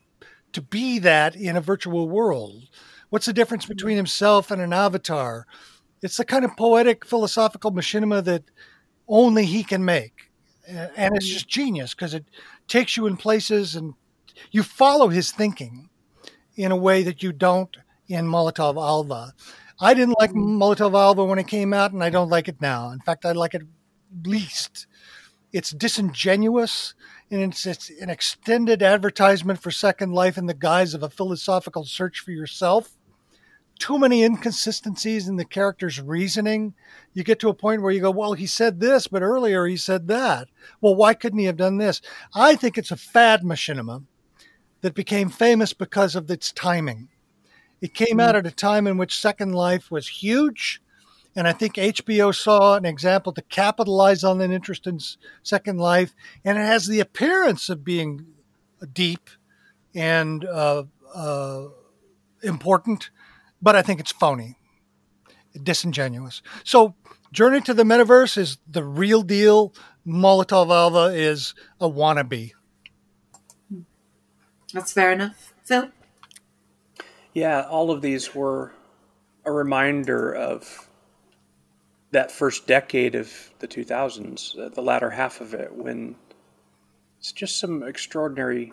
to 0.52 0.60
be 0.60 0.98
that 0.98 1.34
in 1.34 1.56
a 1.56 1.62
virtual 1.62 2.06
world. 2.06 2.68
What's 3.08 3.24
the 3.24 3.32
difference 3.32 3.64
mm-hmm. 3.64 3.72
between 3.72 3.96
himself 3.96 4.50
and 4.50 4.60
an 4.60 4.74
avatar? 4.74 5.46
It's 6.02 6.18
the 6.18 6.24
kind 6.26 6.44
of 6.44 6.54
poetic 6.54 7.06
philosophical 7.06 7.72
machinima 7.72 8.22
that 8.24 8.44
only 9.08 9.46
he 9.46 9.64
can 9.64 9.86
make. 9.86 10.30
And 10.66 11.14
it's 11.16 11.26
mm-hmm. 11.26 11.32
just 11.32 11.48
genius 11.48 11.94
because 11.94 12.12
it 12.12 12.26
takes 12.68 12.94
you 12.94 13.06
in 13.06 13.16
places 13.16 13.74
and 13.74 13.94
you 14.50 14.62
follow 14.62 15.08
his 15.08 15.30
thinking 15.30 15.88
in 16.56 16.72
a 16.72 16.76
way 16.76 17.02
that 17.02 17.22
you 17.22 17.32
don't 17.32 17.76
in 18.08 18.26
Molotov 18.26 18.76
Alva. 18.76 19.32
I 19.80 19.94
didn't 19.94 20.18
like 20.20 20.30
mm-hmm. 20.30 20.62
Molotov 20.62 20.94
Alva 20.94 21.24
when 21.24 21.38
it 21.38 21.48
came 21.48 21.72
out, 21.72 21.92
and 21.92 22.04
I 22.04 22.10
don't 22.10 22.28
like 22.30 22.48
it 22.48 22.60
now. 22.60 22.90
In 22.90 23.00
fact, 23.00 23.24
I 23.24 23.32
like 23.32 23.54
it 23.54 23.62
least. 24.24 24.86
It's 25.52 25.70
disingenuous, 25.70 26.94
and 27.30 27.40
it's, 27.40 27.66
it's 27.66 27.90
an 28.00 28.10
extended 28.10 28.82
advertisement 28.82 29.60
for 29.60 29.70
Second 29.70 30.12
Life 30.12 30.38
in 30.38 30.46
the 30.46 30.54
guise 30.54 30.94
of 30.94 31.02
a 31.02 31.10
philosophical 31.10 31.84
search 31.84 32.20
for 32.20 32.30
yourself. 32.30 32.96
too 33.78 33.98
many 33.98 34.22
inconsistencies 34.22 35.26
in 35.26 35.36
the 35.36 35.44
character's 35.44 36.00
reasoning. 36.00 36.72
You 37.14 37.24
get 37.24 37.40
to 37.40 37.48
a 37.48 37.54
point 37.54 37.82
where 37.82 37.90
you 37.90 38.00
go, 38.00 38.12
well, 38.12 38.34
he 38.34 38.46
said 38.46 38.78
this, 38.78 39.08
but 39.08 39.22
earlier 39.22 39.66
he 39.66 39.76
said 39.76 40.06
that. 40.06 40.48
Well, 40.80 40.94
why 40.94 41.14
couldn't 41.14 41.40
he 41.40 41.46
have 41.46 41.56
done 41.56 41.78
this? 41.78 42.00
I 42.32 42.54
think 42.54 42.78
it's 42.78 42.92
a 42.92 42.96
fad 42.96 43.42
machinima 43.42 44.04
that 44.82 44.94
became 44.94 45.28
famous 45.28 45.72
because 45.72 46.14
of 46.14 46.30
its 46.30 46.52
timing. 46.52 47.08
It 47.80 47.94
came 47.94 48.20
out 48.20 48.36
at 48.36 48.46
a 48.46 48.50
time 48.50 48.86
in 48.86 48.96
which 48.96 49.18
Second 49.18 49.54
Life 49.54 49.90
was 49.90 50.06
huge. 50.06 50.82
And 51.34 51.48
I 51.48 51.52
think 51.52 51.74
HBO 51.74 52.34
saw 52.34 52.76
an 52.76 52.84
example 52.84 53.32
to 53.32 53.42
capitalize 53.42 54.22
on 54.22 54.40
an 54.40 54.52
interest 54.52 54.86
in 54.86 55.00
Second 55.42 55.78
Life. 55.78 56.14
And 56.44 56.58
it 56.58 56.66
has 56.66 56.86
the 56.86 57.00
appearance 57.00 57.68
of 57.68 57.84
being 57.84 58.26
deep 58.92 59.30
and 59.94 60.44
uh, 60.44 60.84
uh, 61.14 61.64
important, 62.42 63.10
but 63.60 63.76
I 63.76 63.82
think 63.82 64.00
it's 64.00 64.12
phony, 64.12 64.56
disingenuous. 65.62 66.42
So, 66.64 66.94
Journey 67.32 67.62
to 67.62 67.74
the 67.74 67.84
Metaverse 67.84 68.36
is 68.36 68.58
the 68.68 68.84
real 68.84 69.22
deal. 69.22 69.74
Molotov 70.06 70.70
Alva 70.70 71.14
is 71.14 71.54
a 71.80 71.88
wannabe. 71.88 72.52
That's 74.72 74.92
fair 74.92 75.12
enough. 75.12 75.52
Phil? 75.64 75.90
Yeah, 77.34 77.62
all 77.62 77.90
of 77.90 78.02
these 78.02 78.34
were 78.34 78.72
a 79.44 79.52
reminder 79.52 80.34
of 80.34 80.88
that 82.10 82.30
first 82.30 82.66
decade 82.66 83.14
of 83.14 83.32
the 83.58 83.66
2000s, 83.66 84.58
uh, 84.58 84.68
the 84.68 84.82
latter 84.82 85.10
half 85.10 85.40
of 85.40 85.54
it, 85.54 85.74
when 85.74 86.14
it's 87.18 87.32
just 87.32 87.58
some 87.58 87.82
extraordinary 87.82 88.72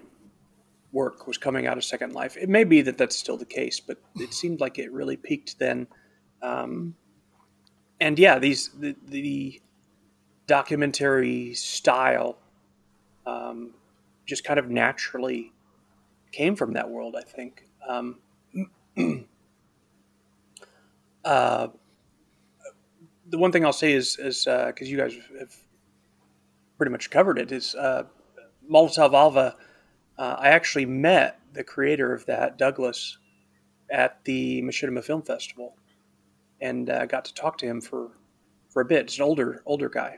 work 0.91 1.27
was 1.27 1.38
coming 1.38 1.67
out 1.67 1.77
of 1.77 1.85
Second 1.85 2.13
Life. 2.13 2.35
It 2.35 2.49
may 2.49 2.63
be 2.63 2.81
that 2.81 2.97
that's 2.97 3.15
still 3.15 3.38
the 3.38 3.45
case, 3.45 3.80
but 3.80 3.97
it 4.17 4.34
seemed 4.34 4.59
like 4.59 4.80
it 4.80 4.91
really 4.91 5.15
peaked 5.15 5.59
then. 5.59 5.88
Um, 6.41 6.95
and 7.99 8.17
yeah, 8.17 8.39
these 8.39 8.69
the, 8.69 8.95
the 9.07 9.61
documentary 10.47 11.53
style 11.53 12.38
um, 13.26 13.73
just 14.26 14.43
kind 14.43 14.59
of 14.59 14.69
naturally 14.69 15.53
came 16.31 16.56
from 16.56 16.73
that 16.73 16.89
world. 16.89 17.15
I 17.18 17.23
think. 17.23 17.65
Um, 17.88 18.19
uh, 21.26 21.68
the 23.27 23.38
one 23.38 23.51
thing 23.51 23.65
I'll 23.65 23.73
say 23.73 23.93
is, 23.93 24.18
is 24.18 24.45
because 24.45 24.88
uh, 24.88 24.91
you 24.91 24.97
guys 24.97 25.15
have 25.39 25.56
pretty 26.77 26.91
much 26.91 27.10
covered 27.10 27.38
it, 27.39 27.51
is 27.51 27.76
uh, 27.76 28.03
Molotov 28.69 29.14
Alva 29.14 29.56
uh, 30.19 30.35
I 30.38 30.49
actually 30.49 30.85
met 30.85 31.39
the 31.53 31.64
creator 31.64 32.14
of 32.14 32.26
that, 32.26 32.57
Douglas, 32.57 33.18
at 33.89 34.23
the 34.26 34.61
Machinima 34.61 35.01
Film 35.01 35.22
Festival, 35.22 35.77
and 36.60 36.89
uh, 36.89 37.06
got 37.06 37.23
to 37.26 37.34
talk 37.34 37.57
to 37.60 37.65
him 37.65 37.80
for 37.80 38.11
for 38.68 38.81
a 38.81 38.85
bit. 38.85 39.10
He's 39.10 39.18
an 39.19 39.23
older 39.23 39.64
older 39.65 39.88
guy, 39.88 40.18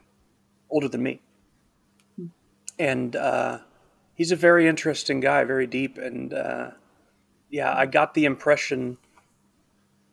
older 0.72 0.88
than 0.88 1.04
me, 1.04 1.22
and 2.80 3.16
uh, 3.16 3.60
he's 4.22 4.32
a 4.32 4.36
very 4.36 4.68
interesting 4.68 5.20
guy, 5.20 5.44
very 5.44 5.66
deep, 5.66 5.98
and 5.98 6.32
uh, 6.32 6.70
yeah, 7.50 7.76
I 7.76 7.88
got 7.88 8.14
the 8.14 8.26
impression. 8.26 9.00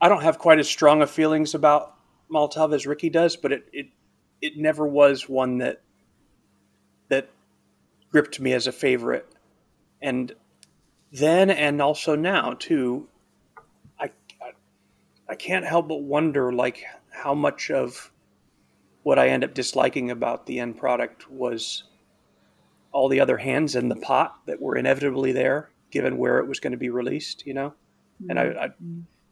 I 0.00 0.08
don't 0.08 0.22
have 0.22 0.38
quite 0.38 0.58
as 0.58 0.66
strong 0.66 1.02
of 1.02 1.10
feelings 1.10 1.54
about 1.54 1.94
Molotov 2.32 2.74
as 2.74 2.86
Ricky 2.86 3.10
does, 3.10 3.36
but 3.36 3.52
it 3.52 3.68
it 3.70 3.88
it 4.40 4.56
never 4.56 4.88
was 4.88 5.28
one 5.28 5.58
that 5.58 5.82
that 7.10 7.28
gripped 8.10 8.40
me 8.40 8.54
as 8.54 8.66
a 8.66 8.72
favorite 8.72 9.28
and 10.00 10.32
then 11.12 11.50
and 11.50 11.82
also 11.82 12.16
now 12.16 12.54
too 12.54 13.08
I, 14.00 14.10
I 14.40 14.52
i 15.28 15.34
can't 15.34 15.66
help 15.66 15.88
but 15.88 16.02
wonder 16.02 16.52
like 16.52 16.84
how 17.10 17.34
much 17.34 17.70
of 17.70 18.10
what 19.02 19.18
i 19.18 19.28
end 19.28 19.44
up 19.44 19.52
disliking 19.52 20.10
about 20.10 20.46
the 20.46 20.60
end 20.60 20.78
product 20.78 21.30
was 21.30 21.84
all 22.92 23.08
the 23.08 23.20
other 23.20 23.36
hands 23.36 23.76
in 23.76 23.88
the 23.88 23.96
pot 23.96 24.34
that 24.46 24.60
were 24.60 24.76
inevitably 24.76 25.32
there 25.32 25.70
given 25.90 26.18
where 26.18 26.38
it 26.38 26.48
was 26.48 26.60
going 26.60 26.72
to 26.72 26.78
be 26.78 26.90
released 26.90 27.46
you 27.46 27.54
know? 27.54 27.74
Mm-hmm. 28.22 28.30
and 28.30 28.38
I, 28.38 28.64
I 28.64 28.68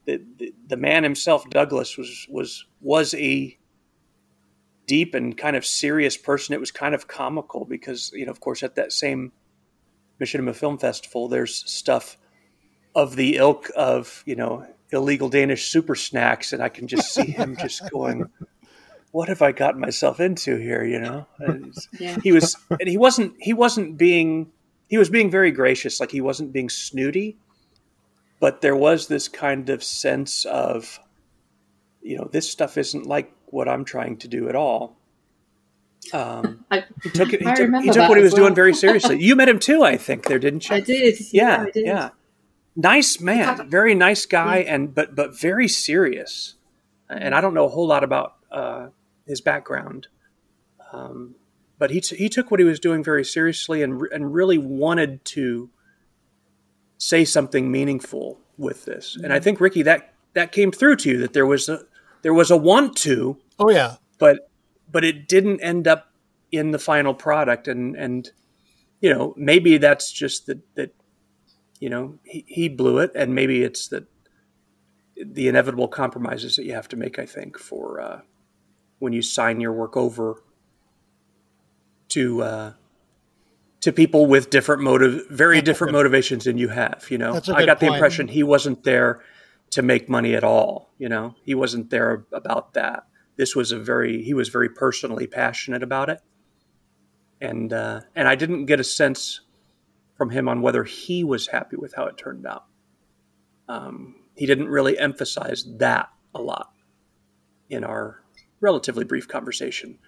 the, 0.07 0.23
the, 0.39 0.55
the 0.69 0.77
man 0.77 1.03
himself 1.03 1.49
douglas 1.51 1.99
was 1.99 2.27
was 2.31 2.65
was 2.81 3.15
a 3.15 3.57
deep 4.87 5.15
and 5.15 5.37
kind 5.37 5.57
of 5.57 5.67
serious 5.67 6.17
person. 6.17 6.55
It 6.55 6.61
was 6.61 6.71
kind 6.71 6.95
of 6.95 7.09
comical 7.09 7.65
because 7.65 8.11
you 8.15 8.25
know 8.25 8.31
of 8.31 8.41
course 8.41 8.63
at 8.63 8.77
that 8.77 8.93
same 8.93 9.33
Machinima 10.21 10.55
Film 10.55 10.79
Festival, 10.79 11.29
there's 11.29 11.71
stuff 11.71 12.17
of 12.95 13.17
the 13.17 13.37
ilk 13.37 13.71
of 13.77 14.23
you 14.27 14.37
know 14.37 14.67
illegal 14.91 15.29
Danish 15.29 15.69
super 15.69 15.95
snacks, 15.95 16.53
and 16.53 16.63
I 16.63 16.69
can 16.69 16.87
just 16.87 17.13
see 17.13 17.27
him 17.27 17.57
just 17.57 17.91
going, 17.91 18.31
"What 19.17 19.29
have 19.29 19.41
I 19.41 19.53
gotten 19.53 19.81
myself 19.81 20.21
into 20.21 20.57
here?" 20.57 20.85
You 20.85 21.01
know, 21.01 21.27
yeah. 21.99 22.19
he 22.23 22.33
was, 22.33 22.55
and 22.69 22.87
he 22.87 22.99
wasn't. 22.99 23.33
He 23.41 23.55
wasn't 23.55 23.97
being. 23.97 24.53
He 24.89 24.99
was 24.99 25.09
being 25.09 25.31
very 25.31 25.51
gracious, 25.51 26.01
like 26.01 26.11
he 26.11 26.21
wasn't 26.21 26.53
being 26.53 26.69
snooty, 26.69 27.39
but 28.41 28.61
there 28.61 28.77
was 28.77 29.09
this 29.09 29.27
kind 29.27 29.71
of 29.71 29.83
sense 29.83 30.45
of, 30.45 31.01
you 32.03 32.19
know, 32.19 32.29
this 32.31 32.51
stuff 32.51 32.77
isn't 32.77 33.07
like 33.07 33.33
what 33.47 33.69
I'm 33.69 33.85
trying 33.85 34.19
to 34.19 34.29
do 34.29 34.51
at 34.51 34.55
all. 34.55 34.99
Um, 36.13 36.67
I, 36.71 36.85
he 37.03 37.11
took 37.11 37.33
it. 37.33 37.41
He 37.41 37.55
took, 37.55 37.83
he 37.83 37.91
took 37.91 38.09
what 38.09 38.19
he 38.19 38.23
was 38.23 38.35
well. 38.35 38.45
doing 38.45 38.55
very 38.55 38.75
seriously. 38.85 39.21
You 39.21 39.35
met 39.35 39.49
him 39.49 39.59
too, 39.59 39.83
I 39.83 39.97
think. 39.97 40.27
There 40.27 40.39
didn't 40.39 40.69
you? 40.69 40.77
I 40.77 40.81
did. 40.81 41.19
Yeah, 41.33 41.65
yeah. 41.65 41.71
Did. 41.73 41.87
yeah. 41.87 42.11
Nice 42.79 43.19
man, 43.19 43.71
very 43.71 43.95
nice 43.95 44.27
guy, 44.27 44.59
yeah. 44.59 44.75
and 44.75 44.95
but 44.95 45.15
but 45.15 45.41
very 45.41 45.69
serious. 45.69 46.57
And 47.09 47.35
I 47.35 47.41
don't 47.41 47.55
know 47.55 47.65
a 47.65 47.71
whole 47.71 47.87
lot 47.87 48.05
about 48.05 48.35
uh, 48.51 48.89
his 49.27 49.41
background, 49.41 50.09
um, 50.93 51.35
but 51.79 51.91
he 51.91 52.01
t- 52.01 52.17
he 52.17 52.29
took 52.29 52.51
what 52.51 52.61
he 52.61 52.67
was 52.67 52.81
doing 52.81 53.03
very 53.03 53.25
seriously 53.25 53.83
and 53.83 54.03
and 54.13 54.33
really 54.33 54.59
wanted 54.59 55.25
to 55.27 55.71
say 56.99 57.25
something 57.25 57.71
meaningful 57.71 58.41
with 58.57 58.85
this. 58.85 59.17
And 59.17 59.33
I 59.33 59.37
mm-hmm. 59.37 59.45
think 59.45 59.61
Ricky 59.61 59.83
that 59.83 60.15
that 60.35 60.53
came 60.53 60.71
through 60.71 60.97
to 60.97 61.11
you 61.11 61.19
that 61.19 61.33
there 61.33 61.47
was 61.47 61.69
a 61.69 61.81
there 62.23 62.35
was 62.35 62.51
a 62.51 62.57
want 62.57 62.97
to. 62.99 63.39
Oh 63.59 63.71
yeah, 63.71 63.97
but 64.19 64.51
but 64.91 65.05
it 65.05 65.29
didn't 65.29 65.61
end 65.61 65.87
up 65.89 66.13
in 66.53 66.71
the 66.71 66.79
final 66.79 67.15
product 67.15 67.69
and 67.69 67.97
and 67.97 68.31
you 69.01 69.13
know 69.13 69.35
maybe 69.37 69.79
that's 69.79 70.13
just 70.13 70.47
that 70.47 70.59
that 70.75 70.95
you 71.81 71.91
know 71.91 72.19
he, 72.25 72.45
he 72.47 72.69
blew 72.69 72.99
it 72.99 73.13
and 73.15 73.35
maybe 73.35 73.63
it's 73.63 73.89
that 73.89 74.05
the 75.17 75.49
inevitable 75.49 75.89
compromises 75.89 76.57
that 76.57 76.65
you 76.65 76.73
have 76.73 76.89
to 76.89 76.97
make 76.97 77.19
i 77.19 77.27
think 77.27 77.59
for 77.59 78.01
uh, 78.01 78.21
when 78.99 79.13
you 79.13 79.23
sign 79.23 79.61
your 79.61 79.73
work 79.73 79.97
over 79.97 80.43
to 82.09 82.43
uh, 82.43 82.73
to 83.81 83.93
people 83.93 84.27
with 84.27 84.51
different 84.51 84.83
motive 84.83 85.29
very 85.29 85.61
different 85.61 85.93
motivations 85.93 86.45
than 86.45 86.59
you 86.59 86.69
have 86.69 87.07
you 87.11 87.19
know? 87.19 87.41
I 87.55 87.67
got 87.67 87.81
the 87.81 87.87
impression 87.87 88.29
he 88.29 88.43
wasn't 88.43 88.85
there 88.85 89.23
to 89.71 89.83
make 89.83 90.09
money 90.09 90.35
at 90.35 90.45
all 90.45 90.87
you 90.99 91.09
know? 91.09 91.35
He 91.43 91.55
wasn't 91.55 91.91
there 91.91 92.27
about 92.33 92.75
that. 92.75 93.07
This 93.37 93.55
was 93.55 93.73
a 93.73 93.79
very 93.79 94.23
he 94.23 94.35
was 94.35 94.49
very 94.49 94.69
personally 94.69 95.27
passionate 95.27 95.83
about 95.83 96.09
it. 96.09 96.21
And 97.41 97.73
uh, 97.73 98.01
and 98.15 98.27
I 98.29 98.35
didn't 98.35 98.65
get 98.65 98.81
a 98.81 98.85
sense 98.85 99.41
from 100.17 100.31
him 100.31 100.49
on 100.49 100.63
whether 100.63 100.85
he 100.85 101.23
was 101.23 101.49
happy 101.49 101.77
with 101.77 101.95
how 101.95 102.07
it 102.07 102.17
turned 102.17 102.47
out. 102.47 102.65
Um, 103.69 104.17
he 104.35 104.47
didn't 104.47 104.69
really 104.69 104.99
emphasize 104.99 105.67
that 105.79 106.09
a 106.35 106.41
lot 106.41 106.73
in 107.69 107.85
our 107.85 108.23
relatively 108.67 109.05
brief 109.05 109.27
conversation, 109.29 109.99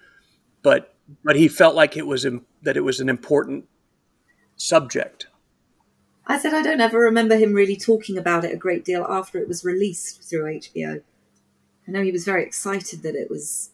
but 0.61 0.93
but 1.23 1.35
he 1.35 1.47
felt 1.47 1.75
like 1.75 1.97
it 1.97 2.05
was 2.05 2.25
Im- 2.25 2.45
that 2.61 2.77
it 2.77 2.83
was 2.89 2.99
an 2.99 3.09
important 3.09 3.65
subject. 4.55 5.27
I 6.27 6.37
said 6.37 6.53
I 6.53 6.61
don't 6.61 6.81
ever 6.81 6.99
remember 6.99 7.37
him 7.37 7.53
really 7.53 7.75
talking 7.75 8.17
about 8.17 8.43
it 8.45 8.53
a 8.53 8.57
great 8.57 8.83
deal 8.85 9.05
after 9.09 9.39
it 9.39 9.47
was 9.47 9.65
released 9.65 10.29
through 10.29 10.43
HBO. 10.59 11.01
I 11.87 11.91
know 11.91 12.03
he 12.03 12.11
was 12.11 12.25
very 12.25 12.43
excited 12.43 13.01
that 13.01 13.15
it 13.15 13.29
was 13.31 13.71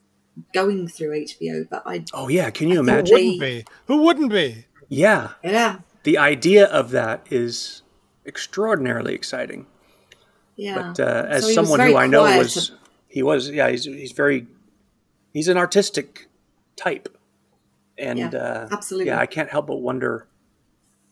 going 0.54 0.88
through 0.88 1.12
HBO, 1.26 1.68
but 1.70 1.84
I. 1.86 2.06
Oh 2.14 2.30
yeah, 2.30 2.50
can 2.52 2.70
you 2.70 2.78
I 2.78 2.80
imagine? 2.82 3.18
Who 3.18 3.24
wouldn't 3.24 3.42
be? 3.42 3.66
Who 3.88 3.98
wouldn't 4.04 4.32
be? 4.32 4.66
Yeah. 4.88 5.32
Yeah. 5.44 5.80
The 6.04 6.18
idea 6.18 6.68
of 6.68 6.92
that 6.92 7.26
is 7.32 7.82
extraordinarily 8.26 9.16
exciting. 9.16 9.66
Yeah. 10.56 10.94
But 10.96 11.00
uh, 11.00 11.26
as 11.28 11.46
so 11.46 11.52
someone 11.52 11.80
who 11.80 11.98
I 11.98 12.08
know 12.08 12.24
was, 12.24 12.72
he 13.08 13.24
was, 13.24 13.50
yeah, 13.50 13.70
he's 13.70 13.86
he's 13.86 14.12
very, 14.12 14.48
he's 15.36 15.50
an 15.50 15.58
artistic 15.58 16.28
type, 16.78 17.16
and 17.98 18.18
yeah, 18.18 18.30
uh, 18.30 18.68
absolutely, 18.72 19.08
yeah, 19.08 19.20
I 19.20 19.26
can't 19.28 19.50
help 19.50 19.68
but 19.68 19.82
wonder 19.82 20.28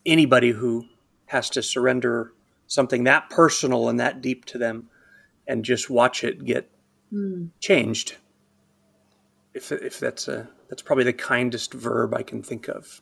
anybody 0.05 0.51
who 0.51 0.85
has 1.27 1.49
to 1.51 1.61
surrender 1.61 2.31
something 2.67 3.03
that 3.03 3.29
personal 3.29 3.89
and 3.89 3.99
that 3.99 4.21
deep 4.21 4.45
to 4.45 4.57
them, 4.57 4.89
and 5.45 5.63
just 5.63 5.89
watch 5.89 6.23
it 6.23 6.45
get 6.45 6.71
mm. 7.13 7.49
changed. 7.59 8.15
If 9.53 9.71
if 9.71 9.99
that's 9.99 10.27
a 10.27 10.47
that's 10.69 10.81
probably 10.81 11.03
the 11.03 11.13
kindest 11.13 11.73
verb 11.73 12.15
I 12.15 12.23
can 12.23 12.41
think 12.41 12.67
of 12.69 13.01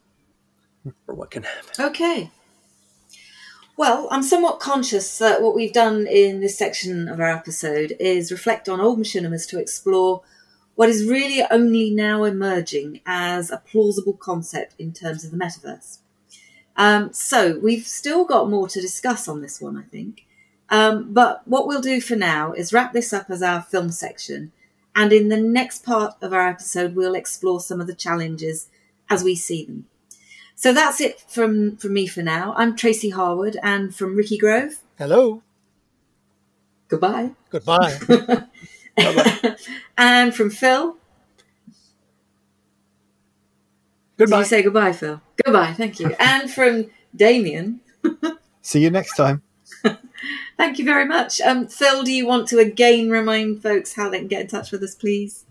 for 1.06 1.14
what 1.15 1.31
can 1.31 1.43
happen. 1.43 1.85
Okay. 1.85 2.31
Well, 3.77 4.07
I'm 4.11 4.23
somewhat 4.23 4.60
conscious 4.60 5.18
that 5.19 5.41
what 5.41 5.56
we've 5.56 5.72
done 5.72 6.06
in 6.06 6.41
this 6.41 6.57
section 6.57 7.07
of 7.07 7.19
our 7.19 7.30
episode 7.30 7.95
is 7.99 8.31
reflect 8.31 8.68
on 8.68 8.81
old 8.81 8.99
machinimas 8.99 9.48
to 9.49 9.60
explore 9.60 10.22
what 10.82 10.90
is 10.90 11.06
really 11.06 11.44
only 11.52 11.91
now 11.91 12.24
emerging 12.24 13.02
as 13.06 13.52
a 13.52 13.58
plausible 13.58 14.14
concept 14.14 14.74
in 14.80 14.91
terms 14.91 15.24
of 15.24 15.30
the 15.30 15.38
metaverse. 15.38 15.99
Um, 16.76 17.14
so 17.14 17.60
we've 17.60 17.86
still 17.86 18.26
got 18.26 18.49
more 18.49 18.68
to 18.70 18.82
discuss 18.82 19.28
on 19.28 19.44
this 19.44 19.62
one, 19.62 19.78
I 19.78 19.84
think. 19.84 20.26
Um, 20.72 21.14
but 21.14 21.48
what 21.48 21.68
we'll 21.68 21.82
do 21.82 22.02
for 22.02 22.16
now 22.16 22.53
is 22.53 22.74
wrap 22.74 22.94
this 22.94 23.14
up 23.14 23.30
as 23.30 23.44
our 23.44 23.62
film 23.62 23.91
section, 23.91 24.53
and 24.95 25.14
in 25.14 25.30
the 25.30 25.38
next 25.38 25.86
part 25.86 26.16
of 26.20 26.34
our 26.34 26.48
episode, 26.48 26.95
we'll 26.95 27.14
explore 27.14 27.60
some 27.60 27.80
of 27.80 27.86
the 27.86 27.94
challenges 27.94 28.68
as 29.08 29.24
we 29.24 29.36
see 29.36 29.64
them. 29.64 29.86
So 30.56 30.74
that's 30.74 30.99
it 30.99 31.20
from, 31.28 31.78
from 31.78 31.94
me 31.94 32.08
for 32.08 32.24
now. 32.24 32.56
I'm 32.58 32.76
Tracy 32.76 33.12
Harwood, 33.12 33.56
and 33.62 33.95
from 33.95 34.16
Ricky 34.16 34.40
Grove, 34.40 34.80
Hello. 34.98 35.44
goodbye. 36.88 37.34
Goodbye. 37.52 37.99
and 39.97 40.34
from 40.35 40.49
Phil, 40.49 40.97
did 44.18 44.26
Goodbye. 44.26 44.39
you 44.39 44.45
say 44.45 44.61
goodbye, 44.61 44.93
Phil? 44.93 45.22
Goodbye, 45.43 45.73
thank 45.73 45.99
you. 45.99 46.15
and 46.19 46.49
from 46.51 46.88
Damien, 47.15 47.80
See 48.61 48.81
you 48.81 48.89
next 48.91 49.15
time. 49.15 49.41
thank 50.57 50.77
you 50.77 50.85
very 50.85 51.05
much. 51.05 51.41
Um, 51.41 51.68
Phil, 51.68 52.03
do 52.03 52.11
you 52.11 52.27
want 52.27 52.47
to 52.49 52.59
again 52.59 53.09
remind 53.09 53.63
folks 53.63 53.95
how 53.95 54.09
they 54.09 54.19
can 54.19 54.27
get 54.27 54.41
in 54.41 54.47
touch 54.47 54.72
with 54.72 54.84
us, 54.84 54.93
please? 54.93 55.45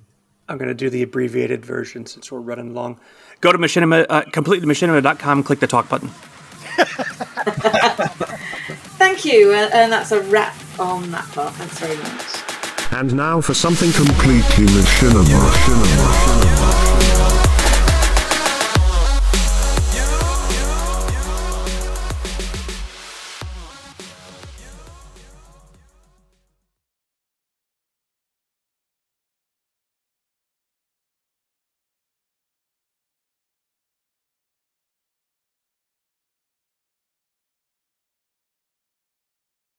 I'm 0.49 0.59
going 0.59 0.69
to 0.69 0.75
do 0.75 0.91
the 0.91 1.03
abbreviated 1.03 1.65
version 1.65 2.07
since 2.07 2.31
we're 2.31 2.41
running 2.41 2.75
long. 2.75 2.99
Go 3.41 3.53
to 3.53 3.59
machinima, 3.59 4.07
uh, 4.09 4.23
completelyMachinima.com, 4.23 5.43
click 5.45 5.61
the 5.61 5.67
talk 5.67 5.89
button. 5.89 6.09
Thank 8.99 9.25
you, 9.25 9.51
uh, 9.53 9.71
and 9.73 9.91
that's 9.93 10.13
a 10.13 10.21
wrap 10.23 10.55
on 10.79 11.11
that 11.11 11.25
part. 11.33 11.55
Thanks 11.55 11.79
very 11.79 11.97
much. 11.97 12.40
And 12.93 13.15
now 13.15 13.41
for 13.41 13.55
something 13.55 13.93
completely 13.93 14.67
machinima. 14.67 15.25
machinima. 15.25 16.40